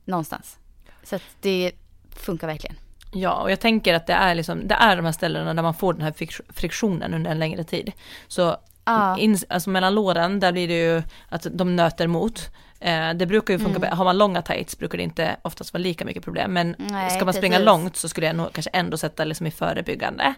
någonstans. 0.06 0.58
Så 1.04 1.16
att 1.16 1.22
det 1.42 1.72
funkar 2.16 2.48
verkligen. 2.48 2.76
Ja, 3.14 3.34
och 3.42 3.52
jag 3.52 3.60
tänker 3.60 3.94
att 3.94 4.08
det 4.08 4.14
är, 4.14 4.36
liksom, 4.36 4.68
det 4.68 4.76
är 4.76 4.96
de 4.96 5.06
här 5.06 5.12
ställena 5.12 5.54
där 5.54 5.64
man 5.64 5.74
får 5.74 5.94
den 5.94 6.02
här 6.02 6.12
frik- 6.12 6.42
friktionen 6.54 7.14
under 7.14 7.32
en 7.32 7.40
längre 7.40 7.64
tid. 7.64 7.92
Så 8.28 8.58
Ja. 8.86 9.18
in, 9.18 9.38
alltså 9.50 9.70
mellan 9.70 9.96
låren, 9.96 10.40
där 10.40 10.52
blir 10.52 10.68
det 10.68 10.74
ju 10.96 11.04
att 11.30 11.48
de 11.52 11.76
nöter 11.76 12.08
mot. 12.08 12.50
Eh, 12.80 13.14
det 13.14 13.26
brukar 13.26 13.54
ju 13.54 13.60
funka, 13.60 13.78
Mm. 13.78 13.98
har 13.98 14.06
man 14.06 14.18
långa 14.18 14.42
tights 14.42 14.78
brukar 14.78 14.98
det 14.98 15.04
inte 15.04 15.36
oftast 15.42 15.74
vara 15.74 15.82
lika 15.82 16.06
mycket 16.06 16.24
problem. 16.24 16.54
Men 16.54 16.76
Nej, 16.78 17.10
ska 17.10 17.26
man 17.26 17.34
springa 17.34 17.56
precis. 17.56 17.66
långt 17.66 17.96
så 17.96 18.10
skulle 18.10 18.28
jag 18.28 18.36
nog 18.36 18.54
kanske 18.54 18.70
ändå 18.74 18.98
sätta 18.98 19.24
liksom 19.24 19.48
i 19.48 19.52
förebyggande. 19.52 20.34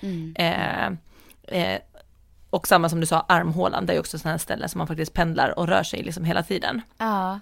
Mm. 0.00 0.34
Eh, 0.38 0.86
eh, 1.60 1.78
och 2.50 2.68
samma 2.68 2.88
som 2.88 3.00
du 3.00 3.06
sa, 3.06 3.20
armhålan, 3.28 3.86
det 3.86 3.92
är 3.92 3.94
ju 3.94 4.00
också 4.00 4.18
sådana 4.18 4.32
här 4.32 4.38
ställen 4.38 4.68
som 4.68 4.78
man 4.78 4.86
faktiskt 4.86 5.12
pendlar 5.12 5.58
och 5.58 5.68
rör 5.68 5.82
sig 5.82 6.02
liksom 6.02 6.24
hela 6.24 6.42
tiden. 6.42 6.82
Ja. 6.98 7.40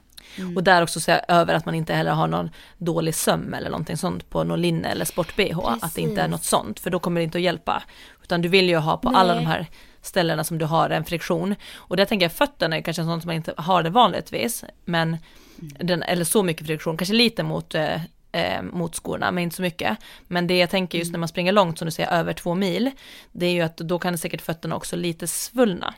Och 0.56 0.64
där 0.64 0.82
också 0.82 1.00
se 1.00 1.20
över 1.28 1.54
att 1.54 1.66
man 1.66 1.74
inte 1.74 1.94
heller 1.94 2.10
har 2.12 2.26
någon 2.26 2.50
dålig 2.78 3.14
söm 3.14 3.54
eller 3.54 3.70
någonting 3.70 3.96
sånt 3.96 4.30
på 4.30 4.44
någon 4.44 4.60
linne 4.62 4.88
eller 4.88 5.04
sport-bh. 5.04 5.78
Att 5.82 5.94
det 5.94 6.00
inte 6.00 6.22
är 6.22 6.28
något 6.28 6.44
sånt, 6.44 6.80
för 6.80 6.90
då 6.90 6.98
kommer 6.98 7.20
det 7.20 7.24
inte 7.24 7.38
att 7.38 7.42
hjälpa. 7.42 7.82
Utan 8.22 8.42
du 8.42 8.48
vill 8.48 8.68
ju 8.68 8.76
ha 8.76 8.96
på 8.96 9.08
alla 9.08 9.34
Nej. 9.34 9.42
de 9.44 9.48
här 9.50 9.66
ställena 10.02 10.44
som 10.44 10.58
du 10.58 10.64
har 10.64 10.90
en 10.90 11.04
friktion. 11.04 11.54
Och 11.74 11.96
där 11.96 12.04
tänker 12.04 12.24
jag 12.24 12.32
fötterna 12.32 12.76
är 12.76 12.82
kanske 12.82 13.04
sånt 13.04 13.22
som 13.22 13.28
man 13.28 13.36
inte 13.36 13.54
har 13.56 13.82
det 13.82 13.90
vanligtvis. 13.90 14.64
Men 14.84 15.16
Mm. 15.60 15.86
den, 15.86 16.02
eller 16.02 16.24
så 16.24 16.42
mycket 16.42 16.66
friktion, 16.66 16.96
kanske 16.96 17.14
lite 17.14 17.42
mot, 17.42 17.74
eh, 17.74 18.00
eh, 18.32 18.62
mot 18.62 18.94
skorna, 18.94 19.30
men 19.30 19.42
inte 19.42 19.56
så 19.56 19.62
mycket. 19.62 19.98
Men 20.28 20.46
det 20.46 20.58
jag 20.58 20.70
tänker 20.70 20.98
Mm. 20.98 21.00
just 21.00 21.12
när 21.12 21.18
man 21.18 21.28
springer 21.28 21.52
långt, 21.52 21.78
som 21.78 21.86
du 21.86 21.92
säger, 21.92 22.10
över 22.10 22.32
två 22.32 22.54
mil, 22.54 22.90
det 23.32 23.46
är 23.46 23.50
ju 23.50 23.60
att 23.60 23.76
då 23.76 23.98
kan 23.98 24.18
säkert 24.18 24.42
fötterna 24.42 24.76
också 24.76 24.96
lite 24.96 25.26
svullna. 25.26 25.94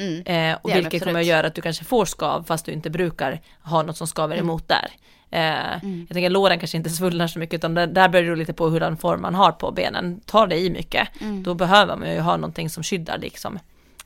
Mm. 0.00 0.52
Eh, 0.52 0.58
och 0.62 0.70
vilket 0.76 1.04
kommer 1.04 1.20
att 1.20 1.26
göra 1.26 1.46
att 1.46 1.54
du 1.54 1.60
kanske 1.62 1.84
får 1.84 2.04
skav 2.04 2.42
fast 2.44 2.66
du 2.66 2.72
inte 2.72 2.90
brukar 2.90 3.40
ha 3.62 3.82
något 3.82 3.96
som 3.96 4.06
skaver 4.06 4.34
Mm. 4.36 4.46
emot 4.46 4.68
där. 4.68 4.90
Eh, 5.30 5.40
Jag 5.82 6.08
tänker 6.12 6.30
låren 6.30 6.58
kanske 6.58 6.76
inte 6.76 6.90
svullnar 6.90 7.26
så 7.26 7.38
mycket 7.38 7.54
utan 7.54 7.74
där, 7.74 7.86
där 7.86 8.08
beror 8.08 8.30
det 8.30 8.36
lite 8.36 8.52
på 8.52 8.68
hurdan 8.68 8.96
form 8.96 9.22
man 9.22 9.34
har 9.34 9.52
på 9.52 9.70
benen. 9.70 10.20
Tar 10.20 10.46
det 10.46 10.58
i 10.58 10.70
mycket, 10.70 11.08
Mm. 11.20 11.42
då 11.42 11.54
behöver 11.54 11.96
man 11.96 12.10
ju 12.12 12.20
ha 12.20 12.36
någonting 12.36 12.70
som 12.70 12.82
skyddar 12.82 13.18
liksom 13.18 13.58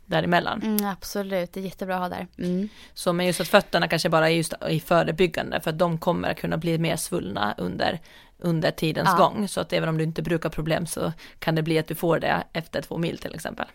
däremellan. 0.07 0.63
Mm, 0.63 0.87
absolut, 0.87 1.53
det 1.53 1.61
är 1.61 1.65
jättebra 1.65 1.95
att 1.97 2.01
ha 2.01 2.09
där. 2.09 2.27
Mm. 2.39 2.69
Så 2.95 3.13
men 3.13 3.27
just 3.27 3.41
att 3.41 3.49
fötterna 3.49 3.89
kanske 3.89 4.09
bara 4.09 4.31
är 4.31 4.35
just 4.35 4.55
i 4.71 4.81
förebyggande 4.81 5.61
för 5.61 5.71
att 5.71 5.79
de 5.79 5.99
kommer 5.99 6.31
att 6.31 6.37
kunna 6.41 6.57
bli 6.57 6.79
mer 6.79 6.97
svullna 6.97 7.55
under, 7.59 8.01
under 8.39 8.71
tidens 8.71 9.09
Ja. 9.13 9.17
gång. 9.19 9.49
Så 9.49 9.61
att 9.61 9.73
även 9.73 9.89
om 9.89 9.99
du 9.99 10.05
inte 10.05 10.23
brukar 10.23 10.49
problem 10.49 10.87
så 10.87 11.13
kan 11.39 11.55
det 11.55 11.63
bli 11.63 11.79
att 11.79 11.89
du 11.89 11.95
får 11.95 12.19
det 12.19 12.43
efter 12.53 12.83
två 12.83 12.99
mil 12.99 13.19
till 13.19 13.35
exempel. 13.35 13.67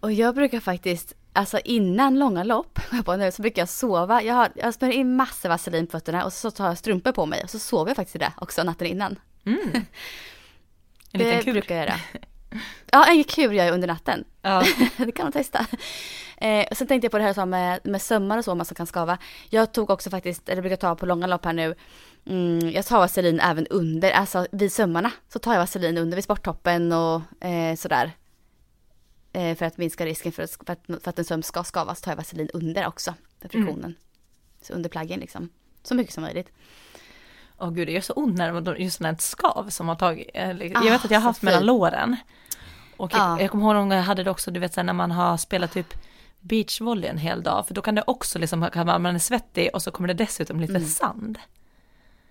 Och 0.00 0.12
jag 0.12 0.34
brukar 0.34 0.60
faktiskt, 0.60 1.14
alltså 1.32 1.58
innan 1.64 2.18
långa 2.18 2.44
lopp, 2.44 2.78
kom 2.88 2.96
jag 2.96 3.06
på 3.06 3.16
nu, 3.16 3.32
så 3.32 3.42
brukar 3.42 3.62
jag 3.62 3.68
sova. 3.68 4.22
Jag, 4.22 4.34
har, 4.34 4.48
jag 4.54 4.74
smörjer 4.74 4.98
in 4.98 5.16
massor 5.16 5.48
vaselin 5.48 5.86
på 5.86 5.90
fötterna 5.90 6.24
och 6.24 6.32
så 6.32 6.50
tar 6.50 6.66
jag 6.66 6.78
strumpor 6.78 7.12
på 7.12 7.26
mig 7.26 7.42
och 7.44 7.50
så 7.50 7.58
sover 7.58 7.90
jag 7.90 7.96
faktiskt 7.96 8.16
i 8.16 8.18
det 8.18 8.32
också 8.36 8.62
natten 8.62 8.86
innan. 8.86 9.18
Mm. 9.46 9.60
En 11.12 11.18
liten 11.18 11.36
det 11.36 11.42
kur. 11.42 11.52
brukar 11.52 11.76
jag 11.76 11.84
göra. 11.86 12.00
Ja, 12.90 13.06
en 13.06 13.24
kur 13.24 13.52
gör 13.52 13.64
jag 13.64 13.74
under 13.74 13.88
natten. 13.88 14.24
Ja. 14.42 14.64
det 14.96 15.12
kan 15.12 15.24
man 15.24 15.32
testa. 15.32 15.66
Eh, 16.36 16.66
sen 16.72 16.86
tänkte 16.86 17.04
jag 17.04 17.10
på 17.10 17.18
det 17.18 17.24
här 17.24 17.46
med, 17.46 17.80
med 17.84 18.02
sömmar 18.02 18.38
och 18.38 18.44
så, 18.44 18.54
man 18.54 18.66
som 18.66 18.74
kan 18.74 18.86
skava. 18.86 19.18
Jag 19.50 19.72
tog 19.72 19.90
också 19.90 20.10
faktiskt, 20.10 20.48
eller 20.48 20.62
brukar 20.62 20.76
ta 20.76 20.94
på 20.94 21.06
långa 21.06 21.26
lopp 21.26 21.44
här 21.44 21.52
nu, 21.52 21.74
mm, 22.26 22.70
jag 22.70 22.86
tar 22.86 22.98
vaselin 22.98 23.40
även 23.40 23.66
under, 23.66 24.10
alltså 24.10 24.46
vid 24.52 24.72
sömmarna. 24.72 25.10
Så 25.32 25.38
tar 25.38 25.52
jag 25.52 25.60
vaselin 25.60 25.98
under 25.98 26.14
vid 26.16 26.24
sporttoppen 26.24 26.92
och 26.92 27.44
eh, 27.44 27.76
sådär. 27.76 28.12
Eh, 29.32 29.56
för 29.56 29.66
att 29.66 29.76
minska 29.76 30.06
risken 30.06 30.32
för 30.32 30.42
att, 30.42 30.56
för, 30.86 31.08
att, 31.10 31.18
en 31.18 31.24
söm 31.24 31.42
ska 31.42 31.64
skavas 31.64 32.00
tar 32.00 32.10
jag 32.10 32.16
vaselin 32.16 32.48
under 32.54 32.86
också, 32.86 33.14
för 33.40 33.48
friktionen. 33.48 33.94
Så 34.62 34.72
under 34.72 34.88
plaggen 34.90 35.20
liksom. 35.20 35.48
Så 35.82 35.94
mycket 35.94 36.14
som 36.14 36.22
möjligt. 36.22 36.48
Åh 37.58 37.70
gud, 37.70 37.88
det 37.88 37.92
gör 37.92 38.00
så 38.00 38.12
ont 38.12 38.36
när 38.36 38.52
man 38.52 38.76
just 38.78 38.96
sånt 38.98 39.06
här 39.06 39.16
skav 39.18 39.68
som 39.70 39.88
har 39.88 39.94
tagit, 39.96 40.30
jag 40.34 40.72
Ah, 40.76 40.80
vet 40.80 41.04
att 41.04 41.10
jag 41.10 41.18
har 41.20 41.24
haft 41.24 41.42
mellan 41.42 41.66
låren. 41.66 42.16
Och 42.96 43.12
jag, 43.12 43.20
Ja. 43.20 43.40
jag 43.40 43.50
kommer 43.50 43.64
ihåg 43.64 43.74
någon 43.74 43.88
gång 43.88 43.96
jag 43.98 44.04
hade 44.04 44.22
det 44.24 44.30
också, 44.30 44.50
du 44.50 44.60
vet 44.60 44.76
här, 44.76 44.82
när 44.84 44.92
man 44.92 45.10
har 45.10 45.36
spelat 45.36 45.72
typ 45.72 45.94
beachvolley 46.40 47.10
en 47.10 47.18
hel 47.18 47.42
dag, 47.42 47.66
för 47.66 47.74
då 47.74 47.82
kan 47.82 47.94
det 47.94 48.04
också 48.06 48.38
liksom, 48.38 48.60
man 48.84 49.06
är 49.06 49.18
svettig 49.18 49.70
och 49.72 49.82
så 49.82 49.90
kommer 49.90 50.08
det 50.08 50.14
dessutom 50.14 50.60
lite 50.60 50.72
Mm. 50.76 50.88
sand. 50.88 51.38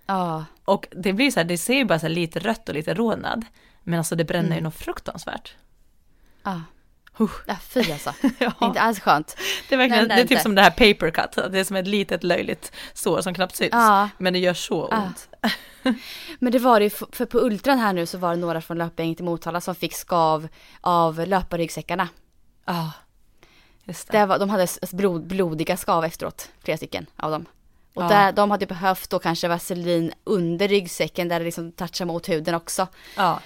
Ja, 0.06 0.44
Och 0.64 0.88
det 0.90 1.12
blir 1.12 1.30
så 1.30 1.40
här, 1.40 1.44
det 1.44 1.58
ser 1.58 1.74
ju 1.74 1.84
bara 1.84 1.98
så 1.98 2.06
här 2.06 2.14
lite 2.14 2.38
rött 2.40 2.68
och 2.68 2.74
lite 2.74 2.94
rodnad, 2.94 3.44
men 3.82 3.98
alltså 3.98 4.16
det 4.16 4.24
bränner 4.24 4.46
Mm. 4.46 4.58
ju 4.58 4.62
något 4.62 4.74
fruktansvärt. 4.76 5.54
ja. 6.42 6.62
Ja, 7.46 7.56
fy 7.68 7.92
alltså. 7.92 8.14
Ja. 8.38 8.52
Inte 8.60 8.80
alls 8.80 9.00
skönt. 9.00 9.36
Det 9.68 9.74
är 9.74 9.78
verkligen, 9.78 10.08
Nej, 10.08 10.08
det 10.08 10.14
är 10.14 10.16
det 10.16 10.22
är 10.34 10.36
typ 10.36 10.40
som 10.40 10.54
det 10.54 10.62
här 10.62 10.70
paper 10.70 11.10
cut, 11.10 11.52
det 11.52 11.58
är 11.60 11.64
som 11.64 11.76
ett 11.76 11.86
litet 11.86 12.24
löjligt 12.24 12.72
sår 12.92 13.20
som 13.20 13.34
knappt 13.34 13.56
syns. 13.56 13.70
Ja. 13.72 14.08
Men 14.18 14.32
det 14.32 14.38
gör 14.38 14.54
så 14.54 14.88
Ja. 14.90 15.02
ont. 15.02 15.28
Men 16.38 16.52
det 16.52 16.58
var 16.58 16.80
det 16.80 16.84
ju, 16.84 16.90
för 16.90 17.24
på 17.26 17.38
Ultran 17.38 17.78
här 17.78 17.92
nu 17.92 18.06
så 18.06 18.18
var 18.18 18.30
det 18.30 18.36
några 18.36 18.60
från 18.60 18.78
löpgänget 18.78 19.20
i 19.20 19.22
Motala 19.22 19.60
som 19.60 19.74
fick 19.74 19.94
skav 19.94 20.48
av 20.80 21.26
löparryggsäckarna. 21.26 22.08
Ja, 22.64 22.92
just 23.84 24.10
det. 24.12 24.18
Det 24.18 24.26
var, 24.26 24.38
de 24.38 24.50
hade 24.50 24.66
blod, 24.92 25.26
blodiga 25.26 25.76
skav 25.76 26.04
efteråt, 26.04 26.48
flera 26.64 26.76
stycken 26.76 27.06
av 27.16 27.30
dem. 27.30 27.46
Och 27.94 28.02
Ja. 28.02 28.08
där, 28.08 28.32
de 28.32 28.50
hade 28.50 28.66
behövt 28.66 29.10
då 29.10 29.18
kanske 29.18 29.48
vaselin 29.48 30.12
under 30.24 30.68
ryggsäcken 30.68 31.28
där 31.28 31.38
det 31.38 31.44
liksom 31.44 31.72
touchar 31.72 32.04
mot 32.04 32.28
huden 32.28 32.54
också. 32.54 32.86
Ja. 33.16 33.40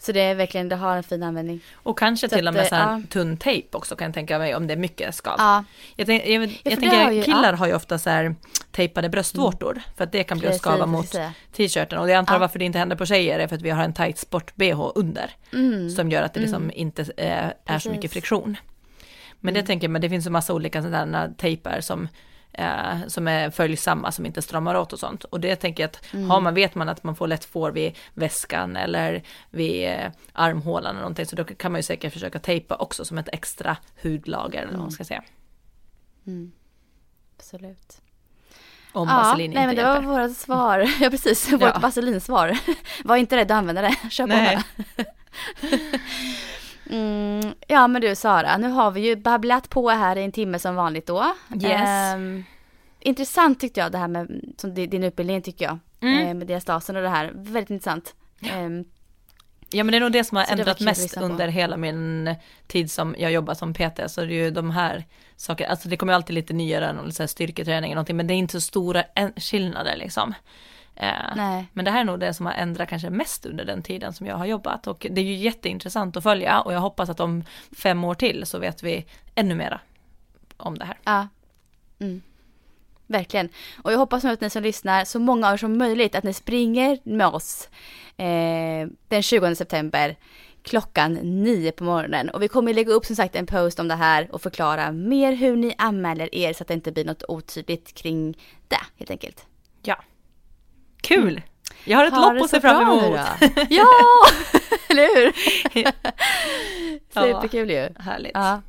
Så 0.00 0.12
det 0.12 0.20
är 0.20 0.34
verkligen, 0.34 0.68
det 0.68 0.76
har 0.76 0.96
en 0.96 1.02
fin 1.02 1.22
användning. 1.22 1.60
Och 1.74 1.98
kanske 1.98 2.28
Så 2.28 2.36
till 2.36 2.48
och 2.48 2.54
med 2.54 2.66
så 2.66 2.74
här 2.74 2.92
ja. 2.92 3.02
tunn 3.10 3.36
tejp 3.36 3.76
också 3.78 3.96
kan 3.96 4.04
jag 4.06 4.14
tänka 4.14 4.38
mig 4.38 4.54
om 4.54 4.66
det 4.66 4.72
är 4.74 4.78
mycket 4.78 5.14
skav. 5.14 5.34
Ja, 5.38 5.64
Jag, 5.96 6.06
tänk, 6.06 6.26
jag, 6.26 6.42
jag 6.42 6.50
det 6.64 6.76
tänker 6.76 7.04
har 7.04 7.10
ju- 7.10 7.22
killar 7.22 7.50
ja. 7.52 7.56
har 7.56 7.66
ju 7.66 7.74
ofta 7.74 7.98
så 7.98 8.10
här 8.10 8.34
tejpade 8.72 9.08
bröstvårtor 9.08 9.80
för 9.96 10.04
att 10.04 10.12
det 10.12 10.24
kan 10.24 10.38
bli 10.38 10.46
att 10.46 10.50
Precis, 10.50 10.62
skava 10.62 10.78
jag 10.78 10.88
mot 10.88 11.10
t-shirten 11.56 11.98
och 11.98 12.10
jag 12.10 12.16
antar 12.16 12.34
Ja. 12.34 12.38
varför 12.38 12.58
det 12.58 12.64
inte 12.64 12.78
händer 12.78 12.96
på 12.96 13.06
tjejer 13.06 13.38
är 13.38 13.48
för 13.48 13.56
att 13.56 13.62
vi 13.62 13.70
har 13.70 13.84
en 13.84 13.92
tight 13.92 14.18
sport-bh 14.18 14.92
under 14.94 15.30
mm. 15.52 15.90
som 15.90 16.10
gör 16.10 16.22
att 16.22 16.34
det 16.34 16.40
liksom 16.40 16.70
inte 16.74 17.02
eh, 17.16 17.46
är 17.74 17.78
så 17.78 17.90
mycket 17.90 18.12
friktion. 18.12 18.56
Men 19.40 19.50
Mm. 19.54 19.62
det 19.62 19.66
tänker 19.66 19.84
jag, 19.86 19.90
men 19.92 20.00
det 20.02 20.08
finns 20.08 20.26
en 20.26 20.32
massa 20.32 20.54
olika 20.54 20.82
sådana 20.82 21.28
tejpar 21.38 21.80
som 21.80 22.08
eh, 22.52 23.06
som 23.06 23.28
är 23.28 23.50
följsamma, 23.50 24.12
som 24.12 24.26
inte 24.26 24.42
stramar 24.42 24.74
åt 24.74 24.92
och 24.92 24.98
sånt. 24.98 25.24
Och 25.24 25.40
det 25.40 25.56
tänker 25.56 25.82
jag 25.82 25.88
att 25.88 26.14
Mm. 26.14 26.30
har 26.30 26.40
man, 26.40 26.54
vet 26.54 26.74
man 26.74 26.88
att 26.88 27.04
man 27.04 27.16
får 27.16 27.26
lätt 27.28 27.44
får 27.44 27.70
vid 27.70 27.96
väskan 28.14 28.76
eller 28.76 29.22
vid 29.50 29.88
eh, 29.88 30.10
armhålan 30.32 30.90
eller 30.90 31.00
någonting, 31.00 31.26
så 31.26 31.36
då 31.36 31.44
kan 31.44 31.72
man 31.72 31.78
ju 31.78 31.82
säkert 31.82 32.12
försöka 32.12 32.38
tejpa 32.38 32.76
också 32.76 33.04
som 33.04 33.18
ett 33.18 33.28
extra 33.32 33.76
hudlager 34.02 34.62
eller 34.62 34.72
vad 34.72 34.80
man 34.80 34.90
ska 34.90 35.04
säga. 35.04 35.22
Mm. 36.26 36.52
Absolut. 37.38 38.00
Om 38.92 39.08
Ja, 39.08 39.34
nej 39.38 39.48
men 39.48 39.76
det 39.76 39.82
var 39.84 39.94
hjälper. 39.94 40.08
våra 40.08 40.28
svar. 40.28 40.78
Ja 41.00 41.10
precis, 41.10 41.52
vårt 41.52 41.60
Ja. 41.60 41.78
vaselinsvar. 41.78 42.58
Var 43.04 43.16
inte 43.16 43.36
rädd 43.36 43.50
att 43.52 43.58
använda 43.58 43.82
det, 43.82 43.96
kör 44.10 44.24
på 44.24 44.28
Nej. 44.28 44.58
bara. 44.96 45.04
Ja 47.78 47.86
men 47.88 48.02
du 48.02 48.14
Sara, 48.16 48.56
nu 48.56 48.68
har 48.68 48.90
vi 48.90 49.00
ju 49.00 49.16
babblat 49.16 49.70
på 49.70 49.88
här 49.90 50.16
i 50.16 50.24
en 50.24 50.32
timme 50.32 50.58
som 50.58 50.74
vanligt 50.74 51.06
då. 51.06 51.34
Yes. 51.62 51.72
Ehm, 51.88 52.44
intressant 53.00 53.60
tyckte 53.60 53.80
jag 53.80 53.92
det 53.92 53.98
här 53.98 54.08
med 54.08 54.40
som 54.56 54.74
di- 54.74 54.86
din 54.86 55.04
utbildning 55.04 55.42
tycker 55.42 55.64
jag. 55.64 55.78
Mm. 56.00 56.26
Eh, 56.28 56.34
med 56.34 56.46
diastasen 56.46 56.96
och 56.96 57.02
det 57.02 57.08
här, 57.08 57.30
väldigt 57.34 57.70
intressant. 57.70 58.14
Ehm, 58.42 58.84
Ja 59.70 59.84
men 59.84 59.92
det 59.92 59.98
är 59.98 60.00
nog 60.00 60.12
det 60.12 60.24
som 60.24 60.36
har 60.36 60.44
ändrat 60.52 60.80
mest 60.80 61.14
på. 61.14 61.20
under 61.20 61.48
hela 61.48 61.76
min 61.76 62.34
tid 62.66 62.90
som 62.90 63.14
jag 63.18 63.32
jobbat 63.32 63.58
som 63.58 63.74
PT, 63.74 64.00
så 64.10 64.20
det 64.20 64.26
är 64.26 64.44
ju 64.44 64.50
de 64.50 64.70
här 64.70 65.04
sakerna, 65.36 65.70
alltså 65.70 65.88
det 65.88 65.96
kommer 65.96 66.12
alltid 66.12 66.34
lite 66.34 66.52
nyare, 66.52 66.92
någon 66.92 67.12
så 67.12 67.22
här 67.22 67.26
styrketräning 67.28 67.90
eller 67.90 67.94
någonting, 67.96 68.16
men 68.16 68.26
det 68.26 68.34
är 68.34 68.36
inte 68.36 68.52
så 68.52 68.60
stora 68.60 69.04
skillnader 69.36 69.96
liksom. 69.96 70.34
Eh. 71.00 71.62
Men 71.72 71.84
det 71.84 71.90
här 71.90 72.00
är 72.00 72.04
nog 72.04 72.20
det 72.20 72.34
som 72.34 72.46
har 72.46 72.52
ändrat 72.52 72.88
kanske 72.88 73.10
mest 73.10 73.46
under 73.46 73.64
den 73.64 73.82
tiden 73.82 74.12
som 74.12 74.26
jag 74.26 74.36
har 74.36 74.46
jobbat 74.46 74.86
och 74.86 75.06
det 75.10 75.20
är 75.20 75.24
ju 75.24 75.34
jätteintressant 75.34 76.16
att 76.16 76.22
följa 76.22 76.60
och 76.60 76.72
jag 76.72 76.80
hoppas 76.80 77.08
att 77.08 77.20
om 77.20 77.44
fem 77.72 78.04
år 78.04 78.14
till 78.14 78.46
så 78.46 78.58
vet 78.58 78.82
vi 78.82 79.06
ännu 79.34 79.54
mera 79.54 79.80
om 80.56 80.78
det 80.78 80.84
här. 80.84 80.98
Ja. 81.04 81.28
Mm. 81.98 82.22
Verkligen. 83.06 83.48
Och 83.82 83.92
jag 83.92 83.98
hoppas 83.98 84.24
nu 84.24 84.30
att 84.30 84.40
ni 84.40 84.50
som 84.50 84.62
lyssnar, 84.62 85.04
så 85.04 85.18
många 85.18 85.48
av 85.48 85.52
er 85.54 85.56
som 85.56 85.78
möjligt, 85.78 86.14
att 86.14 86.24
ni 86.24 86.32
springer 86.32 86.98
med 87.02 87.26
oss 87.26 87.68
eh, 88.16 88.88
den 89.08 89.22
20 89.22 89.54
september 89.54 90.16
klockan 90.62 91.12
nio 91.14 91.72
på 91.72 91.84
morgonen. 91.84 92.30
Och 92.30 92.42
vi 92.42 92.48
kommer 92.48 92.74
lägga 92.74 92.92
upp 92.92 93.06
som 93.06 93.16
sagt 93.16 93.36
en 93.36 93.46
post 93.46 93.80
om 93.80 93.88
det 93.88 93.94
här 93.94 94.28
och 94.34 94.42
förklara 94.42 94.92
mer 94.92 95.32
hur 95.32 95.56
ni 95.56 95.74
anmäler 95.78 96.34
er 96.34 96.52
så 96.52 96.62
att 96.62 96.68
det 96.68 96.74
inte 96.74 96.92
blir 96.92 97.04
något 97.04 97.22
otydligt 97.28 97.94
kring 97.94 98.38
det 98.68 98.80
helt 98.96 99.10
enkelt. 99.10 99.46
Kul! 101.00 101.42
Jag 101.84 101.98
har 101.98 102.04
ett 102.04 102.12
Mm. 102.12 102.24
Ha 102.24 102.32
lopp 102.32 102.42
att 102.42 102.50
se 102.50 102.60
fram 102.60 102.76
nu 102.76 102.82
emot. 103.06 103.18
då. 103.40 103.48
Ja, 103.70 103.86
eller 104.88 105.16
hur? 105.16 105.32
Superkul 107.14 107.70
ju. 107.70 107.88
Härligt. 108.00 108.32
Ja. 108.34 108.62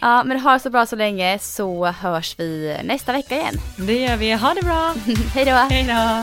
ja, 0.00 0.24
men 0.24 0.40
ha 0.40 0.52
det 0.52 0.60
så 0.60 0.70
bra 0.70 0.86
så 0.86 0.96
länge 0.96 1.38
så 1.38 1.86
hörs 1.86 2.34
vi 2.38 2.76
nästa 2.84 3.12
vecka 3.12 3.34
igen. 3.36 3.54
Det 3.76 3.98
gör 4.00 4.16
vi. 4.16 4.32
Ha 4.32 4.54
det 4.54 4.62
bra. 4.62 4.94
Hej 5.34 5.44
då! 5.44 5.50
Hej 5.52 5.82
då. 5.88 6.22